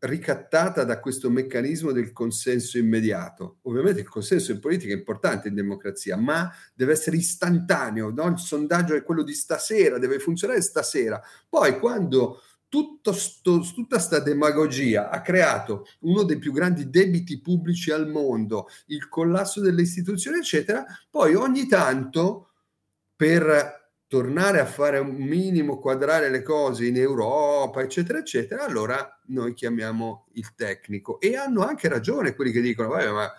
ricattata 0.00 0.84
da 0.84 0.98
questo 0.98 1.28
meccanismo 1.28 1.92
del 1.92 2.12
consenso 2.12 2.78
immediato. 2.78 3.58
Ovviamente 3.62 4.00
il 4.00 4.08
consenso 4.08 4.52
in 4.52 4.60
politica 4.60 4.94
è 4.94 4.96
importante 4.96 5.48
in 5.48 5.54
democrazia, 5.54 6.16
ma 6.16 6.50
deve 6.74 6.92
essere 6.92 7.16
istantaneo. 7.16 8.10
No? 8.10 8.28
Il 8.28 8.38
sondaggio 8.38 8.94
è 8.94 9.02
quello 9.02 9.22
di 9.22 9.34
stasera, 9.34 9.98
deve 9.98 10.18
funzionare 10.18 10.62
stasera. 10.62 11.20
Poi 11.48 11.78
quando 11.78 12.40
sto, 13.12 13.60
tutta 13.60 13.96
questa 13.96 14.20
demagogia 14.20 15.10
ha 15.10 15.20
creato 15.20 15.86
uno 16.00 16.22
dei 16.22 16.38
più 16.38 16.52
grandi 16.52 16.88
debiti 16.88 17.40
pubblici 17.40 17.90
al 17.90 18.08
mondo, 18.08 18.68
il 18.86 19.08
collasso 19.08 19.60
delle 19.60 19.82
istituzioni, 19.82 20.38
eccetera. 20.38 20.84
Poi 21.10 21.34
ogni 21.34 21.66
tanto, 21.66 22.50
per 23.16 23.78
tornare 24.06 24.58
a 24.58 24.66
fare 24.66 24.98
un 24.98 25.14
minimo, 25.14 25.78
quadrare 25.78 26.30
le 26.30 26.42
cose 26.42 26.86
in 26.86 26.96
Europa, 26.96 27.80
eccetera, 27.80 28.18
eccetera, 28.18 28.64
allora 28.64 29.20
noi 29.26 29.54
chiamiamo 29.54 30.26
il 30.32 30.54
tecnico. 30.54 31.20
E 31.20 31.36
hanno 31.36 31.64
anche 31.64 31.88
ragione 31.88 32.34
quelli 32.34 32.50
che 32.50 32.60
dicono, 32.60 32.88
vabbè, 32.88 33.10
ma 33.10 33.32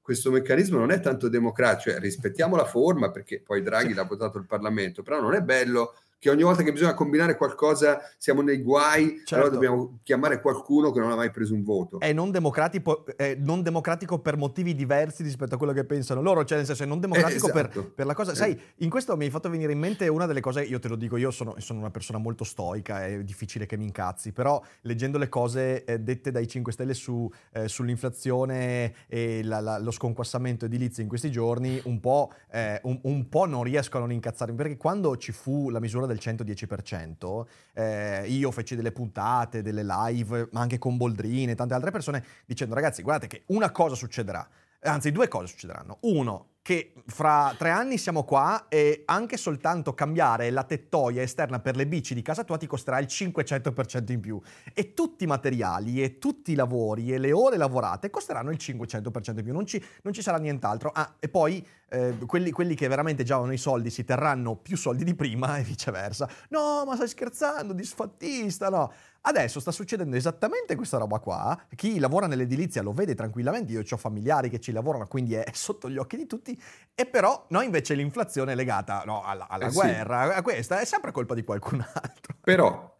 questo 0.00 0.30
meccanismo 0.30 0.78
non 0.78 0.90
è 0.90 1.00
tanto 1.00 1.28
democratico, 1.28 1.90
cioè 1.90 2.00
rispettiamo 2.00 2.56
la 2.56 2.66
forma 2.66 3.10
perché 3.10 3.40
poi 3.40 3.62
Draghi 3.62 3.94
l'ha 3.94 4.04
votato 4.04 4.38
il 4.38 4.46
Parlamento, 4.46 5.02
però 5.02 5.20
non 5.20 5.34
è 5.34 5.40
bello 5.40 5.94
che 6.24 6.30
ogni 6.30 6.42
volta 6.42 6.62
che 6.62 6.72
bisogna 6.72 6.94
combinare 6.94 7.36
qualcosa 7.36 8.00
siamo 8.16 8.40
nei 8.40 8.62
guai, 8.62 9.16
certo. 9.16 9.34
allora 9.34 9.50
dobbiamo 9.50 9.98
chiamare 10.02 10.40
qualcuno 10.40 10.90
che 10.90 10.98
non 10.98 11.10
ha 11.10 11.16
mai 11.16 11.30
preso 11.30 11.52
un 11.52 11.62
voto. 11.62 12.00
È 12.00 12.14
non 12.14 12.30
democratico, 12.30 13.04
è 13.14 13.36
non 13.38 13.62
democratico 13.62 14.18
per 14.18 14.38
motivi 14.38 14.74
diversi 14.74 15.22
rispetto 15.22 15.56
a 15.56 15.58
quello 15.58 15.74
che 15.74 15.84
pensano 15.84 16.22
loro, 16.22 16.42
cioè 16.46 16.56
nel 16.56 16.66
senso 16.66 16.84
è 16.84 16.86
non 16.86 16.98
democratico 16.98 17.48
eh, 17.48 17.50
esatto. 17.50 17.80
per, 17.82 17.92
per, 17.92 18.06
la 18.06 18.14
cosa... 18.14 18.32
Eh. 18.32 18.36
Sai, 18.36 18.58
in 18.76 18.88
questo 18.88 19.14
mi 19.18 19.24
hai 19.26 19.30
fatto 19.30 19.50
venire 19.50 19.72
in 19.72 19.78
mente 19.78 20.08
una 20.08 20.24
delle 20.24 20.40
cose, 20.40 20.62
io 20.62 20.78
te 20.78 20.88
lo 20.88 20.96
dico, 20.96 21.18
io 21.18 21.30
sono, 21.30 21.56
sono 21.58 21.80
una 21.80 21.90
persona 21.90 22.16
molto 22.16 22.44
stoica, 22.44 23.04
è 23.04 23.22
difficile 23.22 23.66
che 23.66 23.76
mi 23.76 23.84
incazzi, 23.84 24.32
però 24.32 24.62
leggendo 24.80 25.18
le 25.18 25.28
cose 25.28 25.84
eh, 25.84 25.98
dette 25.98 26.30
dai 26.30 26.48
5 26.48 26.72
Stelle 26.72 26.94
su, 26.94 27.30
eh, 27.52 27.68
sull'inflazione 27.68 28.94
e 29.08 29.42
la, 29.44 29.60
la, 29.60 29.78
lo 29.78 29.90
sconquassamento 29.90 30.64
edilizio 30.64 31.02
in 31.02 31.08
questi 31.10 31.30
giorni, 31.30 31.78
un 31.84 32.00
po', 32.00 32.32
eh, 32.50 32.80
un, 32.84 32.98
un 33.02 33.28
po' 33.28 33.44
non 33.44 33.62
riesco 33.62 33.98
a 33.98 34.00
non 34.00 34.10
incazzarmi, 34.10 34.56
perché 34.56 34.78
quando 34.78 35.18
ci 35.18 35.30
fu 35.30 35.68
la 35.68 35.80
misura 35.80 36.06
del 36.06 36.12
del 36.14 36.20
110%, 36.22 37.46
eh, 37.74 38.24
io 38.28 38.50
feci 38.50 38.76
delle 38.76 38.92
puntate, 38.92 39.62
delle 39.62 39.84
live, 39.84 40.48
ma 40.52 40.60
anche 40.60 40.78
con 40.78 40.96
Boldrini 40.96 41.52
e 41.52 41.54
tante 41.54 41.74
altre 41.74 41.90
persone, 41.90 42.24
dicendo 42.46 42.74
ragazzi 42.74 43.02
guardate 43.02 43.26
che 43.26 43.42
una 43.46 43.70
cosa 43.70 43.94
succederà, 43.94 44.46
anzi 44.80 45.10
due 45.10 45.28
cose 45.28 45.46
succederanno. 45.48 45.98
Uno, 46.02 46.48
che 46.64 46.94
fra 47.04 47.54
tre 47.58 47.68
anni 47.68 47.98
siamo 47.98 48.24
qua 48.24 48.68
e 48.70 49.02
anche 49.04 49.36
soltanto 49.36 49.92
cambiare 49.92 50.48
la 50.48 50.64
tettoia 50.64 51.20
esterna 51.20 51.60
per 51.60 51.76
le 51.76 51.86
bici 51.86 52.14
di 52.14 52.22
casa 52.22 52.42
tua 52.42 52.56
ti 52.56 52.66
costerà 52.66 52.98
il 53.00 53.06
500% 53.06 54.10
in 54.12 54.20
più. 54.20 54.40
E 54.72 54.94
tutti 54.94 55.24
i 55.24 55.26
materiali 55.26 56.02
e 56.02 56.18
tutti 56.18 56.52
i 56.52 56.54
lavori 56.54 57.12
e 57.12 57.18
le 57.18 57.32
ore 57.32 57.58
lavorate 57.58 58.08
costeranno 58.08 58.50
il 58.50 58.56
500% 58.58 59.36
in 59.36 59.44
più, 59.44 59.52
non 59.52 59.66
ci, 59.66 59.84
non 60.04 60.14
ci 60.14 60.22
sarà 60.22 60.38
nient'altro. 60.38 60.90
Ah, 60.94 61.16
e 61.18 61.28
poi 61.28 61.62
eh, 61.90 62.16
quelli, 62.24 62.50
quelli, 62.50 62.74
che 62.74 62.88
veramente 62.88 63.24
già 63.24 63.34
avevano 63.34 63.52
i 63.52 63.58
soldi 63.58 63.90
si 63.90 64.04
terranno 64.04 64.56
più 64.56 64.78
soldi 64.78 65.04
di 65.04 65.14
prima 65.14 65.58
e 65.58 65.62
viceversa. 65.62 66.26
No, 66.48 66.84
ma 66.86 66.94
stai 66.94 67.08
scherzando, 67.08 67.74
disfattista, 67.74 68.70
no. 68.70 68.90
Adesso 69.26 69.58
sta 69.58 69.70
succedendo 69.70 70.16
esattamente 70.16 70.74
questa 70.74 70.98
roba 70.98 71.18
qua. 71.18 71.58
Chi 71.74 71.98
lavora 71.98 72.26
nell'edilizia 72.26 72.82
lo 72.82 72.92
vede 72.92 73.14
tranquillamente. 73.14 73.72
Io 73.72 73.82
ho 73.88 73.96
familiari 73.96 74.50
che 74.50 74.60
ci 74.60 74.70
lavorano, 74.70 75.06
quindi 75.06 75.34
è 75.34 75.44
sotto 75.54 75.88
gli 75.88 75.96
occhi 75.96 76.16
di 76.16 76.26
tutti. 76.26 76.53
E 76.94 77.06
però, 77.06 77.46
no, 77.50 77.60
invece 77.60 77.94
l'inflazione 77.94 78.52
è 78.52 78.54
legata 78.54 79.02
no, 79.04 79.22
alla, 79.22 79.48
alla 79.48 79.66
eh 79.66 79.72
guerra. 79.72 80.30
Sì. 80.30 80.38
A 80.38 80.42
questa 80.42 80.80
è 80.80 80.84
sempre 80.84 81.12
colpa 81.12 81.34
di 81.34 81.42
qualcun 81.42 81.80
altro. 81.92 82.36
Però, 82.40 82.96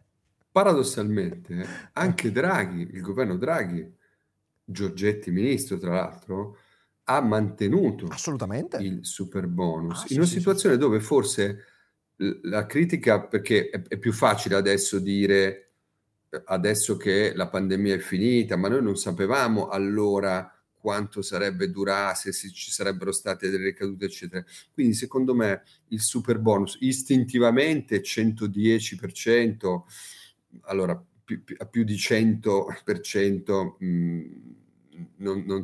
paradossalmente, 0.51 1.65
anche 1.93 2.31
Draghi, 2.31 2.89
il 2.93 3.01
governo 3.01 3.37
Draghi, 3.37 3.93
Giorgetti 4.63 5.31
ministro 5.31 5.77
tra 5.77 5.93
l'altro, 5.93 6.57
ha 7.03 7.21
mantenuto 7.21 8.07
Assolutamente. 8.07 8.77
il 8.77 9.05
super 9.05 9.47
bonus 9.47 9.99
ah, 9.99 10.01
in 10.01 10.07
sì, 10.07 10.15
una 10.15 10.25
sì, 10.25 10.33
situazione 10.33 10.77
dove 10.77 10.99
forse 10.99 11.65
la 12.43 12.65
critica, 12.65 13.21
perché 13.21 13.69
è, 13.69 13.81
è 13.81 13.97
più 13.97 14.11
facile 14.11 14.55
adesso 14.55 14.99
dire 14.99 15.65
adesso 16.45 16.97
che 16.97 17.33
la 17.33 17.47
pandemia 17.47 17.95
è 17.95 17.99
finita, 17.99 18.57
ma 18.57 18.67
noi 18.67 18.81
non 18.81 18.97
sapevamo 18.97 19.69
allora 19.69 20.51
quanto 20.85 21.23
sarebbe 21.23 21.71
durato, 21.71 22.31
se 22.31 22.51
ci 22.51 22.69
sarebbero 22.69 23.11
state 23.11 23.49
delle 23.49 23.63
ricadute, 23.63 24.05
eccetera. 24.05 24.45
Quindi 24.71 24.93
secondo 24.93 25.33
me 25.33 25.63
il 25.87 25.99
super 25.99 26.37
bonus 26.37 26.77
istintivamente 26.81 28.01
110%, 28.01 29.81
allora 30.65 31.03
più, 31.23 31.43
più, 31.43 31.55
a 31.57 31.65
più 31.65 31.83
di 31.83 31.95
100% 31.95 33.75
mh, 33.79 33.85
mm, 33.87 34.23
non, 35.17 35.43
non, 35.47 35.63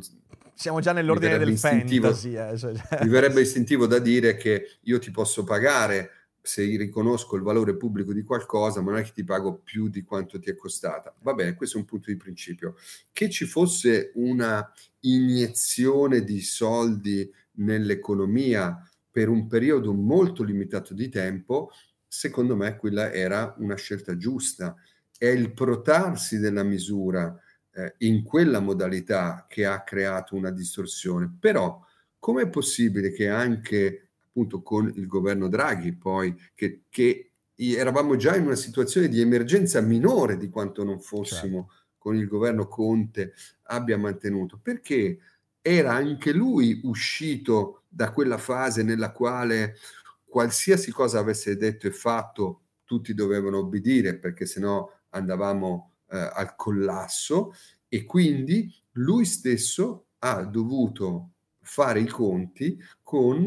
siamo 0.54 0.80
già 0.80 0.90
nell'ordine 0.90 1.38
del 1.38 1.56
fantasy. 1.56 2.34
Eh, 2.36 2.58
cioè. 2.58 2.72
Mi 3.02 3.08
verrebbe 3.08 3.42
istintivo 3.42 3.86
da 3.86 4.00
dire 4.00 4.36
che 4.36 4.78
io 4.80 4.98
ti 4.98 5.12
posso 5.12 5.44
pagare 5.44 6.21
se 6.42 6.64
riconosco 6.76 7.36
il 7.36 7.42
valore 7.42 7.76
pubblico 7.76 8.12
di 8.12 8.24
qualcosa, 8.24 8.80
ma 8.82 8.90
non 8.90 9.00
è 9.00 9.04
che 9.04 9.12
ti 9.12 9.24
pago 9.24 9.58
più 9.58 9.88
di 9.88 10.02
quanto 10.02 10.40
ti 10.40 10.50
è 10.50 10.56
costata. 10.56 11.14
Va 11.22 11.34
bene, 11.34 11.54
questo 11.54 11.76
è 11.76 11.80
un 11.80 11.86
punto 11.86 12.10
di 12.10 12.16
principio. 12.16 12.74
Che 13.12 13.30
ci 13.30 13.46
fosse 13.46 14.10
una 14.16 14.70
iniezione 15.00 16.24
di 16.24 16.40
soldi 16.40 17.30
nell'economia 17.52 18.76
per 19.08 19.28
un 19.28 19.46
periodo 19.46 19.92
molto 19.92 20.42
limitato 20.42 20.94
di 20.94 21.08
tempo, 21.08 21.70
secondo 22.08 22.56
me 22.56 22.76
quella 22.76 23.12
era 23.12 23.54
una 23.58 23.76
scelta 23.76 24.16
giusta. 24.16 24.74
È 25.16 25.26
il 25.26 25.52
protarsi 25.52 26.38
della 26.38 26.64
misura 26.64 27.38
eh, 27.74 27.94
in 27.98 28.24
quella 28.24 28.58
modalità 28.58 29.46
che 29.48 29.64
ha 29.64 29.84
creato 29.84 30.34
una 30.34 30.50
distorsione. 30.50 31.32
Però, 31.38 31.80
com'è 32.18 32.48
possibile 32.48 33.12
che 33.12 33.28
anche 33.28 34.11
appunto 34.32 34.62
con 34.62 34.90
il 34.96 35.06
governo 35.06 35.48
Draghi, 35.48 35.92
poi 35.92 36.34
che, 36.54 36.84
che 36.88 37.32
eravamo 37.54 38.16
già 38.16 38.34
in 38.34 38.46
una 38.46 38.56
situazione 38.56 39.08
di 39.08 39.20
emergenza 39.20 39.80
minore 39.82 40.38
di 40.38 40.48
quanto 40.48 40.82
non 40.82 41.00
fossimo 41.00 41.68
certo. 41.68 41.84
con 41.98 42.16
il 42.16 42.26
governo 42.26 42.66
Conte, 42.66 43.34
abbia 43.64 43.98
mantenuto, 43.98 44.58
perché 44.60 45.18
era 45.60 45.92
anche 45.92 46.32
lui 46.32 46.80
uscito 46.84 47.82
da 47.88 48.10
quella 48.10 48.38
fase 48.38 48.82
nella 48.82 49.12
quale 49.12 49.76
qualsiasi 50.24 50.90
cosa 50.90 51.18
avesse 51.18 51.56
detto 51.56 51.86
e 51.86 51.92
fatto 51.92 52.62
tutti 52.84 53.12
dovevano 53.12 53.58
obbedire 53.58 54.18
perché 54.18 54.46
sennò 54.46 54.90
andavamo 55.10 55.92
eh, 56.10 56.30
al 56.32 56.56
collasso 56.56 57.52
e 57.86 58.04
quindi 58.06 58.74
lui 58.92 59.26
stesso 59.26 60.06
ha 60.20 60.42
dovuto 60.42 61.32
fare 61.60 62.00
i 62.00 62.06
conti 62.06 62.78
con 63.02 63.46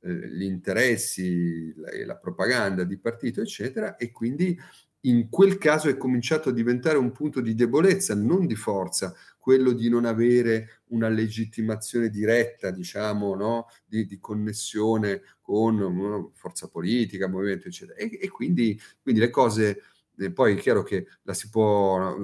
gli 0.00 0.44
interessi 0.44 1.74
la, 1.76 1.90
la 2.06 2.16
propaganda 2.16 2.84
di 2.84 2.98
partito, 2.98 3.40
eccetera, 3.40 3.96
e 3.96 4.10
quindi 4.10 4.58
in 5.04 5.30
quel 5.30 5.56
caso 5.56 5.88
è 5.88 5.96
cominciato 5.96 6.50
a 6.50 6.52
diventare 6.52 6.98
un 6.98 7.12
punto 7.12 7.40
di 7.40 7.54
debolezza, 7.54 8.14
non 8.14 8.46
di 8.46 8.54
forza, 8.54 9.14
quello 9.38 9.72
di 9.72 9.88
non 9.88 10.04
avere 10.04 10.82
una 10.88 11.08
legittimazione 11.08 12.10
diretta, 12.10 12.70
diciamo, 12.70 13.34
no? 13.34 13.66
di, 13.86 14.04
di, 14.04 14.18
connessione 14.18 15.22
con 15.40 15.80
una 15.80 16.28
forza 16.34 16.68
politica, 16.68 17.28
movimento, 17.28 17.68
eccetera. 17.68 17.98
E, 17.98 18.18
e 18.20 18.28
quindi, 18.28 18.78
quindi, 19.02 19.20
le 19.20 19.30
cose 19.30 19.82
e 20.24 20.32
poi 20.32 20.54
è 20.54 20.60
chiaro 20.60 20.82
che 20.82 21.06
la 21.22 21.34
si 21.34 21.48
può, 21.48 22.14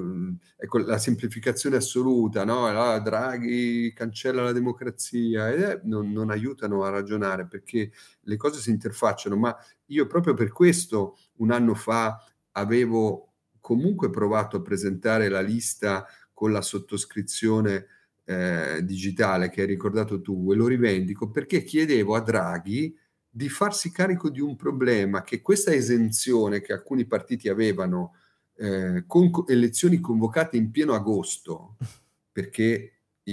ecco, 0.56 0.78
la 0.78 0.98
semplificazione 0.98 1.76
assoluta, 1.76 2.44
no? 2.44 2.66
Ah, 2.66 2.98
Draghi 3.00 3.92
cancella 3.94 4.42
la 4.42 4.52
democrazia, 4.52 5.50
eh, 5.50 5.80
non, 5.84 6.12
non, 6.12 6.30
aiutano 6.30 6.84
a 6.84 6.90
ragionare 6.90 7.46
perché 7.46 7.90
le 8.20 8.36
cose 8.36 8.60
si 8.60 8.70
interfacciano, 8.70 9.36
ma 9.36 9.56
io 9.86 10.06
proprio 10.06 10.34
per 10.34 10.52
questo 10.52 11.16
un 11.36 11.50
anno 11.50 11.74
fa 11.74 12.22
avevo 12.52 13.32
comunque 13.60 14.10
provato 14.10 14.58
a 14.58 14.62
presentare 14.62 15.28
la 15.28 15.40
lista 15.40 16.06
con 16.32 16.52
la 16.52 16.62
sottoscrizione 16.62 17.86
eh, 18.24 18.80
digitale 18.82 19.48
che 19.50 19.62
hai 19.62 19.66
ricordato 19.66 20.20
tu 20.20 20.52
e 20.52 20.56
lo 20.56 20.66
rivendico 20.66 21.30
perché 21.30 21.62
chiedevo 21.62 22.14
a 22.14 22.20
Draghi 22.20 22.94
di 23.36 23.50
farsi 23.50 23.90
carico 23.90 24.30
di 24.30 24.40
un 24.40 24.56
problema 24.56 25.22
che 25.22 25.42
questa 25.42 25.70
esenzione 25.70 26.62
che 26.62 26.72
alcuni 26.72 27.04
partiti 27.04 27.50
avevano 27.50 28.14
eh, 28.56 29.04
con 29.06 29.30
elezioni 29.46 30.00
convocate 30.00 30.56
in 30.56 30.70
pieno 30.70 30.94
agosto, 30.94 31.76
perché 32.32 32.92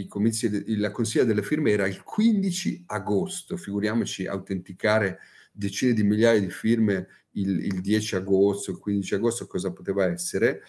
comizi, 0.09 0.75
la 0.75 0.91
consiglia 0.91 1.23
delle 1.23 1.41
firme 1.41 1.71
era 1.71 1.87
il 1.87 2.03
15 2.03 2.83
agosto, 2.87 3.55
figuriamoci 3.55 4.27
autenticare 4.27 5.19
decine 5.53 5.93
di 5.93 6.03
migliaia 6.03 6.41
di 6.41 6.49
firme 6.49 7.07
il, 7.35 7.63
il 7.63 7.79
10 7.79 8.15
agosto, 8.17 8.71
il 8.71 8.79
15 8.79 9.15
agosto 9.15 9.47
cosa 9.47 9.71
poteva 9.71 10.07
essere, 10.07 10.63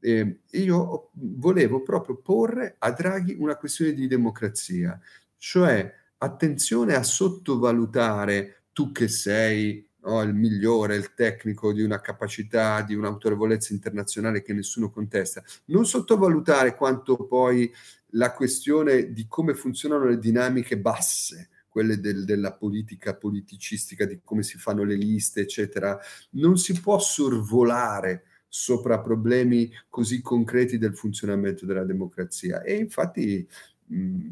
eh, 0.00 0.40
io 0.50 1.10
volevo 1.12 1.82
proprio 1.82 2.16
porre 2.16 2.74
a 2.76 2.90
Draghi 2.90 3.36
una 3.38 3.54
questione 3.54 3.92
di 3.92 4.08
democrazia, 4.08 4.98
cioè 5.36 5.94
attenzione 6.18 6.96
a 6.96 7.04
sottovalutare 7.04 8.59
tu 8.72 8.92
che 8.92 9.08
sei 9.08 9.86
no, 10.02 10.22
il 10.22 10.34
migliore, 10.34 10.96
il 10.96 11.14
tecnico 11.14 11.72
di 11.72 11.82
una 11.82 12.00
capacità, 12.00 12.82
di 12.82 12.94
un'autorevolezza 12.94 13.72
internazionale 13.72 14.42
che 14.42 14.52
nessuno 14.52 14.90
contesta, 14.90 15.42
non 15.66 15.86
sottovalutare 15.86 16.74
quanto 16.74 17.16
poi 17.26 17.70
la 18.14 18.32
questione 18.32 19.12
di 19.12 19.26
come 19.28 19.54
funzionano 19.54 20.06
le 20.06 20.18
dinamiche 20.18 20.78
basse, 20.78 21.50
quelle 21.68 22.00
del, 22.00 22.24
della 22.24 22.52
politica 22.52 23.14
politicistica, 23.14 24.04
di 24.04 24.20
come 24.24 24.42
si 24.42 24.58
fanno 24.58 24.82
le 24.84 24.96
liste, 24.96 25.42
eccetera, 25.42 25.98
non 26.30 26.56
si 26.56 26.78
può 26.80 26.98
sorvolare 26.98 28.24
sopra 28.48 29.00
problemi 29.00 29.70
così 29.88 30.20
concreti 30.20 30.76
del 30.76 30.96
funzionamento 30.96 31.66
della 31.66 31.84
democrazia. 31.84 32.62
E 32.62 32.74
infatti 32.74 33.46
mh, 33.86 34.28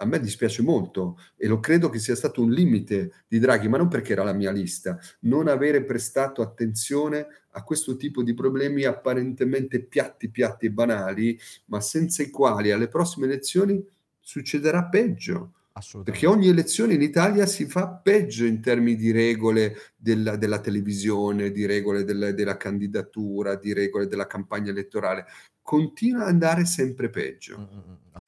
a 0.00 0.04
me 0.04 0.20
dispiace 0.20 0.62
molto 0.62 1.18
e 1.36 1.46
lo 1.46 1.60
credo 1.60 1.88
che 1.88 1.98
sia 1.98 2.14
stato 2.14 2.42
un 2.42 2.50
limite 2.50 3.24
di 3.26 3.38
Draghi, 3.38 3.68
ma 3.68 3.78
non 3.78 3.88
perché 3.88 4.12
era 4.12 4.24
la 4.24 4.32
mia 4.32 4.52
lista, 4.52 4.98
non 5.20 5.48
avere 5.48 5.84
prestato 5.84 6.42
attenzione 6.42 7.26
a 7.52 7.62
questo 7.64 7.96
tipo 7.96 8.22
di 8.22 8.34
problemi 8.34 8.84
apparentemente 8.84 9.82
piatti, 9.82 10.30
piatti 10.30 10.66
e 10.66 10.70
banali, 10.70 11.38
ma 11.66 11.80
senza 11.80 12.22
i 12.22 12.30
quali 12.30 12.70
alle 12.70 12.88
prossime 12.88 13.26
elezioni 13.26 13.84
succederà 14.20 14.84
peggio. 14.84 15.52
Perché 16.02 16.26
ogni 16.26 16.48
elezione 16.48 16.94
in 16.94 17.02
Italia 17.02 17.46
si 17.46 17.66
fa 17.66 17.88
peggio 17.88 18.44
in 18.44 18.60
termini 18.60 18.96
di 18.96 19.12
regole 19.12 19.76
della, 19.96 20.34
della 20.36 20.58
televisione, 20.58 21.52
di 21.52 21.66
regole 21.66 22.02
della, 22.02 22.32
della 22.32 22.56
candidatura, 22.56 23.54
di 23.54 23.72
regole 23.72 24.08
della 24.08 24.26
campagna 24.26 24.70
elettorale. 24.70 25.26
Continua 25.62 26.22
ad 26.22 26.30
andare 26.30 26.64
sempre 26.64 27.10
peggio. 27.10 27.58
Mm-hmm. 27.58 28.27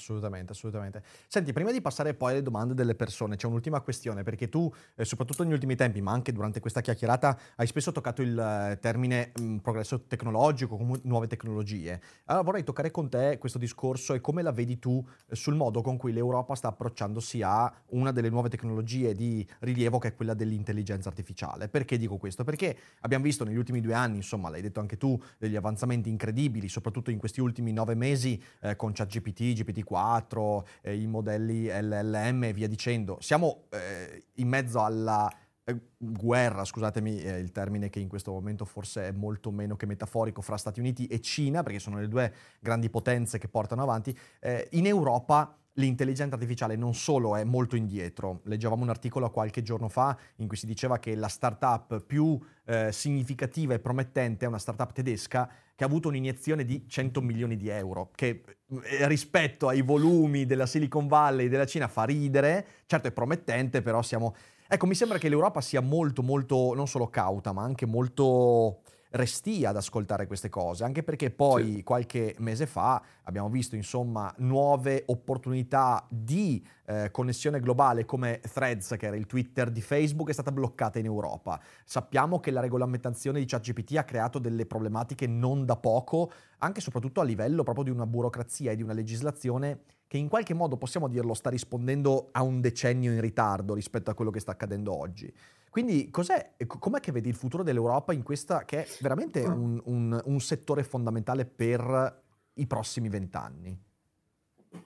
Assolutamente, 0.00 0.52
assolutamente. 0.52 1.02
Senti, 1.28 1.52
prima 1.52 1.70
di 1.70 1.80
passare 1.82 2.14
poi 2.14 2.32
alle 2.32 2.42
domande 2.42 2.72
delle 2.74 2.94
persone, 2.94 3.36
c'è 3.36 3.46
un'ultima 3.46 3.80
questione, 3.80 4.22
perché 4.22 4.48
tu, 4.48 4.72
eh, 4.96 5.04
soprattutto 5.04 5.44
negli 5.44 5.52
ultimi 5.52 5.76
tempi, 5.76 6.00
ma 6.00 6.10
anche 6.12 6.32
durante 6.32 6.58
questa 6.58 6.80
chiacchierata, 6.80 7.38
hai 7.56 7.66
spesso 7.66 7.92
toccato 7.92 8.22
il 8.22 8.36
eh, 8.38 8.78
termine 8.80 9.32
mh, 9.38 9.56
progresso 9.56 10.06
tecnologico, 10.06 10.76
comu- 10.78 11.00
nuove 11.04 11.26
tecnologie. 11.26 12.00
Allora 12.24 12.44
vorrei 12.44 12.64
toccare 12.64 12.90
con 12.90 13.10
te 13.10 13.36
questo 13.38 13.58
discorso 13.58 14.14
e 14.14 14.20
come 14.20 14.40
la 14.42 14.52
vedi 14.52 14.78
tu 14.78 15.04
eh, 15.28 15.36
sul 15.36 15.54
modo 15.54 15.82
con 15.82 15.98
cui 15.98 16.12
l'Europa 16.12 16.54
sta 16.54 16.68
approcciandosi 16.68 17.42
a 17.42 17.70
una 17.88 18.10
delle 18.10 18.30
nuove 18.30 18.48
tecnologie 18.48 19.14
di 19.14 19.46
rilievo, 19.60 19.98
che 19.98 20.08
è 20.08 20.14
quella 20.14 20.32
dell'intelligenza 20.32 21.10
artificiale. 21.10 21.68
Perché 21.68 21.98
dico 21.98 22.16
questo? 22.16 22.42
Perché 22.42 22.74
abbiamo 23.00 23.24
visto 23.24 23.44
negli 23.44 23.56
ultimi 23.56 23.82
due 23.82 23.92
anni, 23.92 24.16
insomma, 24.16 24.48
l'hai 24.48 24.62
detto 24.62 24.80
anche 24.80 24.96
tu, 24.96 25.20
degli 25.36 25.56
avanzamenti 25.56 26.08
incredibili, 26.08 26.68
soprattutto 26.68 27.10
in 27.10 27.18
questi 27.18 27.42
ultimi 27.42 27.72
nove 27.72 27.94
mesi 27.94 28.42
eh, 28.60 28.76
con 28.76 28.92
ChatGPT, 28.92 29.40
GPT-4, 29.60 29.89
4, 29.90 30.66
eh, 30.82 30.94
i 30.94 31.08
modelli 31.08 31.66
LLM 31.66 32.44
e 32.44 32.52
via 32.52 32.68
dicendo. 32.68 33.16
Siamo 33.20 33.64
eh, 33.70 34.26
in 34.34 34.46
mezzo 34.46 34.80
alla 34.84 35.28
eh, 35.64 35.76
guerra, 35.96 36.64
scusatemi 36.64 37.20
eh, 37.20 37.38
il 37.38 37.50
termine 37.50 37.90
che 37.90 37.98
in 37.98 38.06
questo 38.06 38.30
momento 38.30 38.64
forse 38.64 39.08
è 39.08 39.10
molto 39.10 39.50
meno 39.50 39.74
che 39.74 39.86
metaforico, 39.86 40.42
fra 40.42 40.56
Stati 40.56 40.78
Uniti 40.78 41.08
e 41.08 41.20
Cina, 41.20 41.64
perché 41.64 41.80
sono 41.80 41.98
le 41.98 42.06
due 42.06 42.32
grandi 42.60 42.88
potenze 42.88 43.38
che 43.38 43.48
portano 43.48 43.82
avanti, 43.82 44.16
eh, 44.38 44.68
in 44.72 44.86
Europa 44.86 45.59
l'intelligenza 45.80 46.34
artificiale 46.34 46.76
non 46.76 46.94
solo 46.94 47.34
è 47.34 47.44
molto 47.44 47.74
indietro, 47.74 48.40
leggevamo 48.44 48.82
un 48.82 48.88
articolo 48.88 49.30
qualche 49.30 49.62
giorno 49.62 49.88
fa 49.88 50.16
in 50.36 50.46
cui 50.46 50.56
si 50.56 50.66
diceva 50.66 50.98
che 50.98 51.14
la 51.16 51.28
startup 51.28 52.00
più 52.00 52.38
eh, 52.66 52.92
significativa 52.92 53.74
e 53.74 53.80
promettente 53.80 54.44
è 54.44 54.48
una 54.48 54.58
startup 54.58 54.92
tedesca 54.92 55.50
che 55.74 55.84
ha 55.84 55.86
avuto 55.86 56.08
un'iniezione 56.08 56.64
di 56.64 56.84
100 56.86 57.22
milioni 57.22 57.56
di 57.56 57.68
euro, 57.68 58.10
che 58.14 58.42
eh, 58.82 59.08
rispetto 59.08 59.66
ai 59.66 59.80
volumi 59.80 60.44
della 60.44 60.66
Silicon 60.66 61.08
Valley 61.08 61.46
e 61.46 61.48
della 61.48 61.64
Cina 61.64 61.88
fa 61.88 62.04
ridere, 62.04 62.66
certo 62.86 63.08
è 63.08 63.12
promettente, 63.12 63.80
però 63.80 64.02
siamo... 64.02 64.34
Ecco, 64.68 64.86
mi 64.86 64.94
sembra 64.94 65.18
che 65.18 65.28
l'Europa 65.28 65.60
sia 65.60 65.80
molto, 65.80 66.22
molto, 66.22 66.74
non 66.74 66.86
solo 66.86 67.08
cauta, 67.08 67.52
ma 67.52 67.62
anche 67.62 67.86
molto 67.86 68.82
restia 69.10 69.70
ad 69.70 69.76
ascoltare 69.76 70.26
queste 70.26 70.48
cose, 70.48 70.84
anche 70.84 71.02
perché 71.02 71.30
poi 71.30 71.76
sì. 71.76 71.82
qualche 71.82 72.34
mese 72.38 72.66
fa 72.66 73.02
abbiamo 73.24 73.48
visto 73.48 73.74
insomma 73.74 74.32
nuove 74.38 75.04
opportunità 75.06 76.06
di 76.08 76.64
eh, 76.86 77.10
connessione 77.10 77.60
globale 77.60 78.04
come 78.04 78.40
Threads, 78.40 78.94
che 78.98 79.06
era 79.06 79.16
il 79.16 79.26
Twitter 79.26 79.70
di 79.70 79.80
Facebook, 79.80 80.28
è 80.28 80.32
stata 80.32 80.52
bloccata 80.52 80.98
in 80.98 81.06
Europa. 81.06 81.60
Sappiamo 81.84 82.40
che 82.40 82.50
la 82.50 82.60
regolamentazione 82.60 83.40
di 83.40 83.46
ChatGPT 83.46 83.96
ha 83.96 84.04
creato 84.04 84.38
delle 84.38 84.66
problematiche 84.66 85.26
non 85.26 85.64
da 85.64 85.76
poco, 85.76 86.30
anche 86.58 86.78
e 86.78 86.82
soprattutto 86.82 87.20
a 87.20 87.24
livello 87.24 87.62
proprio 87.62 87.84
di 87.84 87.90
una 87.90 88.06
burocrazia 88.06 88.70
e 88.70 88.76
di 88.76 88.82
una 88.82 88.92
legislazione 88.92 89.80
che 90.10 90.16
in 90.16 90.26
qualche 90.26 90.54
modo, 90.54 90.76
possiamo 90.76 91.06
dirlo, 91.06 91.34
sta 91.34 91.50
rispondendo 91.50 92.30
a 92.32 92.42
un 92.42 92.60
decennio 92.60 93.12
in 93.12 93.20
ritardo 93.20 93.74
rispetto 93.74 94.10
a 94.10 94.14
quello 94.14 94.32
che 94.32 94.40
sta 94.40 94.50
accadendo 94.50 94.92
oggi. 94.92 95.32
Quindi 95.70 96.10
cos'è, 96.10 96.56
com'è 96.66 96.98
che 96.98 97.12
vedi 97.12 97.28
il 97.28 97.36
futuro 97.36 97.62
dell'Europa 97.62 98.12
in 98.12 98.24
questa 98.24 98.64
che 98.64 98.82
è 98.82 98.88
veramente 99.02 99.44
ah. 99.44 99.52
un, 99.52 99.80
un, 99.84 100.20
un 100.24 100.40
settore 100.40 100.82
fondamentale 100.82 101.46
per 101.46 102.22
i 102.54 102.66
prossimi 102.66 103.08
vent'anni? 103.08 103.80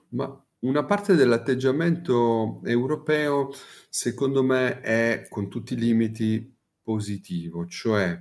Ma 0.09 0.45
una 0.59 0.85
parte 0.85 1.15
dell'atteggiamento 1.15 2.61
europeo, 2.63 3.49
secondo 3.89 4.43
me, 4.43 4.79
è 4.81 5.25
con 5.27 5.49
tutti 5.49 5.73
i 5.73 5.77
limiti 5.77 6.55
positivo, 6.83 7.65
cioè 7.65 8.15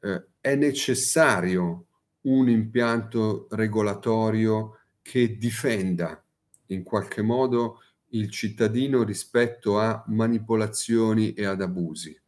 eh, 0.00 0.26
è 0.38 0.54
necessario 0.54 1.86
un 2.24 2.50
impianto 2.50 3.46
regolatorio 3.52 4.79
che 5.02 5.36
difenda 5.36 6.22
in 6.66 6.82
qualche 6.82 7.22
modo 7.22 7.82
il 8.12 8.30
cittadino 8.30 9.02
rispetto 9.02 9.78
a 9.78 10.04
manipolazioni 10.08 11.32
e 11.32 11.44
ad 11.44 11.62
abusi. 11.62 12.18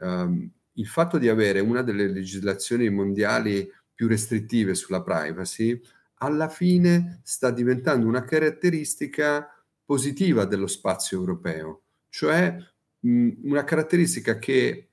Um, 0.00 0.50
il 0.74 0.86
fatto 0.86 1.18
di 1.18 1.28
avere 1.28 1.60
una 1.60 1.82
delle 1.82 2.06
legislazioni 2.06 2.88
mondiali 2.88 3.68
più 3.92 4.06
restrittive 4.06 4.74
sulla 4.74 5.02
privacy 5.02 5.80
alla 6.18 6.48
fine 6.48 7.20
sta 7.24 7.50
diventando 7.50 8.06
una 8.06 8.24
caratteristica 8.24 9.52
positiva 9.84 10.44
dello 10.44 10.66
spazio 10.66 11.18
europeo, 11.18 11.82
cioè 12.08 12.56
mh, 13.00 13.30
una 13.44 13.64
caratteristica 13.64 14.38
che, 14.38 14.90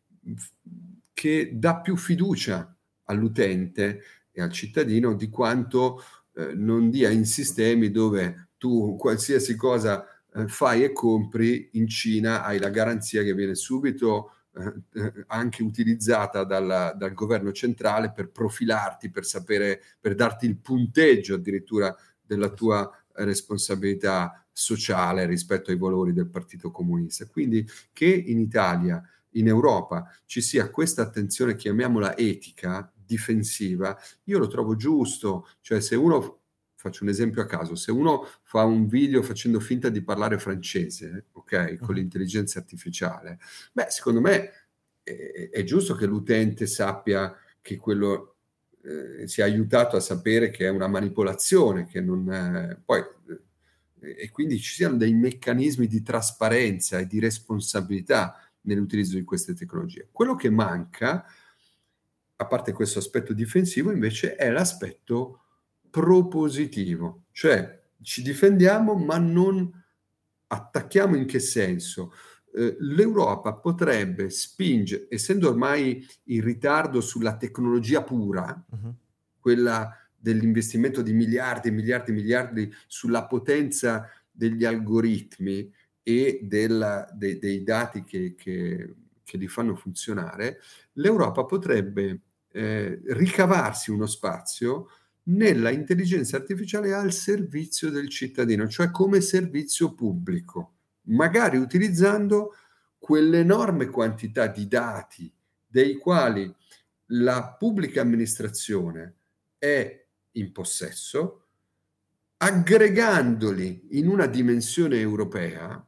che 1.13 1.51
dà 1.53 1.81
più 1.81 1.95
fiducia 1.97 2.75
all'utente 3.05 4.01
e 4.31 4.41
al 4.41 4.51
cittadino 4.51 5.13
di 5.13 5.29
quanto 5.29 6.03
eh, 6.35 6.53
non 6.53 6.89
dia 6.89 7.09
in 7.09 7.25
sistemi 7.25 7.91
dove 7.91 8.49
tu 8.57 8.95
qualsiasi 8.97 9.55
cosa 9.55 10.05
eh, 10.33 10.47
fai 10.47 10.83
e 10.83 10.91
compri, 10.91 11.69
in 11.73 11.87
Cina 11.87 12.43
hai 12.43 12.59
la 12.59 12.69
garanzia 12.69 13.23
che 13.23 13.33
viene 13.33 13.55
subito 13.55 14.31
eh, 14.57 15.01
eh, 15.01 15.25
anche 15.27 15.63
utilizzata 15.63 16.43
dal, 16.43 16.93
dal, 16.97 17.13
governo 17.13 17.51
centrale 17.51 18.11
per 18.11 18.29
profilarti, 18.29 19.09
per 19.09 19.25
sapere, 19.25 19.81
per 19.99 20.15
darti 20.15 20.45
il 20.45 20.57
punteggio 20.57 21.35
addirittura 21.35 21.95
della 22.21 22.49
tua 22.49 22.89
responsabilità 23.13 24.45
sociale 24.51 25.25
rispetto 25.25 25.71
ai 25.71 25.77
valori 25.77 26.13
del 26.13 26.29
Partito 26.29 26.71
Comunista. 26.71 27.25
Quindi 27.27 27.67
che 27.91 28.07
in 28.07 28.39
Italia, 28.39 29.01
in 29.31 29.47
Europa, 29.47 30.09
ci 30.25 30.41
sia 30.41 30.69
questa 30.69 31.01
attenzione, 31.01 31.55
chiamiamola 31.55 32.17
etica, 32.17 32.89
difensiva, 33.05 33.97
io 34.25 34.39
lo 34.39 34.47
trovo 34.47 34.75
giusto, 34.75 35.47
cioè 35.61 35.79
se 35.81 35.95
uno 35.95 36.41
faccio 36.75 37.03
un 37.03 37.09
esempio 37.09 37.41
a 37.41 37.45
caso, 37.45 37.75
se 37.75 37.91
uno 37.91 38.27
fa 38.43 38.63
un 38.63 38.87
video 38.87 39.23
facendo 39.23 39.59
finta 39.59 39.89
di 39.89 40.03
parlare 40.03 40.37
francese, 40.37 41.25
ok, 41.31 41.77
con 41.77 41.95
l'intelligenza 41.95 42.59
artificiale, 42.59 43.39
beh, 43.73 43.87
secondo 43.89 44.21
me 44.21 44.51
è, 45.01 45.49
è 45.51 45.63
giusto 45.63 45.95
che 45.95 46.05
l'utente 46.05 46.67
sappia 46.67 47.35
che 47.61 47.77
quello 47.77 48.35
eh, 48.83 49.27
sia 49.27 49.45
aiutato 49.45 49.95
a 49.95 49.99
sapere 49.99 50.51
che 50.51 50.65
è 50.65 50.69
una 50.69 50.87
manipolazione, 50.87 51.85
che 51.85 52.01
non 52.01 52.31
è, 52.31 52.77
poi 52.83 52.99
eh, 52.99 54.15
e 54.17 54.29
quindi 54.29 54.59
ci 54.59 54.73
siano 54.73 54.97
dei 54.97 55.13
meccanismi 55.13 55.87
di 55.87 56.03
trasparenza 56.03 56.99
e 56.99 57.07
di 57.07 57.19
responsabilità 57.19 58.39
nell'utilizzo 58.61 59.15
di 59.15 59.23
queste 59.23 59.53
tecnologie. 59.53 60.09
Quello 60.11 60.35
che 60.35 60.49
manca, 60.49 61.25
a 62.37 62.45
parte 62.45 62.73
questo 62.73 62.99
aspetto 62.99 63.33
difensivo, 63.33 63.91
invece 63.91 64.35
è 64.35 64.49
l'aspetto 64.49 65.41
propositivo, 65.89 67.25
cioè 67.31 67.83
ci 68.01 68.21
difendiamo 68.21 68.95
ma 68.95 69.17
non 69.17 69.71
attacchiamo 70.47 71.15
in 71.15 71.25
che 71.25 71.39
senso? 71.39 72.13
Eh, 72.53 72.75
L'Europa 72.79 73.53
potrebbe 73.53 74.29
spingere, 74.29 75.07
essendo 75.09 75.49
ormai 75.49 76.05
in 76.25 76.43
ritardo 76.43 77.01
sulla 77.01 77.37
tecnologia 77.37 78.03
pura, 78.03 78.65
uh-huh. 78.69 78.93
quella 79.39 79.89
dell'investimento 80.15 81.01
di 81.01 81.13
miliardi 81.13 81.67
e 81.67 81.71
miliardi 81.71 82.11
e 82.11 82.13
miliardi 82.13 82.73
sulla 82.87 83.27
potenza 83.27 84.09
degli 84.31 84.65
algoritmi 84.65 85.71
e 86.01 86.39
della, 86.43 87.07
de, 87.13 87.37
dei 87.37 87.63
dati 87.63 88.03
che, 88.03 88.35
che, 88.35 88.95
che, 89.23 89.37
li 89.37 89.47
fanno 89.47 89.75
funzionare, 89.75 90.59
l'Europa 90.93 91.45
potrebbe 91.45 92.21
eh, 92.55 93.01
ricavarsi 93.07 93.91
uno 93.91 94.05
spazio 94.05 94.87
nella 95.23 95.71
intelligenza 95.71 96.37
artificiale 96.37 96.93
al 96.93 97.11
servizio 97.11 97.89
del 97.89 98.07
cittadino, 98.07 98.67
cioè 98.69 98.91
come 98.91 99.19
servizio 99.19 99.93
pubblico, 99.93 100.75
magari 101.07 101.57
utilizzando 101.57 102.53
quell'enorme 102.97 103.87
quantità 103.87 104.47
di 104.47 104.67
dati 104.67 105.31
dei 105.67 105.97
quali 105.97 106.53
la 107.07 107.55
pubblica 107.59 107.99
amministrazione 107.99 109.15
è 109.57 110.05
in 110.31 110.51
possesso, 110.53 111.47
aggregandoli 112.37 113.87
in 113.91 114.07
una 114.07 114.27
dimensione 114.27 114.99
europea, 114.99 115.85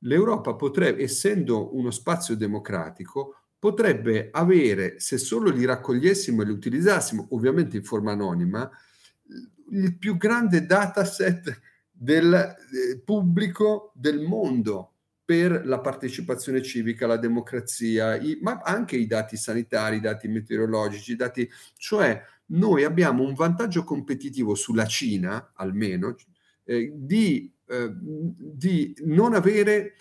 l'Europa 0.00 0.54
potrebbe, 0.56 1.04
essendo 1.04 1.74
uno 1.74 1.90
spazio 1.90 2.36
democratico, 2.36 3.41
potrebbe 3.62 4.30
avere, 4.32 4.98
se 4.98 5.18
solo 5.18 5.48
li 5.48 5.64
raccogliessimo 5.64 6.42
e 6.42 6.46
li 6.46 6.50
utilizzassimo, 6.50 7.28
ovviamente 7.30 7.76
in 7.76 7.84
forma 7.84 8.10
anonima, 8.10 8.68
il 9.70 9.96
più 9.96 10.16
grande 10.16 10.66
dataset 10.66 11.60
del 11.88 12.34
eh, 12.34 12.98
pubblico 13.04 13.92
del 13.94 14.18
mondo 14.18 14.94
per 15.24 15.64
la 15.64 15.78
partecipazione 15.78 16.60
civica, 16.60 17.06
la 17.06 17.18
democrazia, 17.18 18.16
i, 18.16 18.36
ma 18.42 18.62
anche 18.64 18.96
i 18.96 19.06
dati 19.06 19.36
sanitari, 19.36 19.98
i 19.98 20.00
dati 20.00 20.26
meteorologici, 20.26 21.12
i 21.12 21.16
dati, 21.16 21.48
cioè 21.76 22.20
noi 22.46 22.82
abbiamo 22.82 23.22
un 23.22 23.34
vantaggio 23.34 23.84
competitivo 23.84 24.56
sulla 24.56 24.86
Cina, 24.86 25.52
almeno, 25.54 26.16
eh, 26.64 26.90
di, 26.92 27.48
eh, 27.68 27.92
di 27.94 28.92
non 29.04 29.34
avere, 29.34 29.94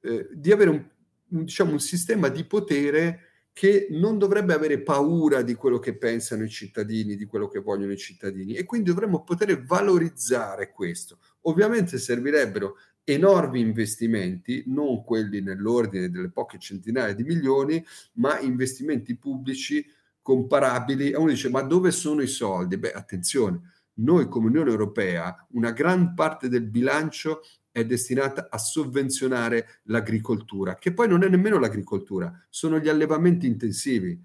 eh, 0.00 0.26
di 0.32 0.52
avere 0.52 0.70
un 0.70 0.92
diciamo, 1.26 1.72
un 1.72 1.80
sistema 1.80 2.28
di 2.28 2.44
potere 2.44 3.20
che 3.52 3.86
non 3.90 4.18
dovrebbe 4.18 4.52
avere 4.52 4.82
paura 4.82 5.42
di 5.42 5.54
quello 5.54 5.78
che 5.78 5.96
pensano 5.96 6.42
i 6.42 6.48
cittadini, 6.48 7.14
di 7.14 7.24
quello 7.24 7.46
che 7.46 7.60
vogliono 7.60 7.92
i 7.92 7.96
cittadini 7.96 8.54
e 8.54 8.64
quindi 8.64 8.90
dovremmo 8.90 9.22
poter 9.22 9.62
valorizzare 9.62 10.72
questo. 10.72 11.20
Ovviamente 11.42 11.98
servirebbero 11.98 12.76
enormi 13.04 13.60
investimenti, 13.60 14.64
non 14.66 15.04
quelli 15.04 15.40
nell'ordine 15.40 16.10
delle 16.10 16.30
poche 16.30 16.58
centinaia 16.58 17.12
di 17.12 17.22
milioni, 17.22 17.84
ma 18.14 18.40
investimenti 18.40 19.16
pubblici 19.16 19.86
comparabili. 20.20 21.10
E 21.10 21.16
uno 21.16 21.30
dice, 21.30 21.50
ma 21.50 21.60
dove 21.60 21.92
sono 21.92 22.22
i 22.22 22.26
soldi? 22.26 22.76
Beh, 22.76 22.92
attenzione, 22.92 23.60
noi 23.98 24.26
come 24.26 24.48
Unione 24.48 24.70
Europea, 24.70 25.46
una 25.50 25.70
gran 25.70 26.14
parte 26.14 26.48
del 26.48 26.64
bilancio 26.64 27.42
è 27.74 27.84
destinata 27.84 28.46
a 28.50 28.56
sovvenzionare 28.56 29.80
l'agricoltura, 29.86 30.78
che 30.78 30.92
poi 30.92 31.08
non 31.08 31.24
è 31.24 31.28
nemmeno 31.28 31.58
l'agricoltura, 31.58 32.32
sono 32.48 32.78
gli 32.78 32.88
allevamenti 32.88 33.48
intensivi. 33.48 34.16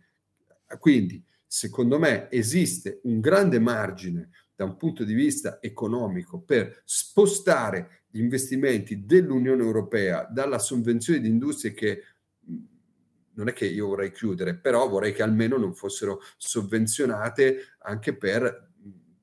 Quindi, 0.78 1.26
secondo 1.48 1.98
me, 1.98 2.30
esiste 2.30 3.00
un 3.06 3.20
grande 3.20 3.58
margine 3.58 4.30
da 4.54 4.66
un 4.66 4.78
punto 4.78 5.04
di 5.04 5.16
vista 5.16 5.58
economico 5.64 6.40
per 6.40 6.84
spostare 6.86 8.04
gli 8.12 8.20
investimenti 8.20 9.04
dell'Unione 9.04 9.64
Europea 9.64 10.28
dalla 10.30 10.60
sovvenzione 10.60 11.20
di 11.20 11.28
industrie 11.28 11.74
che 11.74 12.04
non 13.34 13.48
è 13.48 13.54
che 13.54 13.66
io 13.66 13.88
vorrei 13.88 14.12
chiudere, 14.12 14.54
però 14.58 14.88
vorrei 14.88 15.12
che 15.12 15.24
almeno 15.24 15.58
non 15.58 15.74
fossero 15.74 16.22
sovvenzionate 16.38 17.78
anche 17.80 18.16
per 18.16 18.69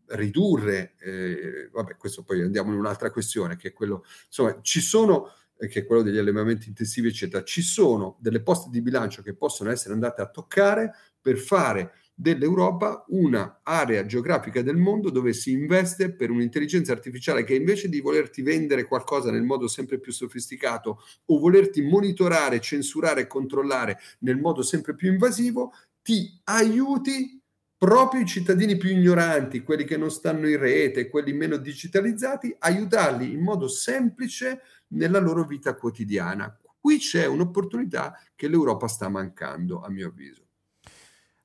ridurre, 0.09 0.95
eh, 0.99 1.69
vabbè, 1.73 1.97
questo 1.97 2.23
poi 2.23 2.43
andiamo 2.43 2.73
in 2.73 2.79
un'altra 2.79 3.11
questione, 3.11 3.57
che 3.57 3.69
è 3.69 3.73
quello, 3.73 4.05
insomma, 4.27 4.59
ci 4.63 4.81
sono, 4.81 5.31
eh, 5.59 5.69
che 5.69 5.81
è 5.81 5.87
quello 5.87 6.03
degli 6.03 6.19
allevamenti 6.19 6.69
intensivi, 6.69 7.09
eccetera, 7.09 7.43
ci 7.45 7.63
sono 7.63 8.17
delle 8.21 8.43
poste 8.43 8.71
di 8.71 8.83
bilancio 8.83 9.23
che 9.23 9.35
possono 9.35 9.71
essere 9.71 9.95
andate 9.95 10.23
a 10.23 10.29
toccare 10.29 10.93
per 11.21 11.39
fare 11.39 11.93
dell'Europa 12.19 13.05
una 13.09 13.61
area 13.63 14.07
geografica 14.07 14.63
del 14.63 14.77
mondo 14.77 15.11
dove 15.11 15.35
si 15.35 15.51
investe 15.53 16.15
per 16.15 16.31
un'intelligenza 16.31 16.93
artificiale 16.93 17.45
che 17.45 17.55
invece 17.55 17.91
di 17.91 18.01
volerti 18.01 18.41
vendere 18.41 18.87
qualcosa 18.87 19.31
nel 19.31 19.43
modo 19.43 19.69
sempre 19.69 20.01
più 20.01 20.13
sofisticato 20.13 21.03
o 21.27 21.39
volerti 21.39 21.83
monitorare, 21.83 22.61
censurare 22.61 23.23
e 23.23 23.27
controllare 23.27 23.99
nel 24.21 24.39
modo 24.39 24.63
sempre 24.63 24.95
più 24.95 25.13
invasivo, 25.13 25.73
ti 26.01 26.41
aiuti 26.45 27.39
proprio 27.79 28.23
i 28.23 28.27
cittadini 28.27 28.77
più 28.77 28.91
ignoranti, 28.91 29.63
quelli 29.63 29.85
che 29.85 29.97
non 29.97 30.11
stanno 30.11 30.49
in 30.49 30.59
rete, 30.59 31.09
quelli 31.09 31.33
meno 31.33 31.57
digitalizzati, 31.57 32.55
aiutarli 32.59 33.33
in 33.33 33.43
modo 33.43 33.69
semplice 33.69 34.63
nella 34.89 35.19
loro 35.19 35.45
vita 35.45 35.75
quotidiana. 35.75 36.57
Qui 36.79 36.99
c'è 36.99 37.27
un'opportunità 37.27 38.19
che 38.35 38.49
l'Europa 38.49 38.87
sta 38.87 39.09
mancando, 39.09 39.81
a 39.81 39.91
mio 39.91 40.09
avviso. 40.09 40.45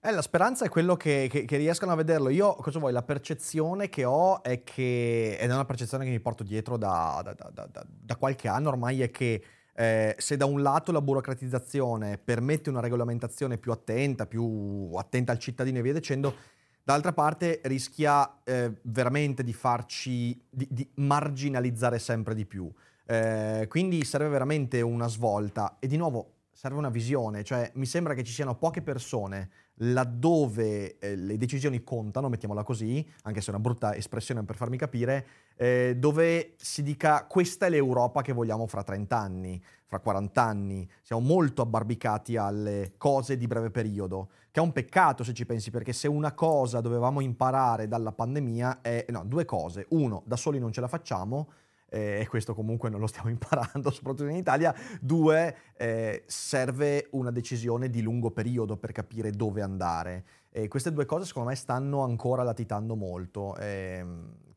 Eh, 0.04 0.12
la 0.12 0.22
speranza 0.24 0.66
è 0.66 0.70
quello 0.70 0.96
che, 0.96 1.28
che, 1.30 1.46
che, 1.46 1.58
riescano 1.58 1.92
a 1.92 1.96
vederlo. 1.96 2.30
Io, 2.30 2.56
cosa 2.56 2.80
vuoi, 2.80 2.92
la 2.92 3.04
percezione 3.04 3.88
che 3.88 4.04
ho 4.04 4.42
è 4.42 4.64
che, 4.64 5.38
ed 5.40 5.50
è 5.50 5.54
una 5.54 5.66
percezione 5.66 6.06
che 6.06 6.10
mi 6.10 6.20
porto 6.20 6.44
dietro 6.44 6.76
da, 6.76 7.22
da, 7.24 7.52
da, 7.52 7.86
da 7.86 8.16
qualche 8.16 8.48
anno 8.48 8.70
ormai, 8.70 9.02
è 9.02 9.12
che 9.12 9.44
eh, 9.74 10.16
se 10.18 10.38
da 10.38 10.46
un 10.46 10.62
lato 10.62 10.92
la 10.92 11.02
burocratizzazione 11.02 12.18
permette 12.18 12.70
una 12.70 12.80
regolamentazione 12.80 13.58
più 13.58 13.72
attenta, 13.72 14.26
più 14.26 14.92
attenta 14.96 15.32
al 15.32 15.40
cittadino 15.40 15.80
e 15.80 15.82
via 15.82 15.94
dicendo, 15.94 16.36
dall'altra 16.84 17.14
parte 17.14 17.62
rischia 17.64 18.42
eh, 18.44 18.72
veramente 18.84 19.44
di 19.44 19.54
farci, 19.54 20.40
di, 20.50 20.68
di, 20.70 20.88
marginalizzare 20.96 22.00
sempre 22.00 22.36
di 22.36 22.46
più. 22.46 22.72
Eh, 23.06 23.66
quindi 23.70 24.04
serve 24.06 24.30
veramente 24.30 24.82
una 24.82 25.08
svolta 25.08 25.78
e 25.80 25.88
di 25.88 25.98
nuovo 25.98 26.36
serve 26.62 26.78
una 26.78 26.90
visione, 26.90 27.44
cioè 27.44 27.72
mi 27.76 27.88
sembra 27.88 28.14
che 28.14 28.24
ci 28.24 28.32
siano 28.32 28.56
poche 28.56 28.84
persone 28.84 29.50
laddove 29.82 31.00
eh, 31.00 31.16
le 31.16 31.38
decisioni 31.38 31.84
contano, 31.84 32.30
mettiamola 32.30 32.64
così, 32.64 33.04
anche 33.24 33.42
se 33.42 33.48
è 33.48 33.50
una 33.50 33.64
brutta 33.64 33.96
espressione 33.96 34.44
per 34.44 34.58
farmi 34.58 34.78
capire, 34.78 35.26
eh, 35.62 35.94
dove 35.96 36.56
si 36.58 36.82
dica 36.82 37.26
questa 37.26 37.68
è 37.68 37.70
l'Europa 37.70 38.24
che 38.24 38.34
vogliamo 38.34 38.66
fra 38.66 38.82
30 38.82 39.16
anni, 39.16 39.64
fra 39.86 40.00
40 40.00 40.42
anni. 40.42 40.90
Siamo 41.04 41.22
molto 41.22 41.62
abbarbicati 41.62 42.36
alle 42.36 42.94
cose 42.98 43.38
di 43.38 43.46
breve 43.46 43.70
periodo, 43.70 44.30
che 44.50 44.60
è 44.60 44.64
un 44.64 44.72
peccato 44.72 45.24
se 45.24 45.34
ci 45.36 45.46
pensi, 45.46 45.70
perché 45.70 45.94
se 45.94 46.08
una 46.08 46.34
cosa 46.34 46.82
dovevamo 46.82 47.22
imparare 47.22 47.88
dalla 47.88 48.12
pandemia 48.12 48.82
è, 48.82 49.06
no, 49.10 49.24
due 49.24 49.46
cose. 49.46 49.86
Uno, 49.90 50.24
da 50.26 50.36
soli 50.36 50.58
non 50.58 50.72
ce 50.72 50.82
la 50.82 50.88
facciamo, 50.88 51.52
eh, 51.90 52.22
e 52.22 52.28
questo 52.28 52.56
comunque 52.56 52.90
non 52.90 53.00
lo 53.00 53.06
stiamo 53.06 53.30
imparando, 53.30 53.92
soprattutto 53.92 54.30
in 54.30 54.38
Italia. 54.38 54.74
Due, 55.00 55.56
eh, 55.78 56.24
serve 56.26 57.08
una 57.12 57.30
decisione 57.30 57.92
di 57.92 58.02
lungo 58.02 58.32
periodo 58.32 58.78
per 58.78 58.94
capire 58.94 59.30
dove 59.30 59.62
andare. 59.62 60.26
E 60.50 60.68
queste 60.68 60.92
due 60.92 61.06
cose 61.06 61.26
secondo 61.26 61.50
me 61.50 61.56
stanno 61.56 62.02
ancora 62.02 62.42
latitando 62.42 62.96
molto, 62.96 63.56
eh, 63.58 64.04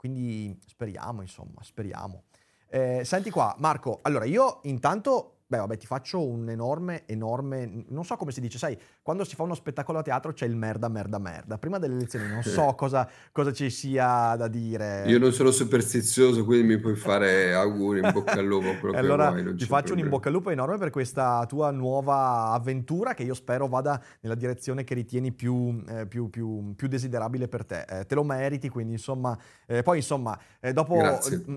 quindi 0.05 0.55
speriamo, 0.67 1.23
insomma, 1.23 1.63
speriamo. 1.63 2.25
Eh, 2.69 3.07
senti 3.07 3.31
qua, 3.31 3.55
Marco, 3.59 4.01
allora 4.03 4.27
io 4.27 4.61
intanto 4.65 5.31
Beh, 5.47 5.59
vabbè, 5.59 5.77
ti 5.77 5.87
faccio 5.87 6.27
un 6.27 6.49
enorme, 6.49 7.07
enorme. 7.07 7.85
Non 7.89 8.05
so 8.05 8.17
come 8.17 8.33
si 8.33 8.41
dice, 8.41 8.57
sai, 8.57 8.77
quando 9.05 9.25
si 9.25 9.35
fa 9.35 9.43
uno 9.43 9.53
spettacolo 9.53 9.99
a 9.99 10.03
teatro 10.03 10.33
c'è 10.33 10.47
il 10.47 10.57
merda, 10.57 10.89
merda, 10.89 11.19
merda. 11.19 11.59
Prima 11.59 11.79
delle 11.79 11.95
lezioni 11.95 12.27
non 12.27 12.43
so 12.43 12.73
cosa, 12.75 13.07
cosa 13.33 13.53
ci 13.53 13.69
sia 13.69 14.35
da 14.35 14.49
dire. 14.49 15.05
Io 15.09 15.19
non 15.19 15.31
sono 15.31 15.51
superstizioso, 15.51 16.43
quindi 16.43 16.69
mi 16.69 16.79
puoi 16.79 16.97
fare 16.97 17.53
auguri 17.53 18.01
in 18.01 18.11
bocca 18.11 18.33
al 18.33 18.47
lupo. 18.47 18.75
Quello 18.81 18.97
allora, 18.97 19.31
che 19.35 19.43
vuoi, 19.43 19.57
ti 19.57 19.67
faccio 19.67 19.89
problema. 19.89 19.93
un 19.93 20.05
in 20.07 20.09
bocca 20.09 20.29
al 20.29 20.35
lupo 20.35 20.49
enorme 20.49 20.79
per 20.79 20.89
questa 20.89 21.45
tua 21.47 21.71
nuova 21.71 22.53
avventura 22.53 23.13
che 23.13 23.25
io 23.25 23.35
spero 23.35 23.69
vada 23.69 24.03
nella 24.21 24.35
direzione 24.35 24.85
che 24.85 24.95
ritieni 24.95 25.33
più, 25.33 25.85
eh, 25.87 26.07
più, 26.07 26.31
più, 26.31 26.73
più 26.75 26.89
desiderabile 26.89 27.47
per 27.47 27.67
te. 27.67 27.85
Eh, 27.87 28.07
te 28.07 28.15
lo 28.15 28.25
meriti, 28.25 28.71
quindi 28.71 28.95
insomma. 28.95 29.39
Eh, 29.67 29.83
poi 29.83 29.99
insomma, 29.99 30.39
eh, 30.61 30.73
dopo 30.73 30.99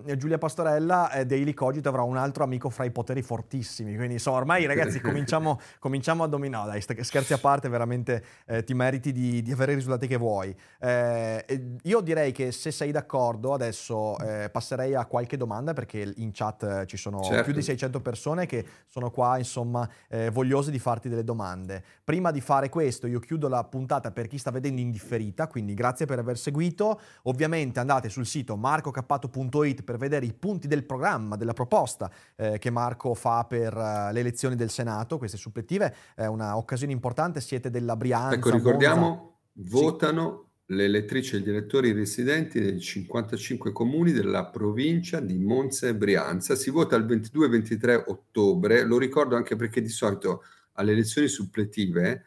eh, 0.06 0.18
Giulia 0.18 0.38
Pastorella, 0.38 1.12
eh, 1.12 1.26
Daily 1.26 1.54
Cogito 1.54 1.88
avrà 1.88 2.02
un 2.02 2.18
altro 2.18 2.44
amico 2.44 2.70
fra 2.70 2.84
i 2.84 2.92
poteri 2.92 3.22
fortissimi. 3.22 3.96
Quindi 3.96 4.16
insomma, 4.16 4.36
ormai 4.36 4.66
ragazzi 4.68 5.00
cominciamo, 5.02 5.62
cominciamo 5.80 6.26
a 6.26 6.28
dominare. 6.28 6.56
Dai, 6.72 7.04
scherzi 7.04 7.34
a 7.34 7.37
parte, 7.40 7.70
veramente 7.70 8.24
eh, 8.46 8.64
ti 8.64 8.74
meriti 8.74 9.12
di, 9.12 9.42
di, 9.42 9.52
avere 9.52 9.74
i 9.74 9.76
risultati 9.76 10.08
che 10.08 10.18
vuoi. 10.18 10.56
Eh, 10.80 11.76
io 11.84 12.02
direi 12.02 12.32
che 12.32 12.52
se 12.52 12.72
sei 12.72 12.92
d'accordo, 12.92 13.54
adesso 13.54 14.18
eh, 14.20 14.50
passerei 14.50 14.96
a 14.96 15.06
qualche 15.06 15.38
domanda 15.38 15.74
perché 15.74 16.14
in 16.18 16.32
chat 16.32 16.64
eh, 16.64 16.86
ci 16.86 16.98
sono 16.98 17.22
certo. 17.22 17.44
più 17.44 17.54
di 17.54 17.62
600 17.62 18.02
persone 18.02 18.46
che 18.46 18.66
sono 18.88 19.12
qua, 19.12 19.38
insomma, 19.38 19.88
eh, 20.10 20.30
vogliose 20.30 20.72
di 20.72 20.80
farti 20.80 21.10
delle 21.10 21.24
domande. 21.24 21.84
Prima 22.04 22.32
di 22.32 22.42
fare 22.42 22.70
questo, 22.70 23.08
io 23.08 23.20
chiudo 23.20 23.48
la 23.48 23.64
puntata 23.64 24.12
per 24.12 24.28
chi 24.28 24.38
sta 24.38 24.52
vedendo 24.52 24.82
in 24.82 24.92
differita, 24.92 25.48
quindi 25.48 25.74
grazie 25.74 26.06
per 26.06 26.20
aver 26.20 26.38
seguito. 26.38 27.00
Ovviamente 27.24 27.80
andate 27.80 28.10
sul 28.10 28.26
sito 28.26 28.56
marcocappato.it 28.56 29.84
per 29.84 29.98
vedere 29.98 30.26
i 30.26 30.34
punti 30.34 30.68
del 30.68 30.84
programma, 30.84 31.36
della 31.36 31.54
proposta 31.54 32.10
eh, 32.36 32.58
che 32.58 32.70
Marco 32.70 33.14
fa 33.14 33.46
per 33.46 33.76
le 33.76 34.20
elezioni 34.20 34.56
del 34.56 34.70
Senato, 34.70 35.18
queste 35.18 35.38
supplettive, 35.38 35.94
è 36.16 36.26
un'occasione 36.26 36.92
importante, 36.92 37.27
siete 37.40 37.70
della 37.70 37.96
Brianza. 37.96 38.36
Ecco, 38.36 38.50
ricordiamo, 38.52 39.40
Monza. 39.54 39.78
votano 39.78 40.48
le 40.72 40.84
elettrici 40.86 41.36
e 41.36 41.40
gli 41.40 41.50
elettori 41.50 41.94
residenti 41.94 42.60
nei 42.60 42.80
55 42.80 43.72
comuni 43.72 44.12
della 44.12 44.48
provincia 44.48 45.20
di 45.20 45.38
Monza 45.38 45.88
e 45.88 45.96
Brianza. 45.96 46.56
Si 46.56 46.70
vota 46.70 46.96
il 46.96 47.06
22-23 47.06 48.04
ottobre, 48.08 48.84
lo 48.84 48.98
ricordo 48.98 49.36
anche 49.36 49.56
perché 49.56 49.82
di 49.82 49.90
solito 49.90 50.44
alle 50.74 50.92
elezioni 50.92 51.28
suppletive, 51.28 52.24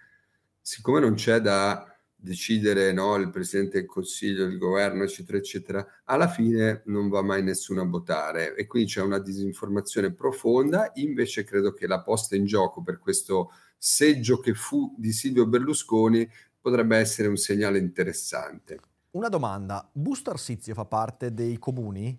siccome 0.60 1.00
non 1.00 1.14
c'è 1.14 1.40
da 1.40 1.84
decidere 2.20 2.92
no, 2.92 3.16
il 3.16 3.30
Presidente 3.30 3.78
del 3.78 3.86
Consiglio, 3.86 4.44
il 4.44 4.58
governo, 4.58 5.04
eccetera, 5.04 5.38
eccetera, 5.38 5.86
alla 6.04 6.28
fine 6.28 6.82
non 6.86 7.08
va 7.08 7.22
mai 7.22 7.42
nessuno 7.42 7.82
a 7.82 7.86
votare 7.86 8.54
e 8.54 8.66
quindi 8.66 8.90
c'è 8.90 9.00
una 9.00 9.18
disinformazione 9.18 10.12
profonda. 10.12 10.90
Invece 10.94 11.44
credo 11.44 11.72
che 11.72 11.86
la 11.86 12.02
posta 12.02 12.36
in 12.36 12.44
gioco 12.44 12.82
per 12.82 12.98
questo 12.98 13.50
seggio 13.82 14.40
che 14.40 14.52
fu 14.52 14.94
di 14.98 15.10
Silvio 15.10 15.46
Berlusconi 15.46 16.30
potrebbe 16.60 16.98
essere 16.98 17.28
un 17.28 17.38
segnale 17.38 17.78
interessante. 17.78 18.78
Una 19.12 19.30
domanda, 19.30 19.88
Busto 19.90 20.28
Arsizio 20.28 20.74
fa 20.74 20.84
parte 20.84 21.32
dei 21.32 21.58
comuni? 21.58 22.16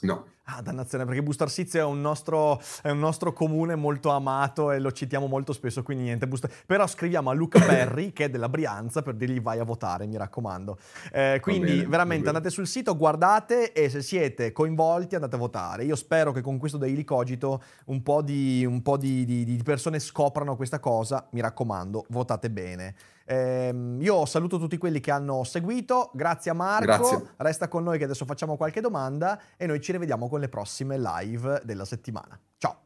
No. 0.00 0.31
Ah, 0.46 0.60
dannazione, 0.60 1.04
perché 1.04 1.22
Busto 1.22 1.44
Arsizio 1.44 1.78
è 1.78 1.84
un, 1.84 2.00
nostro, 2.00 2.60
è 2.82 2.90
un 2.90 2.98
nostro 2.98 3.32
comune 3.32 3.76
molto 3.76 4.10
amato 4.10 4.72
e 4.72 4.80
lo 4.80 4.90
citiamo 4.90 5.28
molto 5.28 5.52
spesso, 5.52 5.84
quindi 5.84 6.02
niente. 6.02 6.26
Busto... 6.26 6.48
Però 6.66 6.84
scriviamo 6.84 7.30
a 7.30 7.32
Luca 7.32 7.60
Perri, 7.64 8.12
che 8.12 8.24
è 8.24 8.28
della 8.28 8.48
Brianza, 8.48 9.02
per 9.02 9.14
dirgli 9.14 9.40
vai 9.40 9.60
a 9.60 9.64
votare, 9.64 10.04
mi 10.06 10.16
raccomando. 10.16 10.78
Eh, 11.12 11.38
quindi 11.40 11.76
bene, 11.76 11.86
veramente 11.86 12.26
andate 12.26 12.50
sul 12.50 12.66
sito, 12.66 12.96
guardate 12.96 13.72
e 13.72 13.88
se 13.88 14.02
siete 14.02 14.50
coinvolti 14.50 15.14
andate 15.14 15.36
a 15.36 15.38
votare. 15.38 15.84
Io 15.84 15.94
spero 15.94 16.32
che 16.32 16.40
con 16.40 16.58
questo 16.58 16.76
Daily 16.76 17.04
Cogito 17.04 17.62
un 17.86 18.02
po' 18.02 18.20
di, 18.20 18.64
un 18.66 18.82
po 18.82 18.96
di, 18.96 19.24
di, 19.24 19.44
di 19.44 19.62
persone 19.62 20.00
scoprano 20.00 20.56
questa 20.56 20.80
cosa. 20.80 21.24
Mi 21.30 21.40
raccomando, 21.40 22.06
votate 22.08 22.50
bene. 22.50 22.94
Eh, 23.32 23.74
io 23.98 24.26
saluto 24.26 24.58
tutti 24.58 24.76
quelli 24.76 25.00
che 25.00 25.10
hanno 25.10 25.42
seguito, 25.44 26.10
grazie 26.12 26.50
a 26.50 26.54
Marco, 26.54 26.84
grazie. 26.84 27.34
resta 27.38 27.68
con 27.68 27.82
noi 27.82 27.96
che 27.96 28.04
adesso 28.04 28.26
facciamo 28.26 28.56
qualche 28.56 28.82
domanda 28.82 29.40
e 29.56 29.66
noi 29.66 29.80
ci 29.80 29.92
rivediamo 29.92 30.28
con 30.28 30.40
le 30.40 30.48
prossime 30.48 30.98
live 30.98 31.62
della 31.64 31.86
settimana. 31.86 32.38
Ciao! 32.58 32.76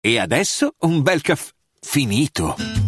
E 0.00 0.18
adesso 0.18 0.74
un 0.80 1.02
bel 1.02 1.22
caffè 1.22 1.52
Finito. 1.80 2.87